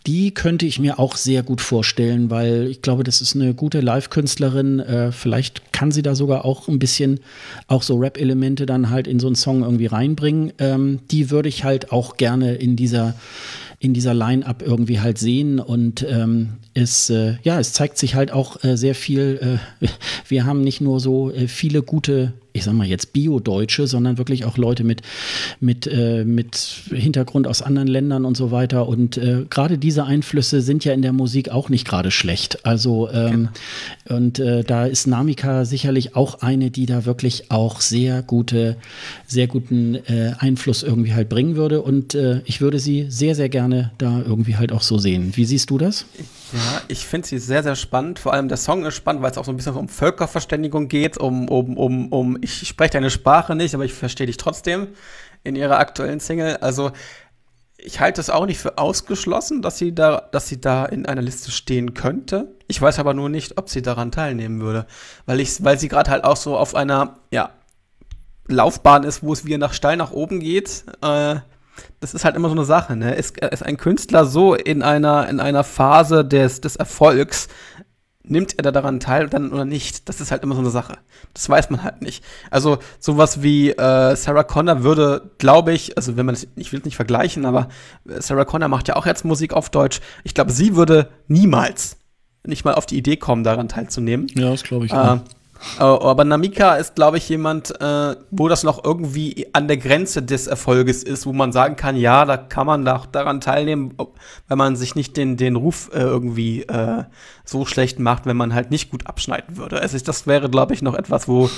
[0.07, 3.81] die könnte ich mir auch sehr gut vorstellen, weil ich glaube, das ist eine gute
[3.81, 7.19] Live-Künstlerin äh, vielleicht kann sie da sogar auch ein bisschen
[7.67, 10.53] auch so Rap-Elemente dann halt in so einen Song irgendwie reinbringen.
[10.59, 13.15] Ähm, die würde ich halt auch gerne in dieser
[13.79, 18.31] in dieser Line-up irgendwie halt sehen und ähm, es äh, ja es zeigt sich halt
[18.31, 19.59] auch äh, sehr viel.
[19.81, 19.87] Äh,
[20.27, 24.45] wir haben nicht nur so äh, viele gute ich sag mal jetzt Bio-Deutsche, sondern wirklich
[24.45, 25.01] auch Leute mit,
[25.59, 26.55] mit, äh, mit
[26.89, 28.87] Hintergrund aus anderen Ländern und so weiter.
[28.87, 32.65] Und äh, gerade diese Einflüsse sind ja in der Musik auch nicht gerade schlecht.
[32.65, 33.49] Also ähm,
[34.05, 34.17] genau.
[34.17, 38.77] und äh, da ist Namika sicherlich auch eine, die da wirklich auch sehr gute,
[39.27, 41.81] sehr guten äh, Einfluss irgendwie halt bringen würde.
[41.81, 45.33] Und äh, ich würde sie sehr, sehr gerne da irgendwie halt auch so sehen.
[45.35, 46.05] Wie siehst du das?
[46.53, 48.19] Ja, ich finde sie sehr, sehr spannend.
[48.19, 51.17] Vor allem der Song ist spannend, weil es auch so ein bisschen um Völkerverständigung geht,
[51.17, 54.87] um, um, um, um ich spreche deine Sprache nicht, aber ich verstehe dich trotzdem
[55.43, 56.57] in ihrer aktuellen Single.
[56.57, 56.91] Also
[57.77, 61.21] ich halte es auch nicht für ausgeschlossen, dass sie da, dass sie da in einer
[61.21, 62.55] Liste stehen könnte.
[62.67, 64.87] Ich weiß aber nur nicht, ob sie daran teilnehmen würde,
[65.25, 67.51] weil ich, weil sie gerade halt auch so auf einer ja,
[68.47, 70.85] Laufbahn ist, wo es wieder nach steil nach oben geht.
[71.01, 71.37] Äh,
[71.99, 72.95] das ist halt immer so eine Sache.
[72.95, 73.15] Ne?
[73.15, 77.47] Ist, ist ein Künstler so in einer in einer Phase des des Erfolgs,
[78.27, 80.09] nimmt er da daran teil dann oder nicht?
[80.09, 80.97] Das ist halt immer so eine Sache.
[81.33, 82.23] Das weiß man halt nicht.
[82.51, 86.79] Also sowas wie äh, Sarah Connor würde, glaube ich, also wenn man das, ich will
[86.79, 87.69] es nicht vergleichen, aber
[88.07, 90.01] äh, Sarah Connor macht ja auch jetzt Musik auf Deutsch.
[90.23, 91.97] Ich glaube, sie würde niemals
[92.45, 94.27] nicht mal auf die Idee kommen, daran teilzunehmen.
[94.35, 94.93] Ja, das glaube ich.
[94.93, 95.19] Äh, äh,
[95.79, 100.47] aber Namika ist, glaube ich, jemand, äh, wo das noch irgendwie an der Grenze des
[100.47, 103.93] Erfolges ist, wo man sagen kann, ja, da kann man da daran teilnehmen,
[104.47, 107.03] weil man sich nicht den, den Ruf äh, irgendwie äh,
[107.43, 109.81] so schlecht macht, wenn man halt nicht gut abschneiden würde.
[109.81, 111.49] Also das wäre, glaube ich, noch etwas, wo,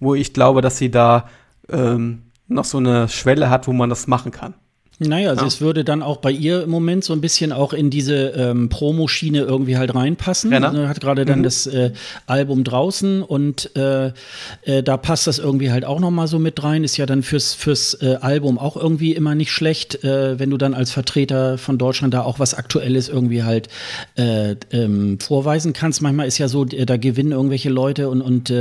[0.00, 1.28] wo ich glaube, dass sie da
[1.68, 4.54] ähm, noch so eine Schwelle hat, wo man das machen kann.
[4.98, 5.48] Naja, also ja.
[5.48, 8.70] es würde dann auch bei ihr im Moment so ein bisschen auch in diese ähm,
[8.70, 10.50] Promoschiene irgendwie halt reinpassen.
[10.50, 10.70] Renner.
[10.70, 11.44] Also hat gerade dann mhm.
[11.44, 11.90] das äh,
[12.26, 14.12] Album draußen und äh,
[14.62, 16.82] äh, da passt das irgendwie halt auch nochmal so mit rein.
[16.82, 20.56] Ist ja dann fürs, fürs äh, Album auch irgendwie immer nicht schlecht, äh, wenn du
[20.56, 23.68] dann als Vertreter von Deutschland da auch was Aktuelles irgendwie halt
[24.16, 26.00] äh, ähm, vorweisen kannst.
[26.00, 28.52] Manchmal ist ja so, da gewinnen irgendwelche Leute und, und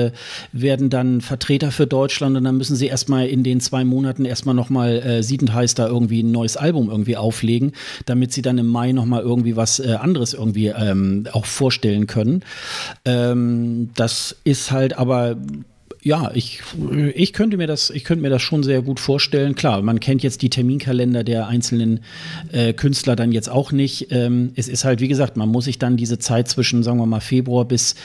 [0.51, 4.55] werden dann Vertreter für Deutschland und dann müssen sie erstmal in den zwei Monaten erstmal
[4.55, 7.71] nochmal äh, siedend heiß da irgendwie ein neues Album irgendwie auflegen,
[8.05, 12.43] damit sie dann im Mai nochmal irgendwie was äh, anderes irgendwie ähm, auch vorstellen können.
[13.05, 15.37] Ähm, das ist halt aber
[16.05, 16.61] ja, ich,
[17.15, 19.55] ich könnte mir das, ich könnte mir das schon sehr gut vorstellen.
[19.55, 22.01] Klar, man kennt jetzt die Terminkalender der einzelnen
[22.51, 24.11] äh, Künstler dann jetzt auch nicht.
[24.11, 27.07] Ähm, es ist halt, wie gesagt, man muss sich dann diese Zeit zwischen, sagen wir
[27.07, 27.95] mal, Februar bis,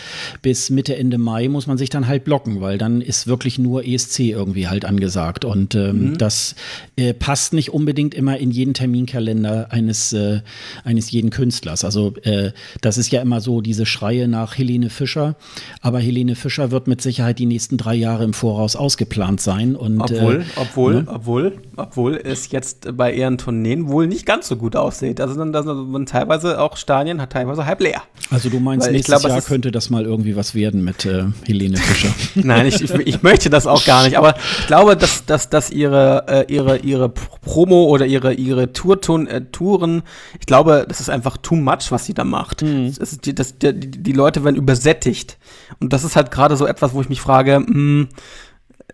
[0.40, 3.84] bis Mitte, Ende Mai muss man sich dann halt blocken, weil dann ist wirklich nur
[3.86, 5.44] ESC irgendwie halt angesagt.
[5.44, 6.18] Und ähm, mhm.
[6.18, 6.54] das
[6.96, 10.40] äh, passt nicht unbedingt immer in jeden Terminkalender eines, äh,
[10.84, 11.84] eines jeden Künstlers.
[11.84, 15.36] Also äh, das ist ja immer so diese Schreie nach Helene Fischer.
[15.82, 19.74] Aber Helene Fischer wird mit Sicherheit die nächsten drei drei Jahre im Voraus ausgeplant sein.
[19.74, 21.04] Und, obwohl, äh, obwohl, ne?
[21.08, 25.20] obwohl, obwohl es jetzt bei ihren Tourneen wohl nicht ganz so gut aussieht.
[25.20, 28.02] Also dann, dann teilweise auch Stadien hat teilweise halb leer.
[28.30, 31.24] Also du meinst, Weil nächstes glaub, Jahr könnte das mal irgendwie was werden mit äh,
[31.46, 32.14] Helene Fischer?
[32.36, 34.16] Nein, ich, ich, ich, möchte das auch gar nicht.
[34.16, 38.98] Aber ich glaube, dass, dass, dass ihre, äh, ihre, ihre Promo oder ihre, ihre Tour,
[39.28, 40.02] äh, Touren,
[40.38, 42.62] ich glaube, das ist einfach too much, was sie da macht.
[42.62, 42.94] Mhm.
[42.96, 45.38] Das das, die, die Leute werden übersättigt.
[45.80, 48.08] Und das ist halt gerade so etwas, wo ich mich frage, mh, hm,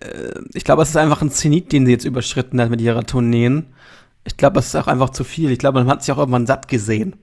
[0.00, 3.04] äh, ich glaube, es ist einfach ein Zenit, den sie jetzt überschritten hat mit ihrer
[3.04, 3.66] Tourneen.
[4.24, 5.50] Ich glaube, es ist auch einfach zu viel.
[5.50, 7.16] Ich glaube, man hat sich auch irgendwann satt gesehen.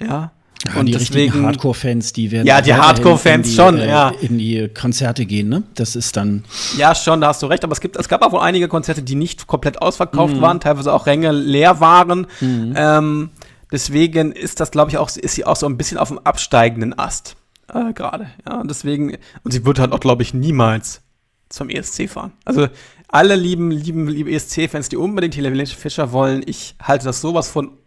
[0.00, 0.32] Ja.
[0.64, 4.68] Ja, und die deswegen Hardcore-Fans, die werden ja die Hardcore-Fans schon, äh, ja in die
[4.68, 5.64] Konzerte gehen, ne?
[5.74, 6.44] Das ist dann
[6.78, 7.64] ja schon, da hast du recht.
[7.64, 10.40] Aber es gibt, es gab auch wohl einige Konzerte, die nicht komplett ausverkauft mhm.
[10.40, 12.28] waren, teilweise auch Ränge leer waren.
[12.40, 12.74] Mhm.
[12.76, 13.30] Ähm,
[13.72, 16.96] deswegen ist das, glaube ich, auch ist sie auch so ein bisschen auf dem absteigenden
[16.96, 17.34] Ast
[17.72, 18.30] äh, gerade.
[18.46, 21.02] Ja, und deswegen und sie wird halt auch, glaube ich, niemals
[21.48, 22.32] zum ESC fahren.
[22.44, 22.68] Also
[23.08, 27.78] alle lieben, lieben, lieben ESC-Fans, die unbedingt Helene Fischer wollen, ich halte das sowas von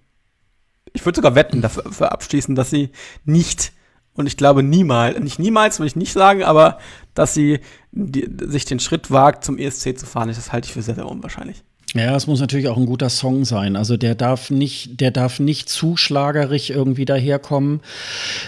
[0.94, 2.92] ich würde sogar wetten dafür, dafür abschließen, dass sie
[3.26, 3.74] nicht
[4.14, 6.80] und ich glaube niemals, nicht niemals würde ich nicht sagen, aber
[7.14, 7.60] dass sie
[7.92, 11.08] die, sich den Schritt wagt, zum ESC zu fahren, das halte ich für sehr, sehr
[11.08, 11.65] unwahrscheinlich.
[11.96, 13.78] Ja, es muss natürlich auch ein guter Song sein.
[13.78, 17.80] Also der darf nicht, der darf nicht zu schlagerig irgendwie daherkommen,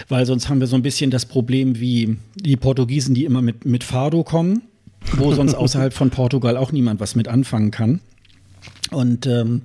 [0.08, 3.64] weil sonst haben wir so ein bisschen das Problem wie die Portugiesen, die immer mit,
[3.64, 4.62] mit Fado kommen,
[5.16, 8.00] wo sonst außerhalb von Portugal auch niemand was mit anfangen kann.
[8.90, 9.62] Und ähm,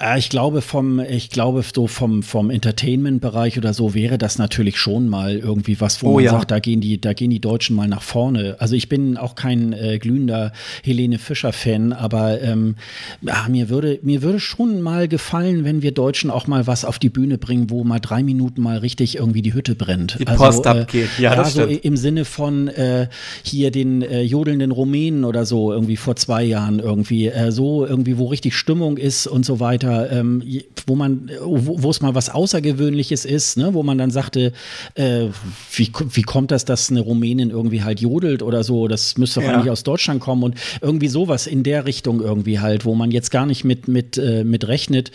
[0.00, 4.78] äh, ich glaube vom, ich glaube so vom vom Entertainment-Bereich oder so wäre das natürlich
[4.78, 6.30] schon mal irgendwie was, wo oh, man ja.
[6.32, 8.56] sagt, da gehen die, da gehen die Deutschen mal nach vorne.
[8.58, 10.52] Also ich bin auch kein äh, glühender
[10.82, 12.76] Helene Fischer-Fan, aber ähm,
[13.22, 16.98] ja, mir würde mir würde schon mal gefallen, wenn wir Deutschen auch mal was auf
[16.98, 20.16] die Bühne bringen, wo mal drei Minuten mal richtig irgendwie die Hütte brennt.
[20.18, 21.10] Die also, Post abgeht.
[21.18, 21.84] Ja, ja, das so stimmt.
[21.84, 23.08] im Sinne von äh,
[23.42, 28.18] hier den äh, jodelnden Rumänen oder so irgendwie vor zwei Jahren irgendwie äh, so irgendwie
[28.18, 30.42] wo richtig Stimmung ist und so weiter, ähm,
[30.86, 33.74] wo man, wo es mal was Außergewöhnliches ist, ne?
[33.74, 34.52] wo man dann sagte,
[34.94, 35.26] äh,
[35.72, 39.46] wie, wie kommt das, dass eine Rumänin irgendwie halt jodelt oder so, das müsste doch
[39.46, 39.54] ja.
[39.54, 43.30] eigentlich aus Deutschland kommen und irgendwie sowas in der Richtung irgendwie halt, wo man jetzt
[43.30, 45.12] gar nicht mit, mit, äh, mit rechnet.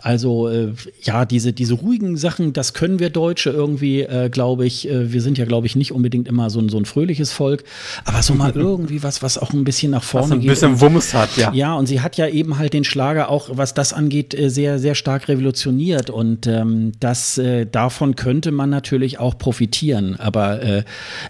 [0.00, 0.72] Also äh,
[1.02, 5.20] ja, diese, diese ruhigen Sachen, das können wir Deutsche irgendwie, äh, glaube ich, äh, wir
[5.20, 7.64] sind ja, glaube ich, nicht unbedingt immer so ein, so ein fröhliches Volk,
[8.06, 10.48] aber so mal irgendwie was, was auch ein bisschen nach vorne was ein geht.
[10.48, 11.52] Ein bisschen Wumms hat, ja.
[11.52, 14.78] Ja, und sie hat ja eben halt den Schlager auch, was das angeht, äh, sehr,
[14.78, 16.10] sehr stark revolutioniert.
[16.10, 20.16] Und ähm, das, äh, davon könnte man natürlich auch profitieren.
[20.16, 20.84] Aber äh,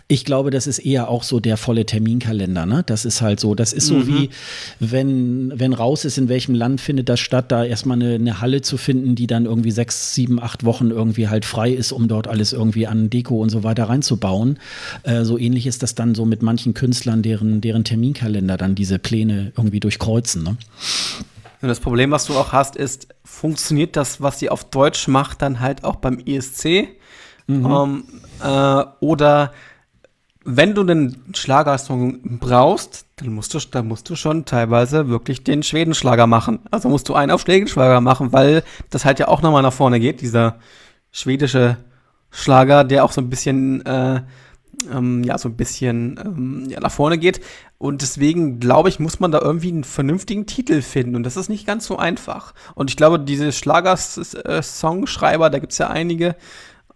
[0.08, 2.66] ich glaube, das ist eher auch so der volle Terminkalender.
[2.66, 2.82] Ne?
[2.86, 3.54] Das ist halt so.
[3.54, 4.06] Das ist so mhm.
[4.06, 4.30] wie,
[4.80, 8.62] wenn, wenn raus ist, in welchem Land findet das statt, da erstmal eine, eine Halle
[8.62, 12.28] zu finden, die dann irgendwie sechs, sieben, acht Wochen irgendwie halt frei ist, um dort
[12.28, 14.58] alles irgendwie an Deko und so weiter reinzubauen.
[15.02, 18.98] Äh, so ähnlich ist das dann so mit manchen Künstlern, deren, deren Terminkalender dann diese
[18.98, 20.42] Pläne irgendwie durchkreuzen.
[20.42, 20.56] Ne?
[21.62, 25.42] Und das Problem, was du auch hast, ist, funktioniert das, was sie auf Deutsch macht,
[25.42, 26.88] dann halt auch beim ESC?
[27.46, 27.66] Mhm.
[27.66, 28.04] Ähm,
[28.42, 29.52] äh, oder
[30.44, 35.62] wenn du einen Schlagersong brauchst, dann musst du, dann musst du schon teilweise wirklich den
[35.62, 36.58] Schwedenschlager machen.
[36.72, 40.00] Also musst du einen auf Schwedenschlager machen, weil das halt ja auch nochmal nach vorne
[40.00, 40.56] geht, dieser
[41.12, 41.76] schwedische
[42.32, 44.22] Schlager, der auch so ein bisschen äh,
[44.90, 47.40] ähm, ja, so ein bisschen ähm, ja, nach vorne geht.
[47.82, 51.16] Und deswegen glaube ich, muss man da irgendwie einen vernünftigen Titel finden.
[51.16, 52.54] Und das ist nicht ganz so einfach.
[52.76, 56.36] Und ich glaube, diese Schlager-Songschreiber, da gibt es ja einige.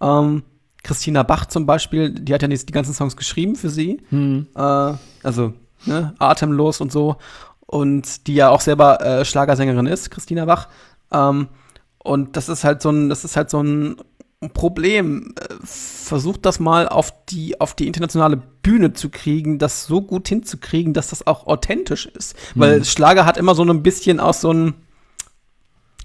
[0.00, 0.44] Ähm,
[0.84, 4.00] Christina Bach zum Beispiel, die hat ja die, die ganzen Songs geschrieben für sie.
[4.10, 4.46] Hm.
[4.54, 4.92] Äh,
[5.24, 5.54] also,
[5.86, 7.16] ne, Atemlos und so.
[7.66, 10.68] Und die ja auch selber äh, Schlagersängerin ist, Christina Bach.
[11.10, 11.48] Ähm,
[11.98, 13.96] und das ist halt so ein, das ist halt so ein
[14.52, 15.34] Problem.
[15.38, 20.28] Äh, versucht das mal auf die, auf die internationale Bühne zu kriegen, das so gut
[20.28, 22.36] hinzukriegen, dass das auch authentisch ist.
[22.54, 22.60] Mhm.
[22.60, 24.74] Weil Schlager hat immer so ein bisschen aus so ein,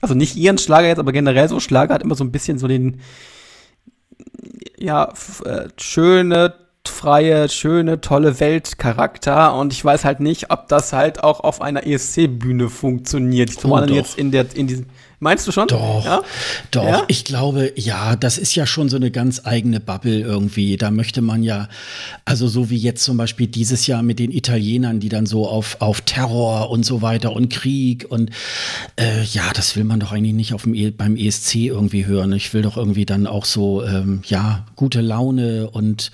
[0.01, 2.67] also nicht ihren Schlager jetzt, aber generell so Schlager hat immer so ein bisschen so
[2.67, 3.01] den,
[4.77, 5.13] ja,
[5.45, 6.55] äh, schöne,
[6.87, 11.85] freie, schöne, tolle Weltcharakter und ich weiß halt nicht, ob das halt auch auf einer
[11.85, 13.49] ESC-Bühne funktioniert.
[13.49, 14.85] Ich oh, jetzt in der, in diesem,
[15.23, 15.67] Meinst du schon?
[15.67, 16.23] Doch, ja?
[16.71, 16.83] doch.
[16.83, 17.03] Ja?
[17.07, 20.77] Ich glaube, ja, das ist ja schon so eine ganz eigene Bubble irgendwie.
[20.77, 21.69] Da möchte man ja,
[22.25, 25.77] also so wie jetzt zum Beispiel dieses Jahr mit den Italienern, die dann so auf,
[25.79, 28.31] auf Terror und so weiter und Krieg und
[28.99, 32.33] äh, ja, das will man doch eigentlich nicht auf dem e beim ESC irgendwie hören.
[32.33, 36.09] Ich will doch irgendwie dann auch so, ähm, ja, gute Laune und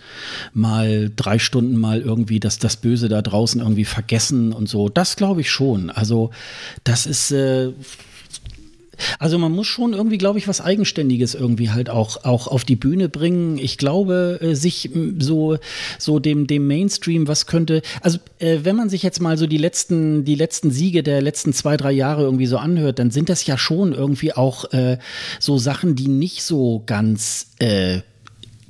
[0.58, 4.90] mal drei Stunden mal irgendwie das, das Böse da draußen irgendwie vergessen und so.
[4.90, 5.90] Das glaube ich schon.
[5.90, 6.32] Also,
[6.84, 7.72] das ist, äh,
[9.20, 12.76] Also man muss schon irgendwie, glaube ich, was Eigenständiges irgendwie halt auch, auch auf die
[12.76, 13.60] Bühne bringen.
[13.60, 14.90] Ich glaube, äh, sich
[15.20, 15.58] so,
[16.00, 19.60] so dem, dem Mainstream, was könnte, also äh, wenn man sich jetzt mal so die
[19.60, 23.46] letzten, die letzten Siege der letzten zwei, drei Jahre irgendwie so anhört, dann sind das
[23.46, 24.98] ja schon irgendwie auch äh,
[25.40, 28.00] so Sachen, die nicht so ganz äh,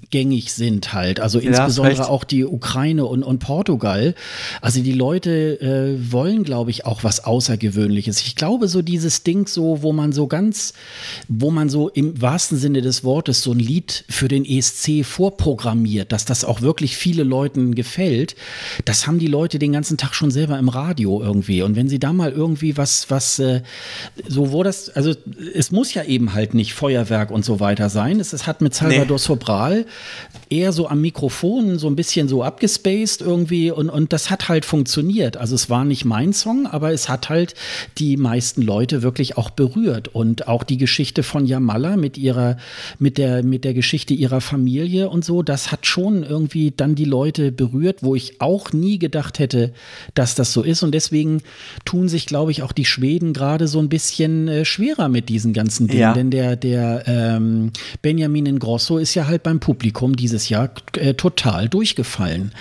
[0.09, 1.19] gängig sind halt.
[1.19, 4.15] Also ja, insbesondere auch die Ukraine und, und Portugal.
[4.61, 8.21] Also die Leute äh, wollen, glaube ich, auch was Außergewöhnliches.
[8.21, 10.73] Ich glaube, so dieses Ding so, wo man so ganz,
[11.27, 16.11] wo man so im wahrsten Sinne des Wortes so ein Lied für den ESC vorprogrammiert,
[16.11, 18.35] dass das auch wirklich viele Leuten gefällt,
[18.85, 21.61] das haben die Leute den ganzen Tag schon selber im Radio irgendwie.
[21.61, 23.61] Und wenn sie da mal irgendwie was, was, äh,
[24.27, 25.13] so wo das, also
[25.53, 28.19] es muss ja eben halt nicht Feuerwerk und so weiter sein.
[28.19, 29.23] Es, es hat mit Salvador nee.
[29.23, 29.85] Sobral
[30.49, 34.65] eher so am Mikrofon, so ein bisschen so abgespaced irgendwie und, und das hat halt
[34.65, 35.37] funktioniert.
[35.37, 37.55] Also es war nicht mein Song, aber es hat halt
[37.97, 42.57] die meisten Leute wirklich auch berührt und auch die Geschichte von Yamala mit ihrer,
[42.99, 47.05] mit der, mit der Geschichte ihrer Familie und so, das hat schon irgendwie dann die
[47.05, 49.73] Leute berührt, wo ich auch nie gedacht hätte,
[50.13, 51.41] dass das so ist und deswegen
[51.83, 55.53] tun sich, glaube ich, auch die Schweden gerade so ein bisschen äh, schwerer mit diesen
[55.53, 56.13] ganzen Dingen, ja.
[56.13, 57.71] denn der, der ähm,
[58.01, 62.51] Benjamin Ingrosso ist ja halt beim Publikum Publikum dieses Jahr äh, total durchgefallen.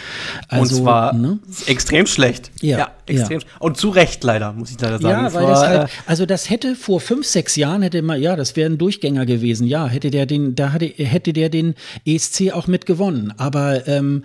[0.48, 1.38] Also, Und zwar ne?
[1.66, 2.50] extrem schlecht.
[2.60, 3.40] Ja, ja extrem.
[3.40, 3.46] Ja.
[3.60, 5.24] Und zu Recht leider, muss ich leider sagen.
[5.24, 8.56] Ja, weil das halt, also das hätte vor fünf, sechs Jahren hätte man, ja, das
[8.56, 9.66] wäre ein Durchgänger gewesen.
[9.66, 11.74] Ja, hätte der den, da hatte, hätte der den
[12.04, 13.32] ESC auch mit gewonnen.
[13.36, 14.24] Aber ähm,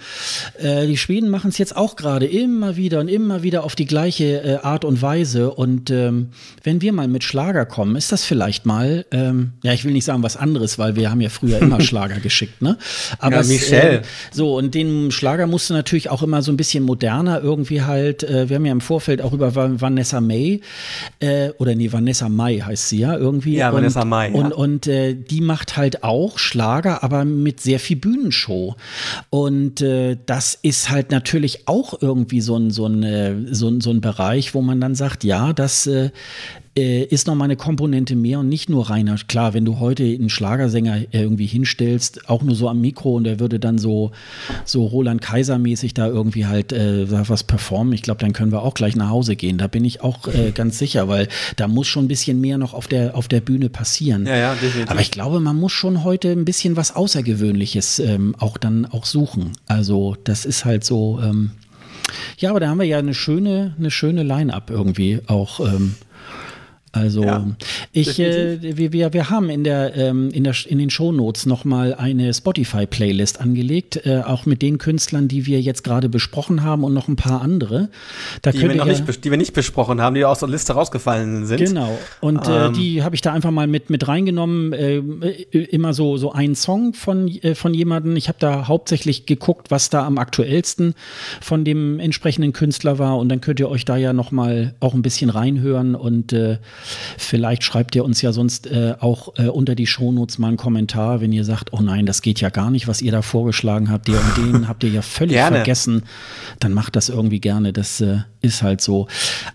[0.57, 3.85] äh, die Schweden machen es jetzt auch gerade immer wieder und immer wieder auf die
[3.85, 5.51] gleiche äh, Art und Weise.
[5.51, 6.29] Und ähm,
[6.63, 10.05] wenn wir mal mit Schlager kommen, ist das vielleicht mal, ähm, ja, ich will nicht
[10.05, 12.77] sagen was anderes, weil wir haben ja früher immer Schlager geschickt, ne?
[13.19, 13.99] Aber ja, Michelle.
[13.99, 14.01] Äh,
[14.31, 18.23] so, und den Schlager musste natürlich auch immer so ein bisschen moderner irgendwie halt.
[18.23, 20.61] Äh, wir haben ja im Vorfeld auch über Vanessa May,
[21.19, 23.55] äh, oder nee, Vanessa Mai heißt sie ja irgendwie.
[23.55, 24.29] Ja, und, Vanessa Mai.
[24.29, 24.35] Ja.
[24.35, 28.75] Und, und äh, die macht halt auch Schlager, aber mit sehr viel Bühnenshow.
[29.29, 33.81] Und äh, das ist halt natürlich auch irgendwie so ein, so ein, äh, so ein,
[33.81, 35.89] so ein Bereich, wo man dann sagt, ja, das,
[36.77, 39.15] äh, ist nochmal eine Komponente mehr und nicht nur reiner.
[39.27, 43.39] Klar, wenn du heute einen Schlagersänger irgendwie hinstellst, auch nur so am Mikro und der
[43.39, 44.11] würde dann so,
[44.63, 48.73] so Roland Kaiser-mäßig da irgendwie halt äh, was performen, ich glaube, dann können wir auch
[48.73, 49.57] gleich nach Hause gehen.
[49.57, 51.27] Da bin ich auch äh, ganz sicher, weil
[51.57, 54.25] da muss schon ein bisschen mehr noch auf der, auf der Bühne passieren.
[54.25, 54.89] Ja, ja, definitiv.
[54.89, 59.05] Aber ich glaube, man muss schon heute ein bisschen was Außergewöhnliches ähm, auch dann auch
[59.05, 59.51] suchen.
[59.67, 61.19] Also, das ist halt so.
[61.21, 61.51] Ähm,
[62.37, 65.59] ja, aber da haben wir ja eine schöne, eine schöne Line-up irgendwie auch.
[65.59, 65.95] Ähm,
[66.93, 67.45] also ja,
[67.93, 71.93] ich, äh, wir, wir, wir haben in der, ähm, in der in den Shownotes nochmal
[71.93, 76.93] eine Spotify-Playlist angelegt, äh, auch mit den Künstlern, die wir jetzt gerade besprochen haben und
[76.93, 77.89] noch ein paar andere.
[78.41, 81.45] Da die, wir noch nicht, die wir nicht besprochen haben, die aus der Liste rausgefallen
[81.45, 81.59] sind.
[81.59, 81.97] Genau.
[82.19, 82.73] Und äh, ähm.
[82.73, 84.73] äh, die habe ich da einfach mal mit, mit reingenommen.
[84.73, 84.97] Äh,
[85.51, 88.17] immer so, so ein Song von, äh, von jemandem.
[88.17, 90.93] Ich habe da hauptsächlich geguckt, was da am aktuellsten
[91.39, 93.17] von dem entsprechenden Künstler war.
[93.17, 96.57] Und dann könnt ihr euch da ja nochmal auch ein bisschen reinhören und äh,
[97.17, 101.21] Vielleicht schreibt ihr uns ja sonst äh, auch äh, unter die Shownotes mal einen Kommentar,
[101.21, 104.07] wenn ihr sagt, oh nein, das geht ja gar nicht, was ihr da vorgeschlagen habt.
[104.07, 105.57] Der und den habt ihr ja völlig gerne.
[105.57, 106.03] vergessen.
[106.59, 107.73] Dann macht das irgendwie gerne.
[107.73, 109.07] Das äh, ist halt so.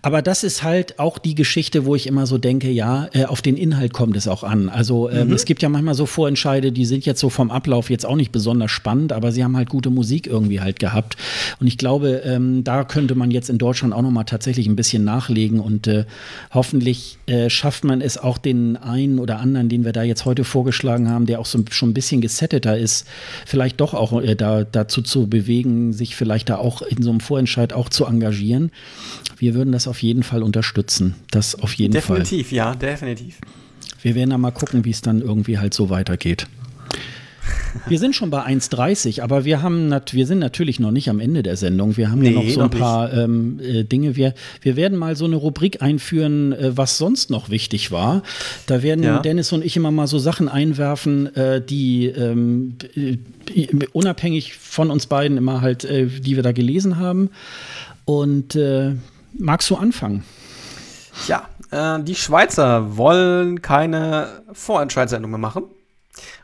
[0.02, 3.42] Aber das ist halt auch die Geschichte, wo ich immer so denke, ja, äh, auf
[3.42, 4.68] den Inhalt kommt es auch an.
[4.68, 5.34] Also ähm, mhm.
[5.34, 8.32] es gibt ja manchmal so Vorentscheide, die sind jetzt so vom Ablauf jetzt auch nicht
[8.32, 11.16] besonders spannend, aber sie haben halt gute Musik irgendwie halt gehabt.
[11.60, 14.76] Und ich glaube, ähm, da könnte man jetzt in Deutschland auch noch mal tatsächlich ein
[14.76, 16.04] bisschen nachlegen und äh,
[16.52, 20.44] hoffentlich äh, schafft man es auch den einen oder anderen, den wir da jetzt heute
[20.44, 23.06] vorgeschlagen haben, der auch so schon ein bisschen gesetteter ist,
[23.44, 27.20] vielleicht doch auch äh, da, dazu zu bewegen, sich vielleicht da auch in so einem
[27.20, 28.70] Vorentscheid auch zu engagieren.
[29.38, 31.16] Wir würden das auf jeden Fall unterstützen.
[31.30, 32.18] Das auf jeden definitiv, Fall.
[32.20, 33.38] Definitiv, ja, definitiv.
[34.02, 36.46] Wir werden da mal gucken, wie es dann irgendwie halt so weitergeht.
[37.86, 41.42] Wir sind schon bei 1,30, aber wir, haben wir sind natürlich noch nicht am Ende
[41.42, 41.96] der Sendung.
[41.96, 44.16] Wir haben nee, ja noch so ein paar ähm, äh, Dinge.
[44.16, 48.22] Wir, wir werden mal so eine Rubrik einführen, äh, was sonst noch wichtig war.
[48.66, 49.18] Da werden ja.
[49.20, 53.18] Dennis und ich immer mal so Sachen einwerfen, äh, die ähm, äh,
[53.92, 57.30] unabhängig von uns beiden immer halt, äh, die wir da gelesen haben.
[58.04, 58.92] Und äh,
[59.36, 60.24] magst du anfangen?
[61.28, 61.48] Ja,
[61.98, 65.64] die Schweizer wollen keine Vorentscheidssendung mehr machen.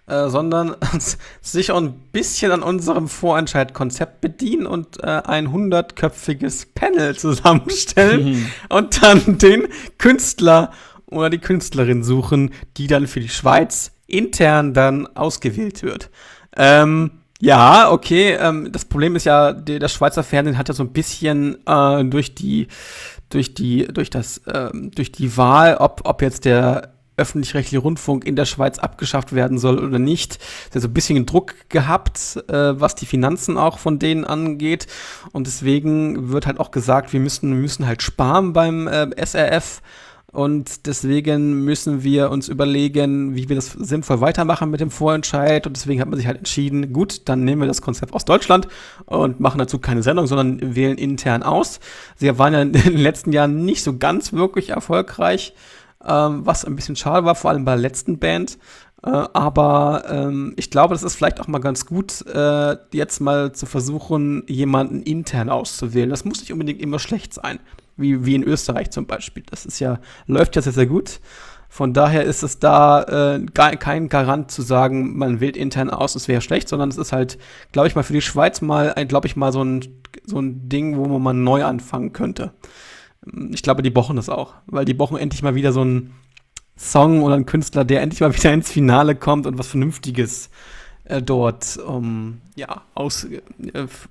[0.08, 0.74] Äh, sondern
[1.40, 8.46] sich auch ein bisschen an unserem Vorentscheid-Konzept bedienen und äh, ein hundertköpfiges Panel zusammenstellen mhm.
[8.68, 9.68] und dann den
[9.98, 10.72] Künstler
[11.06, 16.10] oder die Künstlerin suchen, die dann für die Schweiz intern dann ausgewählt wird.
[16.56, 18.36] Ähm, ja, okay.
[18.40, 22.04] Ähm, das Problem ist ja, die, das Schweizer Fernsehen hat ja so ein bisschen äh,
[22.04, 22.66] durch die,
[23.28, 28.36] durch die, durch das, ähm, durch die Wahl, ob, ob jetzt der öffentlich-rechtliche Rundfunk in
[28.36, 30.38] der Schweiz abgeschafft werden soll oder nicht.
[30.72, 34.86] Der so ein bisschen Druck gehabt, äh, was die Finanzen auch von denen angeht.
[35.32, 39.82] Und deswegen wird halt auch gesagt, wir müssen, wir müssen halt sparen beim äh, SRF.
[40.32, 45.66] Und deswegen müssen wir uns überlegen, wie wir das sinnvoll weitermachen mit dem Vorentscheid.
[45.66, 48.66] Und deswegen hat man sich halt entschieden, gut, dann nehmen wir das Konzept aus Deutschland
[49.04, 51.80] und machen dazu keine Sendung, sondern wählen intern aus.
[52.16, 55.52] Sie waren ja in den letzten Jahren nicht so ganz wirklich erfolgreich
[56.06, 58.58] ähm, was ein bisschen schade war, vor allem bei der letzten Band.
[59.04, 63.52] Äh, aber ähm, ich glaube, das ist vielleicht auch mal ganz gut, äh, jetzt mal
[63.52, 66.10] zu versuchen, jemanden intern auszuwählen.
[66.10, 67.58] Das muss nicht unbedingt immer schlecht sein,
[67.96, 69.42] wie, wie in Österreich zum Beispiel.
[69.50, 71.20] Das ist ja, läuft ja sehr, sehr gut.
[71.68, 76.28] Von daher ist es da äh, kein Garant zu sagen, man wählt intern aus, es
[76.28, 77.38] wäre schlecht, sondern es ist halt,
[77.72, 79.80] glaube ich mal, für die Schweiz mal, glaube ich mal, so ein,
[80.26, 82.52] so ein Ding, wo man mal neu anfangen könnte
[83.50, 86.12] ich glaube, die bochen das auch, weil die bochen endlich mal wieder so einen
[86.76, 90.50] Song oder einen Künstler, der endlich mal wieder ins Finale kommt und was Vernünftiges
[91.04, 93.38] äh, dort um, ja, aus, äh,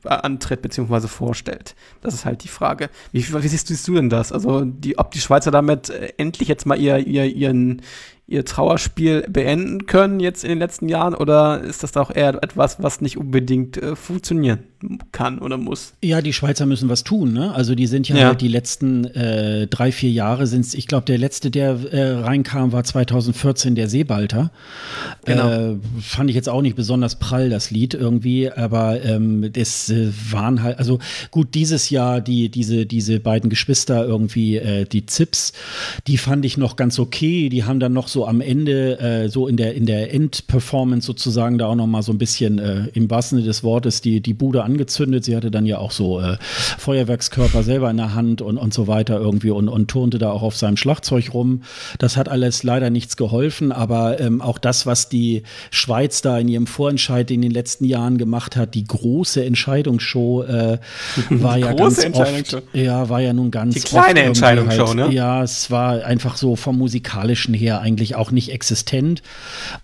[0.04, 1.08] antritt bzw.
[1.08, 1.76] vorstellt.
[2.02, 2.90] Das ist halt die Frage.
[3.12, 4.32] Wie, wie siehst, siehst, du denn das?
[4.32, 7.82] Also, die, ob die Schweizer damit äh, endlich jetzt mal ihr, ihr, ihren,
[8.32, 12.82] ihr Trauerspiel beenden können jetzt in den letzten Jahren oder ist das auch eher etwas,
[12.82, 14.60] was nicht unbedingt äh, funktionieren
[15.12, 15.94] kann oder muss?
[16.02, 17.34] Ja, die Schweizer müssen was tun.
[17.34, 17.54] Ne?
[17.54, 18.28] Also die sind ja, ja.
[18.28, 22.72] Halt die letzten äh, drei, vier Jahre sind ich glaube, der letzte, der äh, reinkam,
[22.72, 24.52] war 2014 der Seebalter.
[25.26, 25.50] Genau.
[25.50, 30.12] Äh, fand ich jetzt auch nicht besonders prall, das Lied irgendwie, aber ähm, das äh,
[30.30, 31.00] waren halt, also
[31.32, 35.54] gut, dieses Jahr die, diese, diese beiden Geschwister irgendwie, äh, die Zips,
[36.08, 37.50] die fand ich noch ganz okay.
[37.50, 41.58] Die haben dann noch so am Ende, äh, so in der, in der Endperformance sozusagen,
[41.58, 44.34] da auch noch mal so ein bisschen äh, im wahrsten Sinne des Wortes die, die
[44.34, 45.26] Bude angezündet.
[45.26, 46.38] Sie hatte dann ja auch so äh,
[46.78, 50.42] Feuerwerkskörper selber in der Hand und, und so weiter irgendwie und, und turnte da auch
[50.42, 51.64] auf seinem Schlagzeug rum.
[52.00, 56.48] Das hat alles leider nichts geholfen, aber ähm, auch das, was die Schweiz da in
[56.48, 60.78] ihrem Vorentscheid in den letzten Jahren gemacht hat, die große Entscheidungsshow, äh,
[61.30, 65.12] war ja ganz oft, ja, war ja nun ganz die kleine Entscheidungsshow, halt, ne?
[65.12, 69.22] Ja, es war einfach so vom musikalischen her eigentlich eigentlich auch nicht existent.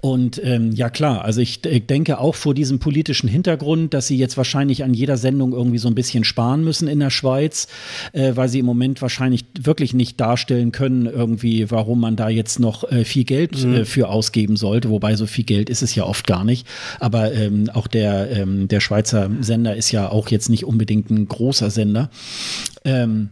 [0.01, 4.17] Und ähm, ja klar, also ich, ich, denke auch vor diesem politischen Hintergrund, dass sie
[4.17, 7.67] jetzt wahrscheinlich an jeder Sendung irgendwie so ein bisschen sparen müssen in der Schweiz,
[8.13, 12.59] äh, weil sie im Moment wahrscheinlich wirklich nicht darstellen können, irgendwie, warum man da jetzt
[12.59, 13.73] noch äh, viel Geld mhm.
[13.73, 14.89] äh, für ausgeben sollte.
[14.89, 16.67] Wobei so viel Geld ist es ja oft gar nicht.
[16.99, 21.27] Aber ähm, auch der, ähm, der Schweizer Sender ist ja auch jetzt nicht unbedingt ein
[21.27, 22.09] großer Sender.
[22.83, 23.29] Ähm,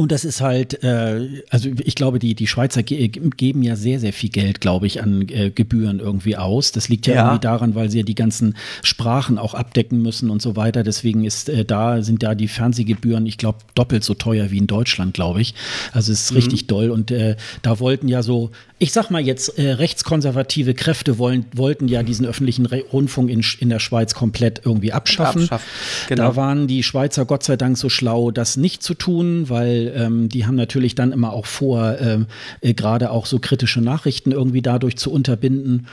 [0.00, 3.98] und das ist halt, äh, also ich glaube, die, die Schweizer ge geben ja sehr,
[3.98, 6.70] sehr viel Geld, glaube ich, an äh, Gebühren irgendwie aus.
[6.70, 8.54] Das liegt ja, ja, irgendwie daran, weil sie ja die ganzen
[8.84, 10.84] Sprachen auch abdecken müssen und so weiter.
[10.84, 14.68] Deswegen ist äh, da, sind da die Fernsehgebühren, ich glaube, doppelt so teuer wie in
[14.68, 15.56] Deutschland, glaube ich.
[15.90, 16.36] Also es ist mhm.
[16.36, 16.90] richtig doll.
[16.90, 21.88] Und äh, da wollten ja so, ich sag mal jetzt, äh, rechtskonservative Kräfte wollen, wollten
[21.88, 25.42] ja diesen öffentlichen Re Rundfunk in, in der Schweiz komplett irgendwie abschaffen.
[25.42, 25.66] abschaffen.
[26.08, 26.22] Genau.
[26.22, 30.28] Da waren die Schweizer Gott sei Dank so schlau, das nicht zu tun, weil ähm,
[30.28, 32.26] die haben natürlich dann immer auch vor, ähm,
[32.60, 35.86] äh, gerade auch so kritische Nachrichten irgendwie dadurch zu unterbinden.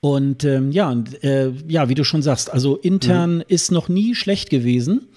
[0.00, 3.44] Und ähm, ja, äh, ja, wie du schon sagst, also intern mhm.
[3.48, 5.08] ist noch nie schlecht gewesen.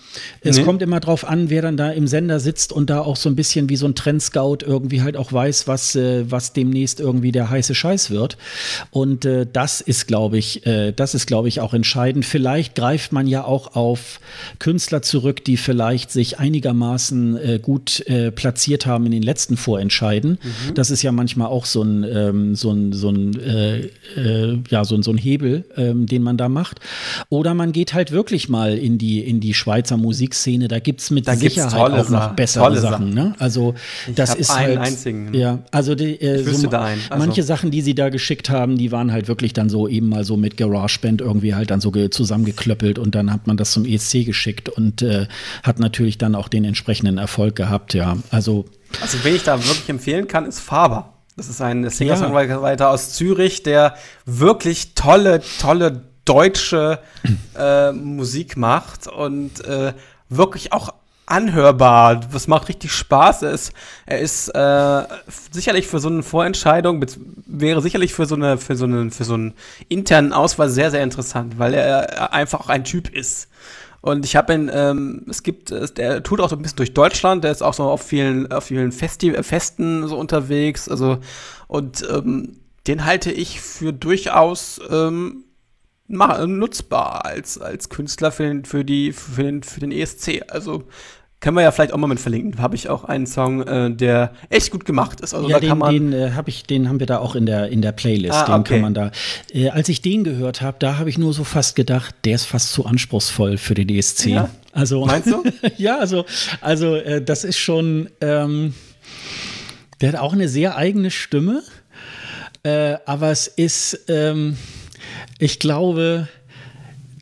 [0.41, 0.63] Es nee.
[0.63, 3.35] kommt immer drauf an, wer dann da im Sender sitzt und da auch so ein
[3.35, 7.49] bisschen wie so ein Trendscout irgendwie halt auch weiß, was, äh, was demnächst irgendwie der
[7.49, 8.37] heiße Scheiß wird.
[8.91, 12.25] Und äh, das ist, glaube ich, äh, das ist, glaube ich, auch entscheidend.
[12.25, 14.19] Vielleicht greift man ja auch auf
[14.59, 20.31] Künstler zurück, die vielleicht sich einigermaßen äh, gut äh, platziert haben in den letzten Vorentscheiden.
[20.31, 20.73] Mhm.
[20.75, 24.85] Das ist ja manchmal auch so ein, ähm, so ein, so ein, äh, äh, ja,
[24.85, 26.79] so ein, so ein Hebel, ähm, den man da macht.
[27.29, 30.67] Oder man geht halt wirklich mal in die, in die Schweizer Musikszene.
[30.67, 33.13] Da gibt es mit da Sicherheit auch noch bessere Sachen.
[33.13, 33.33] Ne?
[33.39, 33.73] Also
[34.07, 35.33] ich das ist einen halt, einzigen.
[35.33, 39.11] Ja, also die, äh, so, also manche Sachen, die sie da geschickt haben, die waren
[39.11, 43.15] halt wirklich dann so eben mal so mit GarageBand irgendwie halt dann so zusammengeklöppelt und
[43.15, 45.27] dann hat man das zum ESC geschickt und äh,
[45.63, 47.93] hat natürlich dann auch den entsprechenden Erfolg gehabt.
[47.93, 48.65] Ja, also
[49.01, 51.13] also, wen ich da wirklich empfehlen kann, ist Faber.
[51.35, 52.91] Das ist ein Singer-Songwriter ja.
[52.91, 56.99] aus Zürich, der wirklich tolle, tolle deutsche
[57.57, 59.93] äh, Musik macht und äh,
[60.29, 60.93] wirklich auch
[61.25, 62.17] anhörbar.
[62.17, 63.43] Das macht richtig Spaß.
[63.43, 63.73] Er ist,
[64.05, 65.03] er ist äh,
[65.51, 67.03] sicherlich für so eine Vorentscheidung,
[67.47, 69.53] wäre sicherlich für so eine, für so eine, für so einen
[69.89, 73.47] internen Auswahl sehr, sehr interessant, weil er einfach auch ein Typ ist.
[74.03, 77.45] Und ich habe ihn, ähm, es gibt, der tut auch so ein bisschen durch Deutschland,
[77.45, 80.89] der ist auch so auf vielen, auf vielen Festi Festen so unterwegs.
[80.89, 81.19] Also,
[81.69, 85.45] und ähm, den halte ich für durchaus ähm,
[86.09, 90.41] nutzbar als, als Künstler für den, für, die, für, den, für den ESC.
[90.49, 90.83] Also
[91.43, 92.53] Können wir ja vielleicht auch mal mit verlinken.
[92.53, 95.33] Da habe ich auch einen Song, äh, der echt gut gemacht ist.
[95.33, 97.35] Also ja, da den, kann man den äh, habe ich, den haben wir da auch
[97.35, 98.33] in der in der Playlist.
[98.33, 98.75] Ah, den okay.
[98.75, 99.11] kann man da.
[99.51, 102.45] Äh, als ich den gehört habe, da habe ich nur so fast gedacht, der ist
[102.45, 104.27] fast zu anspruchsvoll für den ESC.
[104.27, 104.51] Ja?
[104.71, 105.43] Also meinst du?
[105.77, 106.23] ja, also
[106.61, 108.09] also äh, das ist schon.
[108.21, 108.73] Ähm,
[109.99, 111.61] der hat auch eine sehr eigene Stimme,
[112.63, 114.55] äh, aber es ist, ähm,
[115.39, 116.29] ich glaube,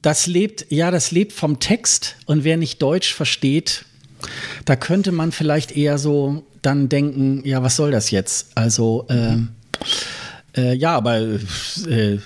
[0.03, 3.85] das lebt, ja, das lebt vom Text und wer nicht Deutsch versteht,
[4.65, 8.51] da könnte man vielleicht eher so dann denken, ja, was soll das jetzt?
[8.55, 9.37] Also, äh,
[10.59, 12.19] äh, ja, aber äh,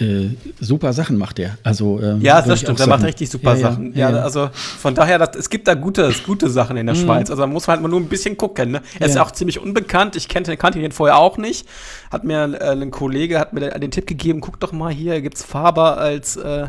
[0.00, 0.30] äh,
[0.60, 1.56] super Sachen macht er.
[1.62, 3.94] Also, ähm, ja, das stimmt, er macht richtig super ja, Sachen.
[3.94, 7.00] Ja, ja, also von daher, das, es gibt da gute, gute Sachen in der mhm.
[7.00, 7.30] Schweiz.
[7.30, 8.72] Also da muss man halt nur ein bisschen gucken.
[8.72, 8.82] Ne?
[8.98, 10.16] Er ist ja auch ziemlich unbekannt.
[10.16, 11.68] Ich kannte, kannte ihn vorher auch nicht.
[12.10, 15.36] Hat mir äh, ein Kollege hat mir den Tipp gegeben, guck doch mal hier, gibt
[15.36, 16.68] es Faber als äh,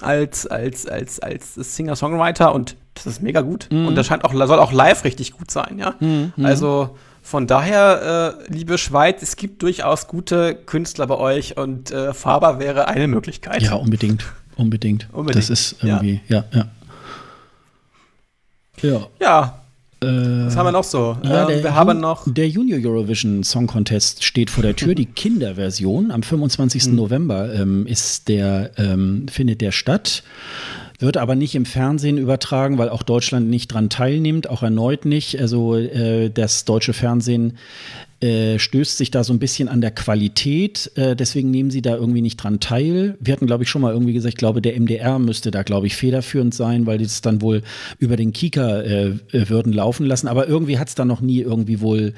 [0.00, 3.68] als, als, als, als Singer-Songwriter und das ist mega gut.
[3.70, 3.86] Mhm.
[3.86, 5.94] Und das scheint auch, soll auch live richtig gut sein, ja.
[6.00, 6.32] Mhm.
[6.42, 12.14] Also von daher, äh, liebe Schweiz, es gibt durchaus gute Künstler bei euch und äh,
[12.14, 13.62] Faber wäre eine Möglichkeit.
[13.62, 14.24] Ja, unbedingt.
[14.56, 15.08] Unbedingt.
[15.12, 15.36] unbedingt.
[15.42, 16.68] Das ist irgendwie, ja, ja.
[18.80, 19.06] Ja.
[19.20, 19.60] ja.
[20.00, 21.16] Was haben wir noch so?
[21.24, 22.22] Ja, ähm, wir haben noch.
[22.26, 24.94] Der Junior Eurovision Song Contest steht vor der Tür.
[24.94, 26.84] Die Kinderversion am 25.
[26.84, 26.94] Hm.
[26.94, 30.22] November ähm, ist der, ähm, findet der statt.
[31.00, 35.40] Wird aber nicht im Fernsehen übertragen, weil auch Deutschland nicht dran teilnimmt, auch erneut nicht.
[35.40, 37.56] Also äh, das deutsche Fernsehen
[38.20, 40.90] äh, stößt sich da so ein bisschen an der Qualität.
[40.96, 43.16] Äh, deswegen nehmen sie da irgendwie nicht dran teil.
[43.20, 45.86] Wir hatten, glaube ich, schon mal irgendwie gesagt, ich glaube, der MDR müsste da, glaube
[45.86, 47.62] ich, federführend sein, weil die es dann wohl
[48.00, 50.26] über den Kika äh, äh würden laufen lassen.
[50.26, 52.12] Aber irgendwie hat es da noch nie irgendwie wohl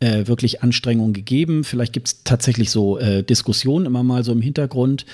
[0.00, 1.64] äh, wirklich Anstrengungen gegeben.
[1.64, 5.06] Vielleicht gibt es tatsächlich so Diskussionen immer mal so im Hintergrund.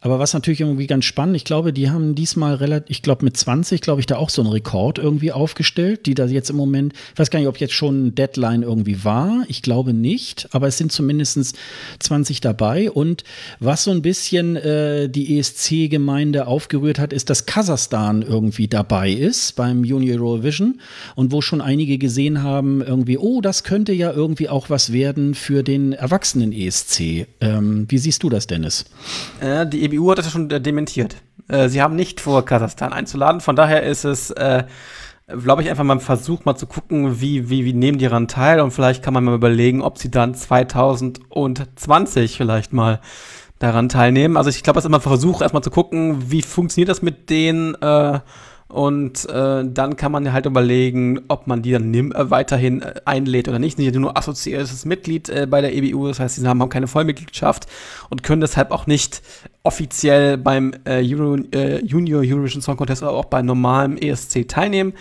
[0.00, 3.36] Aber was natürlich irgendwie ganz spannend, ich glaube, die haben diesmal relativ, ich glaube, mit
[3.36, 6.92] 20, glaube ich, da auch so einen Rekord irgendwie aufgestellt, die da jetzt im Moment,
[7.12, 9.44] ich weiß gar nicht, ob jetzt schon ein Deadline irgendwie war.
[9.48, 11.56] Ich glaube, glaube nicht, aber es sind zumindest
[11.98, 12.90] 20 dabei.
[12.90, 13.24] Und
[13.60, 19.56] was so ein bisschen äh, die ESC-Gemeinde aufgerührt hat, ist, dass Kasachstan irgendwie dabei ist
[19.56, 20.80] beim Junior Eurovision
[21.14, 25.34] und wo schon einige gesehen haben, irgendwie, oh, das könnte ja irgendwie auch was werden
[25.34, 27.26] für den erwachsenen ESC.
[27.40, 28.84] Ähm, wie siehst du das, Dennis?
[29.40, 31.16] Äh, die EBU hat das schon dementiert.
[31.48, 33.40] Äh, sie haben nicht vor, Kasachstan einzuladen.
[33.40, 34.64] Von daher ist es äh,
[35.26, 38.28] glaube ich, einfach mal einen Versuch, mal zu gucken, wie, wie, wie nehmen die daran
[38.28, 43.00] teil und vielleicht kann man mal überlegen, ob sie dann 2020 vielleicht mal
[43.58, 44.36] daran teilnehmen.
[44.36, 47.30] Also ich glaube, es ist immer ein Versuch, erstmal zu gucken, wie funktioniert das mit
[47.30, 48.20] denen äh,
[48.68, 53.48] und äh, dann kann man halt überlegen, ob man die dann nimm, äh, weiterhin einlädt
[53.48, 53.76] oder nicht.
[53.76, 56.88] Sie sind nur assoziiertes Mitglied äh, bei der EBU, das heißt, sie haben, haben keine
[56.88, 57.66] Vollmitgliedschaft
[58.10, 59.22] und können deshalb auch nicht
[59.64, 64.92] offiziell beim äh, Euro, äh, Junior Eurovision Song Contest oder auch bei normalem ESC teilnehmen.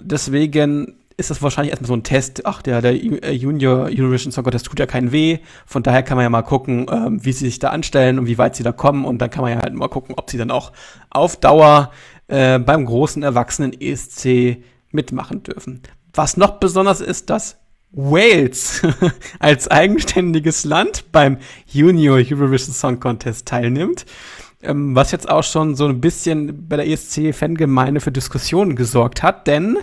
[0.00, 2.46] Deswegen ist das wahrscheinlich erstmal so ein Test.
[2.46, 5.38] Ach, der, der Junior Eurovision Song Contest tut ja keinen weh.
[5.66, 8.38] Von daher kann man ja mal gucken, ähm, wie sie sich da anstellen und wie
[8.38, 9.04] weit sie da kommen.
[9.04, 10.72] Und dann kann man ja halt mal gucken, ob sie dann auch
[11.10, 11.92] auf Dauer
[12.28, 15.82] äh, beim großen erwachsenen ESC mitmachen dürfen.
[16.14, 17.58] Was noch besonders ist, dass
[17.92, 18.82] Wales
[19.38, 24.06] als eigenständiges Land beim Junior Eurovision Song Contest teilnimmt,
[24.62, 29.46] ähm, was jetzt auch schon so ein bisschen bei der ESC-Fangemeinde für Diskussionen gesorgt hat,
[29.46, 29.78] denn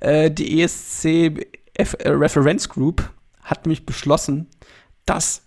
[0.00, 3.10] äh, die ESC F äh, Reference Group
[3.42, 4.48] hat nämlich beschlossen,
[5.06, 5.42] dass,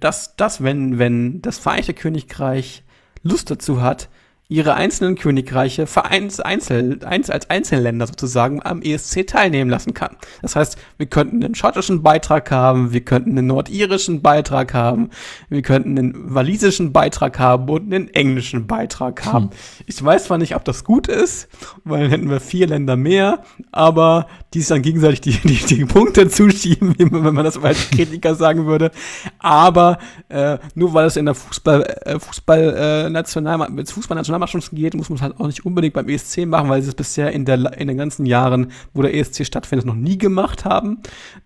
[0.00, 2.82] dass, dass wenn, wenn das Vereinigte Königreich
[3.22, 4.08] Lust dazu hat,
[4.50, 10.16] ihre einzelnen Königreiche vereins, einzel, eins, als Einzelländer sozusagen am ESC teilnehmen lassen kann.
[10.42, 15.10] Das heißt, wir könnten einen schottischen Beitrag haben, wir könnten einen nordirischen Beitrag haben,
[15.48, 19.50] wir könnten einen walisischen Beitrag haben und einen englischen Beitrag haben.
[19.50, 19.56] Hm.
[19.86, 21.48] Ich weiß zwar nicht, ob das gut ist,
[21.84, 25.84] weil dann hätten wir vier Länder mehr, aber die sich dann gegenseitig die, die, die
[25.84, 28.90] Punkte zuschieben, wenn man das als Kritiker sagen würde.
[29.38, 29.98] Aber
[30.28, 35.08] äh, nur weil es in der Fußball, äh, Fußball äh, National, Fußball Nationalmannschaften geht, muss
[35.08, 37.78] man es halt auch nicht unbedingt beim ESC machen, weil sie es bisher in, der,
[37.78, 40.98] in den ganzen Jahren, wo der ESC stattfindet, noch nie gemacht haben.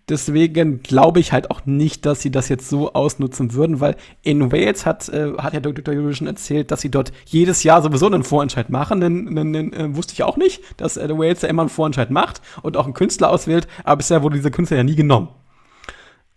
[0.09, 4.51] Deswegen glaube ich halt auch nicht, dass sie das jetzt so ausnutzen würden, weil in
[4.51, 5.93] Wales hat, äh, hat ja Dr.
[5.93, 9.01] Eurovision erzählt, dass sie dort jedes Jahr sowieso einen Vorentscheid machen.
[9.01, 12.11] Denn, denn, denn äh, wusste ich auch nicht, dass äh, Wales ja immer einen Vorentscheid
[12.11, 15.29] macht und auch einen Künstler auswählt, aber bisher wurde dieser Künstler ja nie genommen.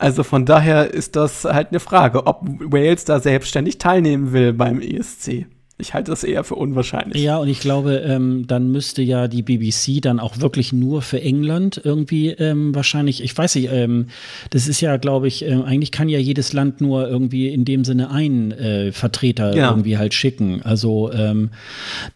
[0.01, 4.81] Also von daher ist das halt eine Frage, ob Wales da selbstständig teilnehmen will beim
[4.81, 5.47] ESC.
[5.81, 7.23] Ich halte das eher für unwahrscheinlich.
[7.23, 11.21] Ja, und ich glaube, ähm, dann müsste ja die BBC dann auch wirklich nur für
[11.23, 14.07] England irgendwie ähm, wahrscheinlich, ich weiß nicht, ähm,
[14.51, 17.85] das ist ja, glaube ich, äh, eigentlich kann ja jedes Land nur irgendwie in dem
[17.85, 19.71] Sinne einen äh, Vertreter genau.
[19.71, 20.63] irgendwie halt schicken.
[20.63, 21.51] Also ähm,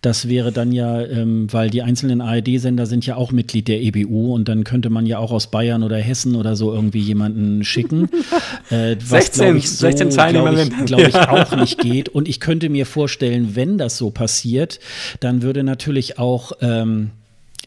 [0.00, 4.34] das wäre dann ja, ähm, weil die einzelnen ARD-Sender sind ja auch Mitglied der EBU
[4.34, 8.08] und dann könnte man ja auch aus Bayern oder Hessen oder so irgendwie jemanden schicken.
[8.70, 12.08] äh, was, 16, ich, so, 16 Teilnehmer, glaube ich, glaub ich, auch nicht geht.
[12.08, 14.80] Und ich könnte mir vorstellen, wenn das so passiert,
[15.20, 17.10] dann würde natürlich auch ähm,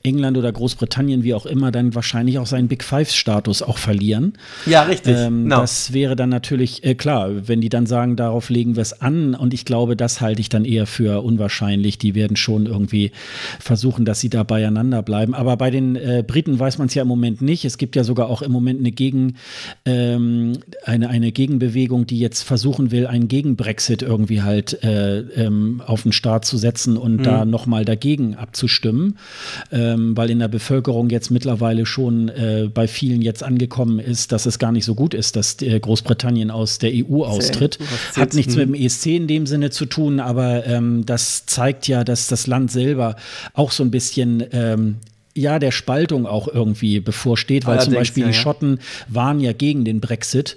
[0.06, 4.34] England oder Großbritannien, wie auch immer, dann wahrscheinlich auch seinen Big Five-Status auch verlieren.
[4.66, 5.16] Ja, richtig.
[5.18, 5.58] Ähm, no.
[5.58, 9.36] Das wäre dann natürlich, äh, klar, wenn die dann sagen, darauf legen wir es an.
[9.36, 11.98] Und ich glaube, das halte ich dann eher für unwahrscheinlich.
[11.98, 13.12] Die werden schon irgendwie
[13.60, 15.34] versuchen, dass sie da beieinander bleiben.
[15.34, 17.66] Aber bei den äh, Briten weiß man es ja im Moment nicht.
[17.66, 19.36] Es gibt ja sogar auch im Moment eine, Gegen,
[19.86, 26.04] ähm, eine, eine Gegenbewegung, die jetzt versuchen will, einen Gegen-Brexit irgendwie halt äh, ähm, auf
[26.04, 27.24] den Start zu setzen und mhm.
[27.24, 29.18] da nochmal dagegen abzustimmen.
[29.72, 34.32] Äh, ähm, weil in der Bevölkerung jetzt mittlerweile schon äh, bei vielen jetzt angekommen ist,
[34.32, 37.80] dass es gar nicht so gut ist, dass äh, Großbritannien aus der EU austritt.
[38.16, 42.04] Hat nichts mit dem ESC in dem Sinne zu tun, aber ähm, das zeigt ja,
[42.04, 43.16] dass das Land selber
[43.54, 44.98] auch so ein bisschen ähm,
[45.36, 48.80] ja der Spaltung auch irgendwie bevorsteht, weil Allerdings, zum Beispiel ja, die Schotten
[49.10, 50.56] waren ja gegen den Brexit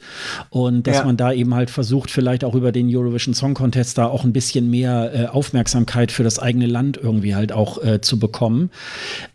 [0.50, 1.04] und dass ja.
[1.04, 4.32] man da eben halt versucht, vielleicht auch über den Eurovision Song Contest da auch ein
[4.32, 8.70] bisschen mehr äh, Aufmerksamkeit für das eigene Land irgendwie halt auch äh, zu bekommen.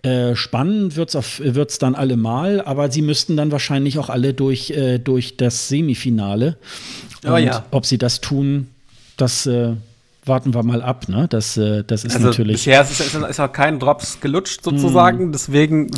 [0.01, 4.71] Äh, spannend wird's auf wird's dann allemal, aber sie müssten dann wahrscheinlich auch alle durch
[4.71, 6.57] äh, durch das Semifinale.
[7.25, 7.65] Oh, und ja.
[7.71, 8.67] ob sie das tun,
[9.17, 9.73] das äh,
[10.25, 11.27] warten wir mal ab, ne?
[11.29, 12.57] Das, äh, das ist also natürlich.
[12.57, 15.31] Bisher ist, ist, ist auch kein Drops gelutscht sozusagen, mm.
[15.31, 15.91] deswegen.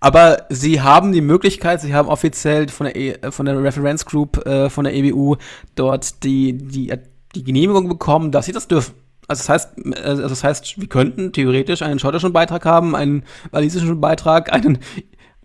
[0.00, 4.44] Aber sie haben die Möglichkeit, sie haben offiziell von der, e, von der Reference Group
[4.46, 5.36] äh, von der EBU
[5.76, 6.92] dort die, die,
[7.34, 8.94] die Genehmigung bekommen, dass sie das dürfen.
[9.28, 9.68] Also das heißt,
[10.04, 14.78] also das heißt, wir könnten theoretisch einen schottischen Beitrag haben, einen walisischen Beitrag, einen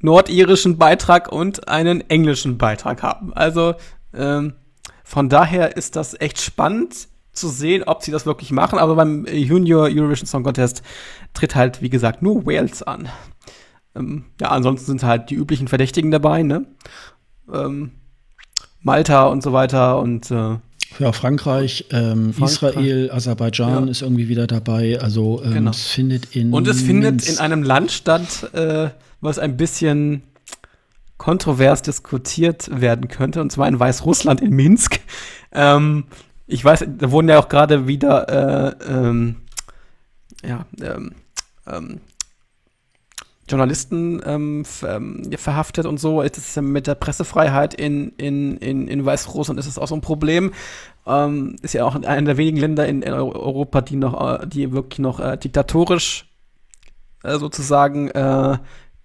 [0.02, 3.34] nordirischen Beitrag und einen englischen Beitrag haben.
[3.34, 3.76] Also
[4.14, 4.54] ähm,
[5.04, 8.80] von daher ist das echt spannend zu sehen, ob sie das wirklich machen.
[8.80, 10.82] Aber beim Junior Eurovision Song Contest
[11.34, 13.10] tritt halt, wie gesagt, nur Wales an.
[13.96, 16.66] Ähm, ja, ansonsten sind halt die üblichen Verdächtigen dabei, ne?
[17.52, 17.92] Ähm,
[18.82, 20.58] Malta und so weiter und äh,
[20.98, 23.92] ja, Frankreich, ähm, Frankreich, Israel, Aserbaidschan ja.
[23.92, 25.00] ist irgendwie wieder dabei.
[25.00, 25.72] Also ähm, genau.
[25.72, 28.90] es findet in und es findet in einem Land statt, äh,
[29.22, 30.24] was ein bisschen
[31.18, 35.00] kontrovers diskutiert werden könnte, und zwar in Weißrussland in Minsk.
[35.52, 36.06] Ähm,
[36.50, 38.28] ich weiß, da wurden ja auch gerade wieder
[38.80, 39.38] äh, ähm,
[40.44, 41.12] ja, ähm,
[41.68, 42.02] ähm,
[43.48, 46.22] Journalisten ähm, ähm verhaftet und so.
[46.22, 50.02] Ist es mit der Pressefreiheit in, in, in, in Weißrussland ist das auch so ein
[50.02, 50.52] Problem.
[51.06, 54.72] Ähm, ist ja auch einer der wenigen Länder in, in Europa, die noch, äh, die
[54.72, 56.30] wirklich noch äh, diktatorisch
[57.24, 58.58] äh, sozusagen äh,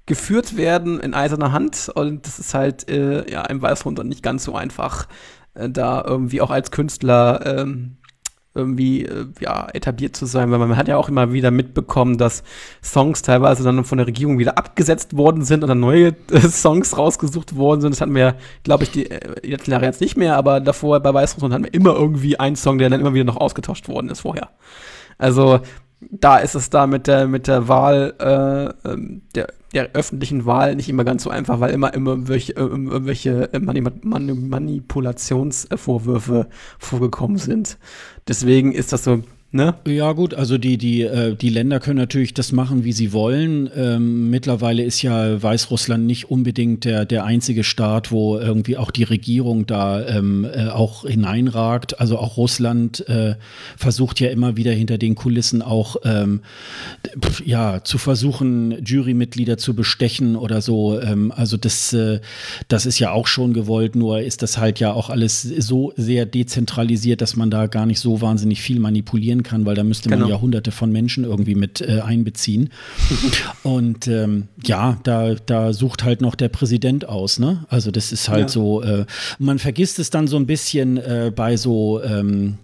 [0.07, 1.91] geführt werden in eiserner Hand.
[1.95, 5.09] Und das ist halt äh, ja im Weißrussland nicht ganz so einfach
[5.55, 7.97] da irgendwie auch als Künstler ähm,
[8.55, 12.45] irgendwie äh, ja, etabliert zu sein, weil man hat ja auch immer wieder mitbekommen, dass
[12.83, 16.97] Songs teilweise dann von der Regierung wieder abgesetzt worden sind und dann neue äh, Songs
[16.97, 17.93] rausgesucht worden sind.
[17.93, 21.13] Das hatten wir, glaube ich, die, äh, letzten Jahre jetzt nicht mehr, aber davor bei
[21.13, 24.21] Weißrussland hatten wir immer irgendwie einen Song, der dann immer wieder noch ausgetauscht worden ist
[24.21, 24.51] vorher.
[25.19, 25.61] Also
[26.11, 30.77] da ist es da mit der, mit der Wahl, äh, ähm, der, der öffentlichen Wahl
[30.77, 36.49] nicht immer ganz so einfach, weil immer, immer irgendwelche, äh, irgendwelche Manipulationsvorwürfe
[36.79, 37.79] vorgekommen sind.
[38.29, 39.23] Deswegen ist das so
[39.55, 39.77] Ne?
[39.87, 43.71] Ja gut, also die, die, äh, die Länder können natürlich das machen, wie sie wollen.
[43.77, 49.05] Ähm, mittlerweile ist ja Weißrussland nicht unbedingt der, der einzige Staat, wo irgendwie auch die
[49.05, 52.01] Regierung da ähm, äh, auch hineinragt.
[52.01, 53.37] Also auch Russland äh,
[53.77, 56.41] versucht ja immer wieder hinter den Kulissen auch ähm,
[57.45, 61.01] ja, zu versuchen, Jurymitglieder zu bestechen oder so.
[61.01, 62.19] Ähm, also das, äh,
[62.67, 66.27] das ist ja auch schon gewollt, nur ist das halt ja auch alles so sehr
[66.27, 70.21] dezentralisiert, dass man da gar nicht so wahnsinnig viel manipulieren kann, weil da müsste man
[70.21, 70.31] genau.
[70.31, 72.71] ja hunderte von Menschen irgendwie mit äh, einbeziehen.
[73.63, 77.65] Und ähm, ja, da, da sucht halt noch der Präsident aus, ne?
[77.69, 78.49] Also das ist halt ja.
[78.49, 79.07] so, äh,
[79.39, 82.59] man vergisst es dann so ein bisschen äh, bei so ähm,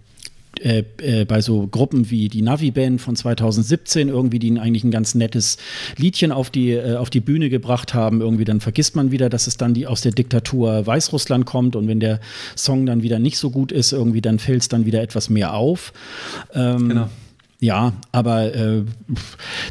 [0.61, 5.15] äh, äh, bei so Gruppen wie die Navi-Band von 2017 irgendwie, die eigentlich ein ganz
[5.15, 5.57] nettes
[5.97, 9.47] Liedchen auf die, äh, auf die Bühne gebracht haben, irgendwie dann vergisst man wieder, dass
[9.47, 12.19] es dann die aus der Diktatur Weißrussland kommt und wenn der
[12.55, 15.53] Song dann wieder nicht so gut ist, irgendwie dann fällt es dann wieder etwas mehr
[15.53, 15.93] auf.
[16.53, 17.09] Ähm, genau.
[17.63, 18.81] Ja, aber äh,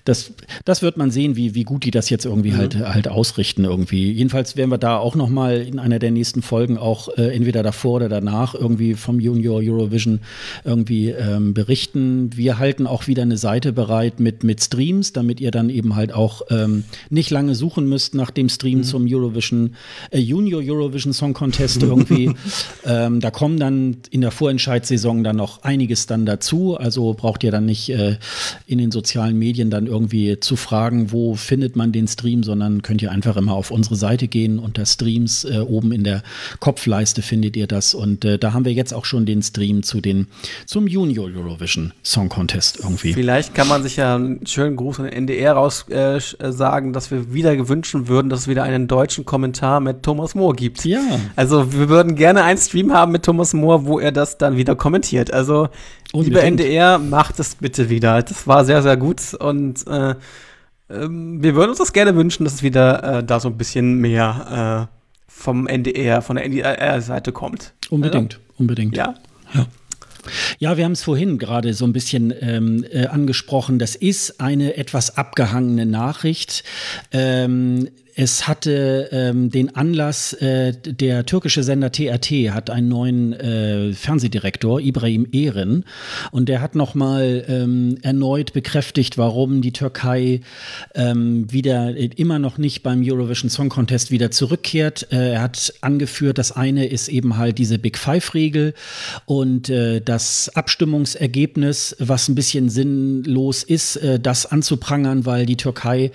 [0.04, 0.32] das,
[0.64, 2.56] das wird man sehen, wie, wie gut die das jetzt irgendwie mhm.
[2.58, 4.12] halt, halt ausrichten irgendwie.
[4.12, 7.64] Jedenfalls werden wir da auch noch mal in einer der nächsten Folgen auch äh, entweder
[7.64, 10.20] davor oder danach irgendwie vom Junior Eurovision
[10.64, 12.30] irgendwie ähm, berichten.
[12.36, 16.12] Wir halten auch wieder eine Seite bereit mit, mit Streams, damit ihr dann eben halt
[16.12, 18.84] auch ähm, nicht lange suchen müsst nach dem Stream mhm.
[18.84, 19.74] zum Eurovision,
[20.12, 22.30] äh, Junior Eurovision Song Contest irgendwie.
[22.86, 26.76] ähm, da kommen dann in der Vorentscheidssaison dann noch einiges dann dazu.
[26.76, 28.16] Also braucht ihr dann nicht nicht äh,
[28.66, 33.02] in den sozialen Medien dann irgendwie zu fragen, wo findet man den Stream, sondern könnt
[33.02, 34.58] ihr einfach immer auf unsere Seite gehen.
[34.58, 36.22] Unter Streams äh, oben in der
[36.58, 37.94] Kopfleiste findet ihr das.
[37.94, 40.26] Und äh, da haben wir jetzt auch schon den Stream zu den,
[40.66, 43.12] zum Junior Eurovision Song Contest irgendwie.
[43.12, 47.10] Vielleicht kann man sich ja einen schönen Gruß an den NDR raus äh, sagen, dass
[47.10, 50.84] wir wieder gewünschen würden, dass es wieder einen deutschen Kommentar mit Thomas Mohr gibt.
[50.84, 51.00] Ja.
[51.36, 54.76] Also wir würden gerne einen Stream haben mit Thomas Mohr, wo er das dann wieder
[54.76, 55.32] kommentiert.
[55.32, 55.68] Also.
[56.12, 58.22] Lieber NDR, macht es bitte wieder.
[58.22, 60.14] Das war sehr, sehr gut und äh, äh,
[60.88, 64.88] wir würden uns das gerne wünschen, dass es wieder äh, da so ein bisschen mehr
[64.90, 64.96] äh,
[65.28, 67.72] vom NDR, von der NDR-Seite kommt.
[67.88, 68.44] Unbedingt, also?
[68.58, 68.96] unbedingt.
[68.96, 69.14] Ja.
[69.54, 69.66] ja.
[70.58, 73.78] Ja, wir haben es vorhin gerade so ein bisschen ähm, äh, angesprochen.
[73.78, 76.62] Das ist eine etwas abgehangene Nachricht.
[77.10, 83.92] Ähm, es hatte ähm, den Anlass, äh, der türkische Sender TRT hat einen neuen äh,
[83.92, 85.84] Fernsehdirektor, Ibrahim Ehren,
[86.30, 90.40] und der hat nochmal ähm, erneut bekräftigt, warum die Türkei
[90.94, 95.08] ähm, wieder äh, immer noch nicht beim Eurovision Song Contest wieder zurückkehrt.
[95.12, 98.74] Äh, er hat angeführt, das eine ist eben halt diese Big Five-Regel
[99.26, 106.10] und äh, das Abstimmungsergebnis, was ein bisschen sinnlos ist, äh, das anzuprangern, weil die Türkei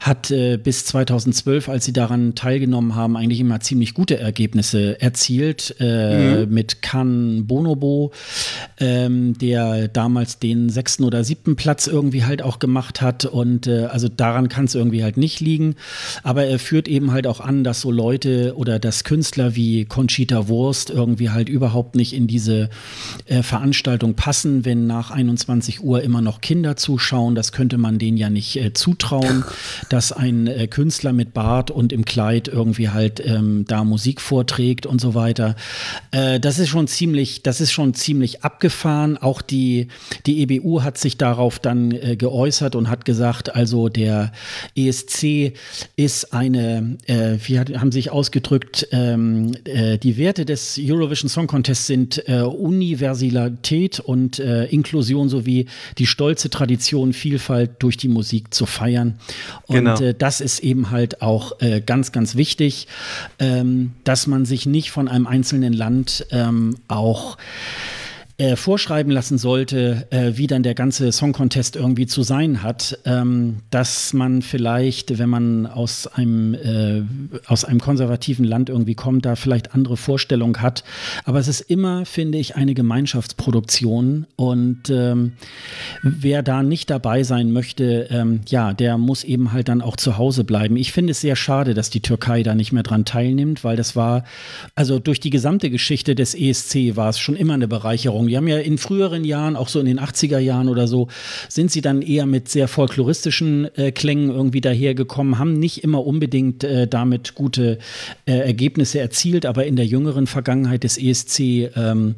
[0.00, 5.76] hat bis 2020 2012, als sie daran teilgenommen haben, eigentlich immer ziemlich gute Ergebnisse erzielt.
[5.80, 6.54] Äh, mhm.
[6.54, 8.12] Mit Kan Bonobo,
[8.78, 13.24] ähm, der damals den sechsten oder siebten Platz irgendwie halt auch gemacht hat.
[13.24, 15.76] Und äh, also daran kann es irgendwie halt nicht liegen.
[16.22, 20.48] Aber er führt eben halt auch an, dass so Leute oder dass Künstler wie Conchita
[20.48, 22.70] Wurst irgendwie halt überhaupt nicht in diese
[23.26, 27.34] äh, Veranstaltung passen, wenn nach 21 Uhr immer noch Kinder zuschauen.
[27.34, 29.44] Das könnte man denen ja nicht äh, zutrauen,
[29.88, 34.20] dass ein äh, Künstler mit mit Bart und im Kleid irgendwie halt ähm, da Musik
[34.20, 35.56] vorträgt und so weiter.
[36.10, 39.18] Äh, das ist schon ziemlich, das ist schon ziemlich abgefahren.
[39.18, 39.88] Auch die,
[40.26, 44.32] die EBU hat sich darauf dann äh, geäußert und hat gesagt, also der
[44.74, 45.52] ESC
[45.96, 51.46] ist eine, äh, wie hat, haben sich ausgedrückt, ähm, äh, die Werte des Eurovision Song
[51.46, 55.66] Contest sind äh, Universalität und äh, Inklusion sowie
[55.98, 59.18] die stolze Tradition, Vielfalt durch die Musik zu feiern.
[59.66, 60.12] Und genau.
[60.12, 62.88] das ist eben halt auch äh, ganz, ganz wichtig,
[63.38, 67.36] ähm, dass man sich nicht von einem einzelnen Land ähm, auch
[68.40, 72.96] äh, vorschreiben lassen sollte, äh, wie dann der ganze Song Contest irgendwie zu sein hat,
[73.04, 77.02] ähm, dass man vielleicht, wenn man aus einem, äh,
[77.46, 80.84] aus einem konservativen Land irgendwie kommt, da vielleicht andere Vorstellungen hat.
[81.24, 85.32] Aber es ist immer, finde ich, eine Gemeinschaftsproduktion und ähm,
[86.04, 90.16] wer da nicht dabei sein möchte, ähm, ja, der muss eben halt dann auch zu
[90.16, 90.76] Hause bleiben.
[90.76, 93.96] Ich finde es sehr schade, dass die Türkei da nicht mehr dran teilnimmt, weil das
[93.96, 94.22] war,
[94.76, 98.48] also durch die gesamte Geschichte des ESC war es schon immer eine Bereicherung die haben
[98.48, 101.08] ja in früheren Jahren, auch so in den 80er Jahren oder so,
[101.48, 106.64] sind sie dann eher mit sehr folkloristischen äh, Klängen irgendwie dahergekommen, haben nicht immer unbedingt
[106.64, 107.78] äh, damit gute
[108.26, 111.40] äh, Ergebnisse erzielt, aber in der jüngeren Vergangenheit des ESC,
[111.76, 112.14] ähm,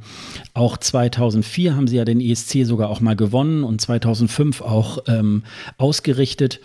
[0.55, 5.45] auch 2004 haben sie ja den ESC sogar auch mal gewonnen und 2005 auch ähm,
[5.78, 6.61] ausgerichtet.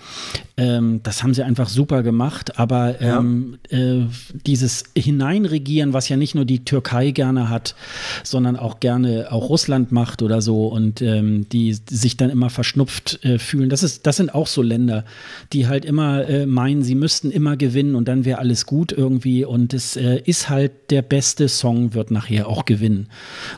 [0.58, 3.78] Ähm, das haben sie einfach super gemacht, aber ähm, ja.
[3.78, 4.06] äh,
[4.46, 7.76] dieses Hineinregieren, was ja nicht nur die Türkei gerne hat,
[8.24, 13.20] sondern auch gerne auch Russland macht oder so und ähm, die sich dann immer verschnupft
[13.26, 15.04] äh, fühlen, das, ist, das sind auch so Länder,
[15.52, 19.44] die halt immer äh, meinen, sie müssten immer gewinnen und dann wäre alles gut irgendwie
[19.44, 23.10] und es äh, ist halt der beste Song wird nachher auch gewinnen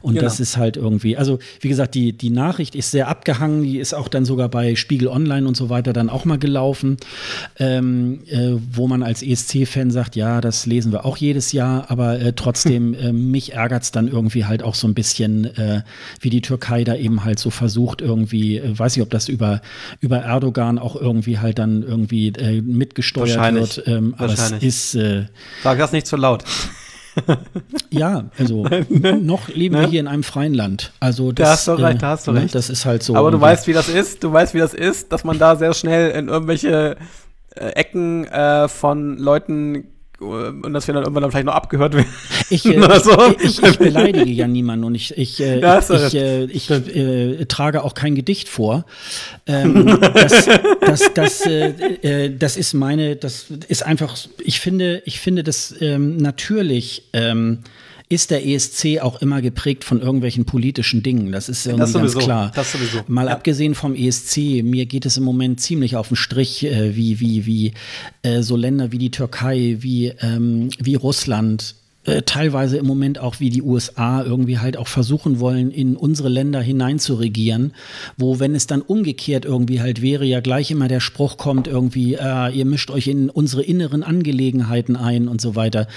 [0.02, 0.24] und genau.
[0.24, 3.94] das ist halt irgendwie, also wie gesagt, die, die Nachricht ist sehr abgehangen, die ist
[3.94, 6.98] auch dann sogar bei Spiegel Online und so weiter dann auch mal gelaufen gelaufen,
[7.60, 12.20] ähm, äh, wo man als ESC-Fan sagt, ja, das lesen wir auch jedes Jahr, aber
[12.20, 15.82] äh, trotzdem, äh, mich ärgert es dann irgendwie halt auch so ein bisschen, äh,
[16.22, 19.62] wie die Türkei da eben halt so versucht, irgendwie, äh, weiß ich, ob das über,
[20.00, 23.84] über Erdogan auch irgendwie halt dann irgendwie äh, mitgesteuert wird.
[23.88, 24.92] Ähm, aber es ist.
[25.64, 26.44] Sag das nicht zu laut.
[27.90, 28.64] Ja, also
[29.22, 29.82] noch leben ne?
[29.82, 30.94] wir hier in einem freien Land.
[31.00, 32.56] Also das, da hast du recht, da hast du ne, recht.
[32.56, 33.16] Das ist halt so.
[33.16, 34.24] Aber du weißt, wie das ist.
[34.24, 36.98] Du weißt, wie das ist, dass man da sehr schnell in irgendwelche
[37.56, 39.86] äh, Ecken äh, von Leuten
[40.20, 42.08] und dass wir dann irgendwann dann vielleicht noch abgehört werden.
[42.50, 43.36] Ich, äh, so.
[43.40, 47.46] ich, ich, ich, beleidige ja niemanden und ich, ich, äh, ja, ich, äh, ich äh,
[47.46, 48.86] trage auch kein Gedicht vor.
[49.46, 50.50] Ähm, das,
[50.82, 51.70] das, das, äh,
[52.02, 57.04] äh, das ist meine, das ist einfach, ich finde, ich finde das ähm, natürlich.
[57.14, 57.60] Ähm,
[58.10, 61.32] ist der ESC auch immer geprägt von irgendwelchen politischen Dingen.
[61.32, 62.52] Das ist irgendwie das sowieso, ganz klar.
[62.56, 63.04] Das sowieso.
[63.08, 63.34] Mal ja.
[63.34, 67.46] abgesehen vom ESC, mir geht es im Moment ziemlich auf den Strich, äh, wie, wie,
[67.46, 67.74] wie
[68.22, 71.76] äh, so Länder wie die Türkei, wie, ähm, wie Russland,
[72.08, 76.30] äh, teilweise im Moment auch wie die USA irgendwie halt auch versuchen wollen, in unsere
[76.30, 77.74] Länder hinein zu regieren,
[78.16, 82.14] wo, wenn es dann umgekehrt irgendwie halt wäre, ja gleich immer der Spruch kommt, irgendwie,
[82.16, 85.88] äh, ihr mischt euch in unsere inneren Angelegenheiten ein und so weiter.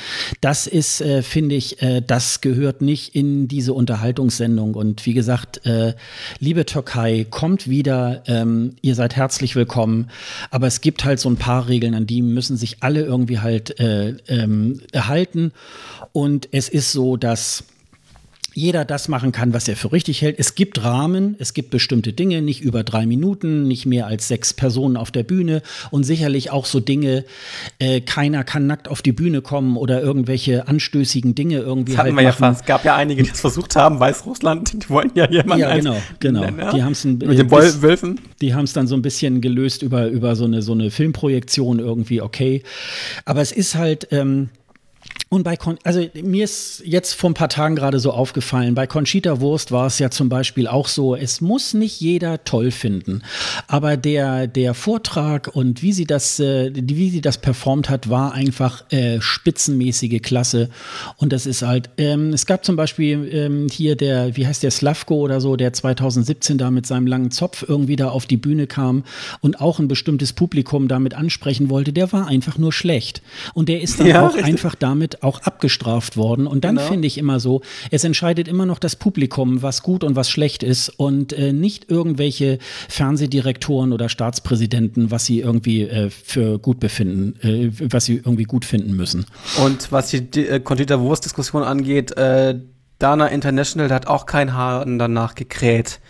[0.41, 4.74] Das ist, äh, finde ich, äh, das gehört nicht in diese Unterhaltungssendung.
[4.74, 5.95] Und wie gesagt, äh,
[6.41, 10.11] liebe Türkei, kommt wieder, ähm, ihr seid herzlich willkommen.
[10.51, 13.78] Aber es gibt halt so ein paar Regeln, an die müssen sich alle irgendwie halt
[13.78, 15.53] äh, ähm, erhalten.
[16.12, 17.65] Und es ist so, dass
[18.55, 20.39] jeder das machen kann, was er für richtig hält.
[20.39, 24.53] Es gibt Rahmen, es gibt bestimmte Dinge, nicht über drei Minuten, nicht mehr als sechs
[24.53, 27.24] Personen auf der Bühne und sicherlich auch so Dinge,
[27.78, 31.93] äh, keiner kann nackt auf die Bühne kommen oder irgendwelche anstößigen Dinge irgendwie.
[31.93, 32.43] Das hatten halt wir machen.
[32.43, 32.61] ja fast.
[32.62, 35.61] Es gab ja einige, die das versucht haben, Weißrussland, die wollten ja jemanden.
[35.61, 36.43] Ja, genau, genau.
[36.43, 36.73] Ja?
[36.73, 38.20] Die haben es mit den Wölfen.
[38.41, 41.78] Die haben es dann so ein bisschen gelöst über, über so, eine, so eine Filmprojektion
[41.78, 42.62] irgendwie, okay.
[43.24, 44.09] Aber es ist halt.
[44.11, 44.51] Ähm,
[45.32, 48.89] und bei, Con also mir ist jetzt vor ein paar Tagen gerade so aufgefallen, bei
[48.89, 53.23] Conchita Wurst war es ja zum Beispiel auch so, es muss nicht jeder toll finden,
[53.69, 58.35] aber der, der Vortrag und wie sie das, äh, wie sie das performt hat, war
[58.35, 60.69] einfach äh, spitzenmäßige Klasse.
[61.16, 64.73] Und das ist halt, ähm, es gab zum Beispiel ähm, hier der, wie heißt der,
[64.73, 68.66] Slavko oder so, der 2017 da mit seinem langen Zopf irgendwie da auf die Bühne
[68.66, 69.05] kam
[69.43, 73.23] und auch ein bestimmtes Publikum damit ansprechen wollte, der war einfach nur schlecht.
[73.55, 74.44] Und der ist dann ja, auch richtig.
[74.44, 76.47] einfach damit auch abgestraft worden.
[76.47, 76.88] Und dann genau.
[76.88, 80.62] finde ich immer so, es entscheidet immer noch das Publikum, was gut und was schlecht
[80.62, 87.34] ist und äh, nicht irgendwelche Fernsehdirektoren oder Staatspräsidenten, was sie irgendwie äh, für gut befinden,
[87.42, 89.26] äh, was sie irgendwie gut finden müssen.
[89.64, 92.59] Und was die, die äh, Conchita Wurst-Diskussion angeht, äh,
[92.98, 96.01] Dana International hat auch kein Haar danach gekräht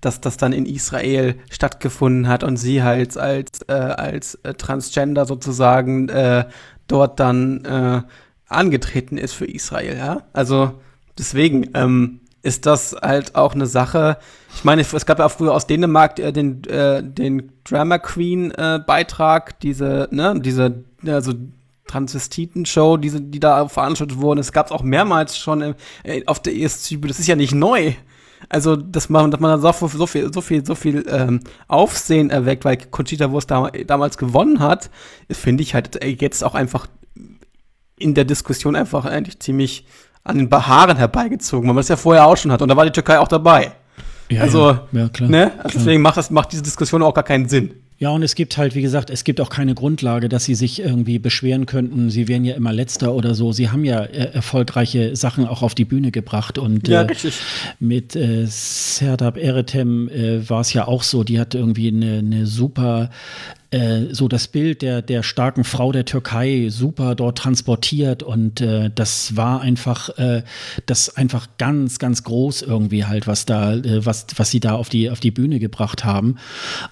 [0.00, 5.26] dass das dann in Israel stattgefunden hat und sie halt als, äh, als äh, Transgender
[5.26, 6.46] sozusagen äh,
[6.86, 8.02] dort dann äh,
[8.50, 10.22] angetreten ist für Israel, ja.
[10.32, 10.80] Also
[11.16, 14.18] deswegen ähm, ist das halt auch eine Sache.
[14.54, 18.50] Ich meine, es gab ja auch früher aus Dänemark äh, den, äh, den Drama Queen
[18.52, 21.32] äh, Beitrag, diese, ne, diese, also
[21.86, 24.38] Transvestiten-Show, diese, die da veranstaltet wurden.
[24.38, 25.74] Es gab es auch mehrmals schon
[26.04, 26.98] äh, auf der ESC.
[27.02, 27.94] Das ist ja nicht neu.
[28.48, 32.30] Also, dass man, dass man dann so, so viel, so viel, so viel ähm, Aufsehen
[32.30, 34.90] erweckt, weil Conchita Wurst da, damals gewonnen hat,
[35.30, 36.86] finde ich halt jetzt auch einfach
[38.00, 39.84] in der Diskussion einfach eigentlich ziemlich
[40.24, 42.62] an den Haaren herbeigezogen, weil man das ja vorher auch schon hat.
[42.62, 43.72] Und da war die Türkei auch dabei.
[44.30, 44.88] Ja, also, ja.
[44.92, 45.52] ja klar, ne?
[45.58, 47.74] Also deswegen macht, das, macht diese Diskussion auch gar keinen Sinn.
[48.00, 50.80] Ja, und es gibt halt, wie gesagt, es gibt auch keine Grundlage, dass sie sich
[50.80, 53.52] irgendwie beschweren könnten, sie wären ja immer letzter oder so.
[53.52, 56.56] Sie haben ja äh, erfolgreiche Sachen auch auf die Bühne gebracht.
[56.56, 57.14] Und ja, äh,
[57.78, 62.46] mit äh, Serdab Eretem äh, war es ja auch so, die hat irgendwie eine, eine
[62.46, 63.10] super
[63.70, 68.90] äh, so das Bild der, der starken Frau der Türkei super dort transportiert und äh,
[68.92, 70.42] das war einfach, äh,
[70.86, 74.88] das einfach ganz, ganz groß irgendwie halt, was da, äh, was, was sie da auf
[74.88, 76.36] die, auf die Bühne gebracht haben.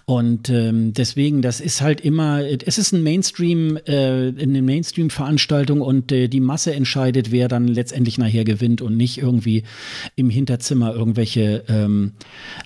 [0.05, 6.13] Und ähm, deswegen, das ist halt immer, es ist ein Mainstream, äh, eine Mainstream-Veranstaltung und
[6.13, 9.65] äh, die Masse entscheidet, wer dann letztendlich nachher gewinnt und nicht irgendwie
[10.15, 12.13] im Hinterzimmer irgendwelche ähm,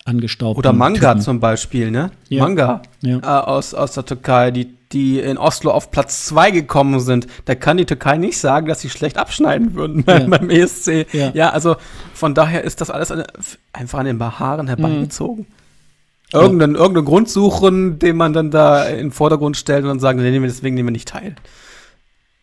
[0.04, 0.58] angestaubten.
[0.58, 1.22] Oder Manga Typen.
[1.22, 2.10] zum Beispiel, ne?
[2.28, 2.42] Ja.
[2.42, 3.44] Manga ja.
[3.44, 7.26] Aus, aus der Türkei, die, die in Oslo auf Platz 2 gekommen sind.
[7.44, 10.20] Da kann die Türkei nicht sagen, dass sie schlecht abschneiden würden ja.
[10.20, 11.12] beim ESC.
[11.12, 11.30] Ja.
[11.34, 11.50] ja.
[11.50, 11.76] also
[12.14, 13.26] von daher ist das alles eine,
[13.72, 15.46] einfach an den Haaren herbeigezogen.
[15.48, 16.40] Mhm.
[16.40, 20.20] Irgendeinen, irgendeinen Grund suchen, den man dann da in den Vordergrund stellt und dann sagen,
[20.22, 21.36] nee, deswegen nehmen wir nicht teil.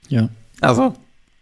[0.10, 0.30] Ja.
[0.62, 0.94] Also,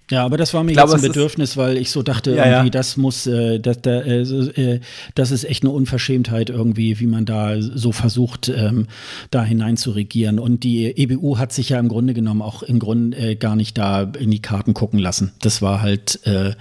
[0.09, 2.67] ja, aber das war mir glaube, jetzt ein Bedürfnis, weil ich so dachte, ja, irgendwie,
[2.67, 2.69] ja.
[2.69, 4.79] das muss, äh, das, da, äh, äh,
[5.15, 8.87] das ist echt eine Unverschämtheit irgendwie, wie man da so versucht, ähm,
[9.31, 10.39] da hinein zu regieren.
[10.39, 13.77] Und die EBU hat sich ja im Grunde genommen auch im Grunde äh, gar nicht
[13.77, 15.33] da in die Karten gucken lassen.
[15.41, 16.53] Das war halt, äh,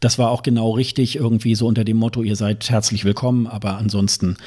[0.00, 3.76] das war auch genau richtig, irgendwie so unter dem Motto, ihr seid herzlich willkommen, aber
[3.76, 4.38] ansonsten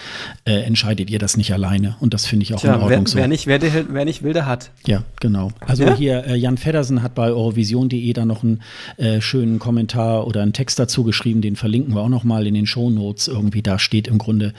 [0.46, 1.98] äh, entscheidet ihr das nicht alleine.
[2.00, 3.18] Und das finde ich auch Tja, in Ordnung wer, so.
[3.20, 4.72] Wer nicht, wer, wer nicht will, der hat.
[4.88, 5.52] Ja, genau.
[5.60, 5.96] Also ja?
[5.96, 8.62] hier, äh, Jan Feddersen hat bei eurovision.de dann noch noch einen
[8.98, 12.54] äh, schönen Kommentar oder einen Text dazu geschrieben, den verlinken wir auch noch mal in
[12.54, 13.28] den Show Notes.
[13.28, 14.54] Irgendwie da steht im Grunde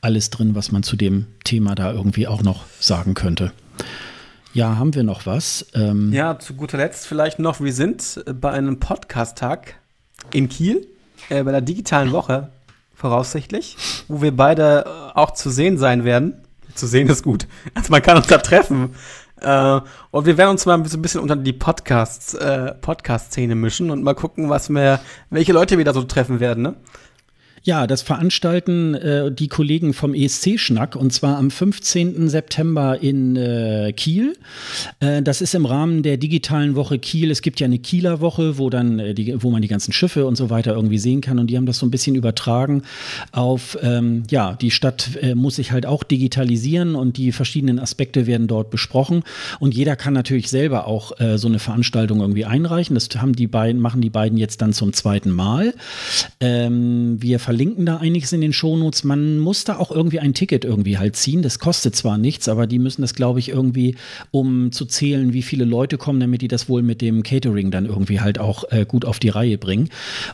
[0.00, 3.52] alles drin, was man zu dem Thema da irgendwie auch noch sagen könnte.
[4.52, 5.66] Ja, haben wir noch was?
[5.74, 9.74] Ähm ja, zu guter Letzt vielleicht noch, wir sind bei einem Podcast-Tag
[10.32, 10.86] in Kiel,
[11.28, 12.48] äh, bei der digitalen Woche
[12.94, 13.76] voraussichtlich,
[14.08, 16.34] wo wir beide äh, auch zu sehen sein werden.
[16.74, 17.46] Zu sehen ist gut.
[17.74, 18.94] Also man kann uns da treffen.
[19.40, 19.80] Äh,
[20.10, 24.02] und wir werden uns mal so ein bisschen unter die Podcasts, äh, Podcast-Szene mischen und
[24.02, 25.00] mal gucken, was wir,
[25.30, 26.76] welche Leute wir da so treffen werden, ne?
[27.66, 32.28] Ja, das veranstalten äh, die Kollegen vom ESC-Schnack und zwar am 15.
[32.28, 34.36] September in äh, Kiel.
[35.00, 37.28] Äh, das ist im Rahmen der digitalen Woche Kiel.
[37.32, 40.26] Es gibt ja eine Kieler Woche, wo dann äh, die, wo man die ganzen Schiffe
[40.26, 42.82] und so weiter irgendwie sehen kann und die haben das so ein bisschen übertragen
[43.32, 48.28] auf ähm, ja die Stadt äh, muss sich halt auch digitalisieren und die verschiedenen Aspekte
[48.28, 49.24] werden dort besprochen
[49.58, 52.94] und jeder kann natürlich selber auch äh, so eine Veranstaltung irgendwie einreichen.
[52.94, 55.74] Das haben die beiden machen die beiden jetzt dann zum zweiten Mal.
[56.38, 59.02] Ähm, wir verlinken verlinken da einiges in den Shownotes.
[59.02, 61.40] Man muss da auch irgendwie ein Ticket irgendwie halt ziehen.
[61.40, 63.96] Das kostet zwar nichts, aber die müssen das, glaube ich, irgendwie,
[64.30, 67.86] um zu zählen, wie viele Leute kommen, damit die das wohl mit dem Catering dann
[67.86, 69.88] irgendwie halt auch äh, gut auf die Reihe bringen.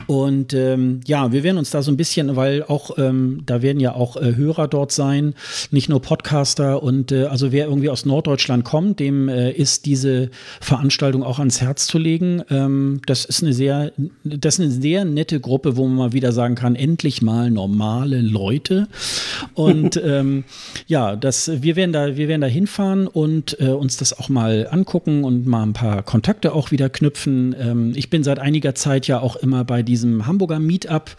[0.08, 3.78] Und ähm, ja, wir werden uns da so ein bisschen, weil auch, ähm, da werden
[3.78, 5.34] ja auch äh, Hörer dort sein,
[5.70, 6.82] nicht nur Podcaster.
[6.82, 10.28] Und äh, also wer irgendwie aus Norddeutschland kommt, dem äh, ist diese
[10.60, 12.42] Veranstaltung auch ans Herz zu legen.
[12.50, 13.92] Ähm, das ist eine sehr,
[14.24, 17.50] das ist eine sehr nette Gruppe, wo man mal wieder sagen kann, endlich endlich mal
[17.50, 18.88] normale Leute.
[19.54, 20.44] Und ähm,
[20.86, 24.68] ja, das, wir, werden da, wir werden da hinfahren und äh, uns das auch mal
[24.70, 27.54] angucken und mal ein paar Kontakte auch wieder knüpfen.
[27.58, 31.10] Ähm, ich bin seit einiger Zeit ja auch immer bei diesem Hamburger Meetup,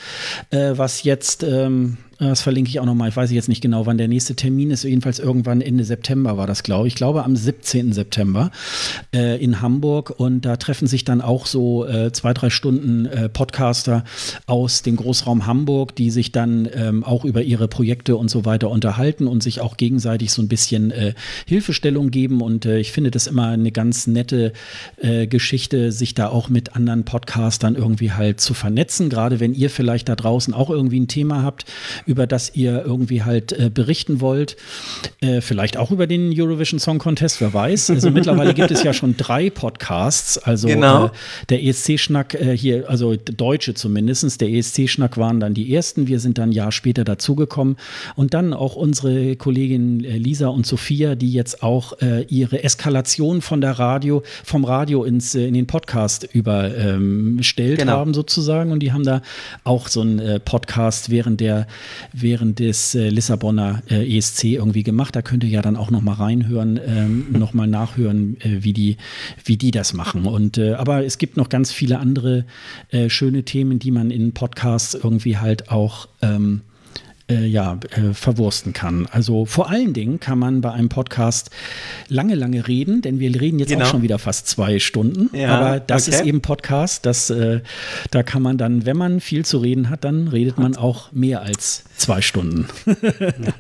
[0.50, 1.98] äh, was jetzt ähm,
[2.30, 3.10] das verlinke ich auch nochmal.
[3.10, 4.84] Ich weiß jetzt nicht genau, wann der nächste Termin ist.
[4.84, 6.94] Jedenfalls irgendwann Ende September war das, glaube ich.
[6.94, 7.94] Ich glaube am 17.
[7.94, 8.52] September
[9.14, 10.14] äh, in Hamburg.
[10.18, 14.04] Und da treffen sich dann auch so äh, zwei, drei Stunden äh, Podcaster
[14.46, 18.70] aus dem Großraum Hamburg, die sich dann ähm, auch über ihre Projekte und so weiter
[18.70, 21.14] unterhalten und sich auch gegenseitig so ein bisschen äh,
[21.48, 22.42] Hilfestellung geben.
[22.42, 24.54] Und äh, ich finde das immer eine ganz nette
[24.98, 29.10] äh, Geschichte, sich da auch mit anderen Podcastern irgendwie halt zu vernetzen.
[29.10, 31.66] Gerade wenn ihr vielleicht da draußen auch irgendwie ein Thema habt,
[32.14, 34.56] über das ihr irgendwie halt äh, berichten wollt.
[35.20, 37.90] Äh, vielleicht auch über den Eurovision Song Contest, wer weiß.
[37.90, 40.38] Also mittlerweile gibt es ja schon drei Podcasts.
[40.38, 41.08] Also genau.
[41.08, 41.10] äh,
[41.50, 46.06] der ESC-Schnack äh, hier, also Deutsche zumindest, der ESC-Schnack waren dann die ersten.
[46.06, 47.78] Wir sind dann ein Jahr später dazugekommen.
[48.16, 53.42] Und dann auch unsere Kollegin äh, Lisa und Sophia, die jetzt auch äh, ihre Eskalation
[53.42, 57.94] von der Radio, vom Radio ins, in den Podcast überstellt ähm, genau.
[57.94, 58.72] haben, sozusagen.
[58.72, 59.24] Und die haben da
[59.64, 61.66] auch so einen Podcast während der
[62.12, 65.16] während des äh, Lissabonner äh, ESC irgendwie gemacht.
[65.16, 68.74] Da könnt ihr ja dann auch noch mal reinhören, ähm, noch mal nachhören, äh, wie
[68.74, 68.98] die
[69.44, 70.26] wie die das machen.
[70.26, 72.46] Und äh, aber es gibt noch ganz viele andere
[72.90, 76.62] äh, schöne Themen, die man in Podcasts irgendwie halt auch ähm,
[77.30, 79.08] äh, ja, äh, verwursten kann.
[79.12, 81.50] Also vor allen Dingen kann man bei einem Podcast
[82.10, 83.86] lange, lange reden, denn wir reden jetzt genau.
[83.86, 85.30] auch schon wieder fast zwei Stunden.
[85.36, 86.18] Ja, aber das okay.
[86.18, 87.62] ist eben Podcast, das, äh,
[88.12, 91.42] da kann man dann, wenn man viel zu reden hat, dann redet man auch mehr
[91.42, 92.68] als zwei Stunden.
[92.86, 92.94] ja.
[93.02, 93.54] Ihr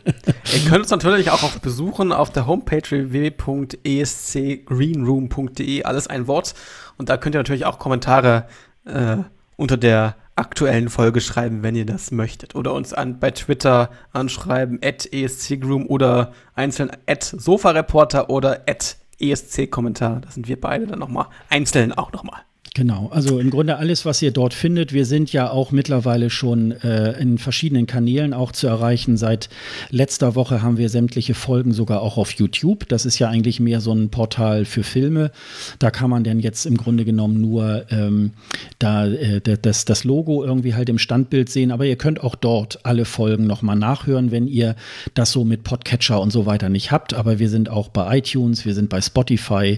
[0.68, 6.56] könnt uns natürlich auch auf besuchen auf der Homepage www.escgreenroom.de, alles ein Wort.
[6.98, 8.45] Und da könnt ihr natürlich auch Kommentare
[8.85, 9.18] äh,
[9.56, 12.55] unter der aktuellen Folge schreiben, wenn ihr das möchtet.
[12.55, 20.22] Oder uns an, bei Twitter anschreiben, at ESCgroom oder einzeln at Sofareporter oder at ESC-Kommentar.
[20.22, 22.41] Da sind wir beide dann nochmal einzeln auch nochmal.
[22.75, 24.93] Genau, also im Grunde alles, was ihr dort findet.
[24.93, 29.15] Wir sind ja auch mittlerweile schon äh, in verschiedenen Kanälen auch zu erreichen.
[29.15, 29.47] Seit
[29.91, 32.87] letzter Woche haben wir sämtliche Folgen sogar auch auf YouTube.
[32.87, 35.29] Das ist ja eigentlich mehr so ein Portal für Filme.
[35.77, 38.31] Da kann man denn jetzt im Grunde genommen nur ähm,
[38.79, 41.69] da äh, das, das Logo irgendwie halt im Standbild sehen.
[41.69, 44.75] Aber ihr könnt auch dort alle Folgen nochmal nachhören, wenn ihr
[45.13, 47.13] das so mit Podcatcher und so weiter nicht habt.
[47.13, 49.77] Aber wir sind auch bei iTunes, wir sind bei Spotify,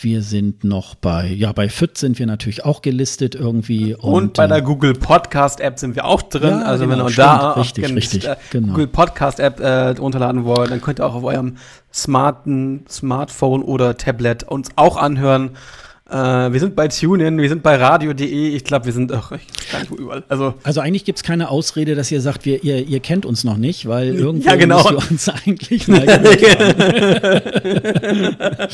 [0.00, 3.94] wir sind noch bei, ja, bei FIT sind wir natürlich auch gelistet irgendwie.
[3.94, 6.60] Und, und bei der äh, Google Podcast App sind wir auch drin.
[6.60, 8.68] Ja, also genau, wenn ihr da richtig, auch richtig, äh, genau.
[8.68, 11.56] Google Podcast App äh, runterladen wollt, dann könnt ihr auch auf eurem
[11.92, 15.50] smarten Smartphone oder Tablet uns auch anhören.
[16.12, 18.54] Äh, wir sind bei TuneIn, wir sind bei radio.de.
[18.54, 20.22] Ich glaube, wir sind auch gar nicht wo überall.
[20.28, 23.44] Also, also eigentlich gibt es keine Ausrede, dass ihr sagt, wir, ihr, ihr kennt uns
[23.44, 24.76] noch nicht, weil irgendwie ja, genau.
[24.76, 26.06] müsst ihr uns eigentlich mal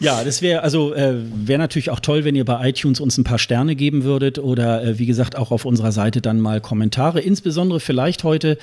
[0.00, 3.24] Ja, das wäre also äh, wäre natürlich auch toll, wenn ihr bei iTunes uns ein
[3.24, 7.20] paar Sterne geben würdet oder äh, wie gesagt auch auf unserer Seite dann mal Kommentare.
[7.20, 8.58] Insbesondere vielleicht heute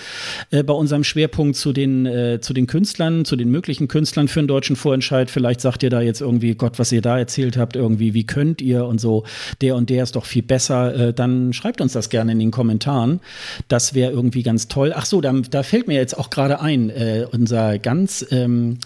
[0.51, 4.39] äh, bei unserem Schwerpunkt zu den, äh, zu den Künstlern, zu den möglichen Künstlern für
[4.39, 5.31] einen deutschen Vorentscheid.
[5.31, 8.25] Vielleicht sagt ihr da jetzt irgendwie, Gott, was ihr da erzählt habt, irgendwie irgendwie, wie
[8.25, 9.23] könnt ihr und so,
[9.61, 12.51] der und der ist doch viel besser, äh, dann schreibt uns das gerne in den
[12.51, 13.19] Kommentaren.
[13.67, 14.93] Das wäre irgendwie ganz toll.
[14.95, 18.77] Ach so, da, da fällt mir jetzt auch gerade ein, äh, unser ganz ähm,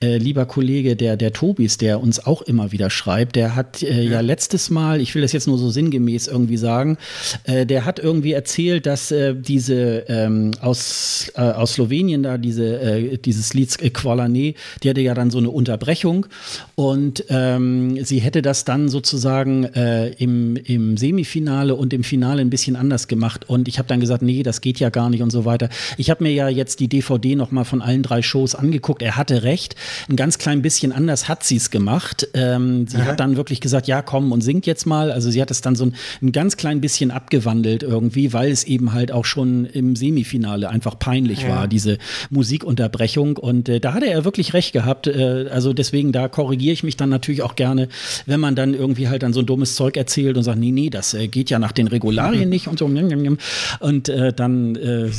[0.00, 4.02] äh, lieber Kollege, der, der Tobis, der uns auch immer wieder schreibt, der hat äh,
[4.02, 4.12] ja.
[4.12, 4.20] ja.
[4.20, 6.98] letztes Mal, ich will das jetzt nur so sinngemäß irgendwie sagen,
[7.44, 13.54] äh, der hat irgendwie erzählt, dass äh, diese ähm, aus, aus Slowenien da, diese, dieses
[13.54, 16.26] Lied Qualane, die hatte ja dann so eine Unterbrechung
[16.74, 22.76] und ähm, sie hätte das dann sozusagen im, im Semifinale und im Finale ein bisschen
[22.76, 25.44] anders gemacht und ich habe dann gesagt, nee, das geht ja gar nicht und so
[25.44, 25.68] weiter.
[25.96, 29.02] Ich habe mir ja jetzt die DVD nochmal von allen drei Shows angeguckt.
[29.02, 29.76] Er hatte recht.
[30.08, 32.28] Ein ganz klein bisschen anders hat sie es gemacht.
[32.34, 33.06] Ähm, sie Aha.
[33.06, 35.12] hat dann wirklich gesagt, ja, komm und singt jetzt mal.
[35.12, 38.64] Also sie hat es dann so ein, ein, ganz klein bisschen abgewandelt irgendwie, weil es
[38.64, 41.48] eben halt auch schon im Semifinale einfach peinlich ja.
[41.50, 41.98] war, diese
[42.30, 43.36] Musikunterbrechung.
[43.36, 45.06] Und äh, da hatte er wirklich recht gehabt.
[45.06, 47.88] Äh, also deswegen, da korrigiere ich mich dann natürlich auch gerne,
[48.26, 50.90] wenn man dann irgendwie halt dann so ein dummes Zeug erzählt und sagt, nee, nee,
[50.90, 52.86] das äh, geht ja nach den Regularien nicht und so.
[52.86, 55.10] Und äh, dann äh,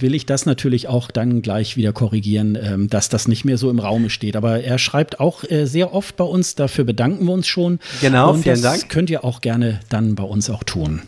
[0.00, 3.70] will ich das natürlich auch dann gleich wieder korrigieren, ähm, dass das nicht mehr so
[3.70, 4.36] im Raum steht.
[4.36, 7.78] Aber er schreibt auch äh, sehr oft bei uns, dafür bedanken wir uns schon.
[8.00, 8.88] Genau, Und vielen das Dank.
[8.90, 11.02] könnt ihr auch gerne dann bei uns auch tun.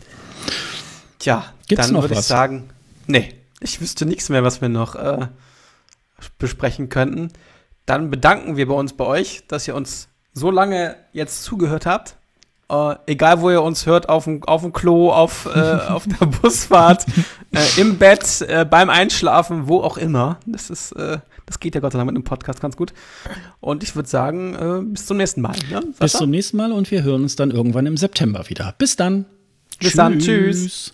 [1.19, 2.69] Tja, Gibt's dann würde ich sagen,
[3.07, 3.29] nee,
[3.61, 5.27] ich wüsste nichts mehr, was wir noch äh,
[6.37, 7.29] besprechen könnten.
[7.85, 12.15] Dann bedanken wir bei uns bei euch, dass ihr uns so lange jetzt zugehört habt.
[12.71, 16.25] Uh, egal, wo ihr uns hört, auf dem, auf dem Klo, auf, äh, auf der
[16.25, 17.05] Busfahrt,
[17.51, 20.39] äh, im Bett, äh, beim Einschlafen, wo auch immer.
[20.47, 22.93] Das ist, äh, das geht ja Gott sei Dank mit einem Podcast ganz gut.
[23.59, 25.55] Und ich würde sagen, äh, bis zum nächsten Mal.
[25.69, 25.83] Ne?
[25.99, 28.73] Bis zum nächsten Mal und wir hören uns dann irgendwann im September wieder.
[28.77, 29.25] Bis dann.
[29.77, 29.95] Bis tschüss.
[29.95, 30.19] dann.
[30.19, 30.93] Tschüss.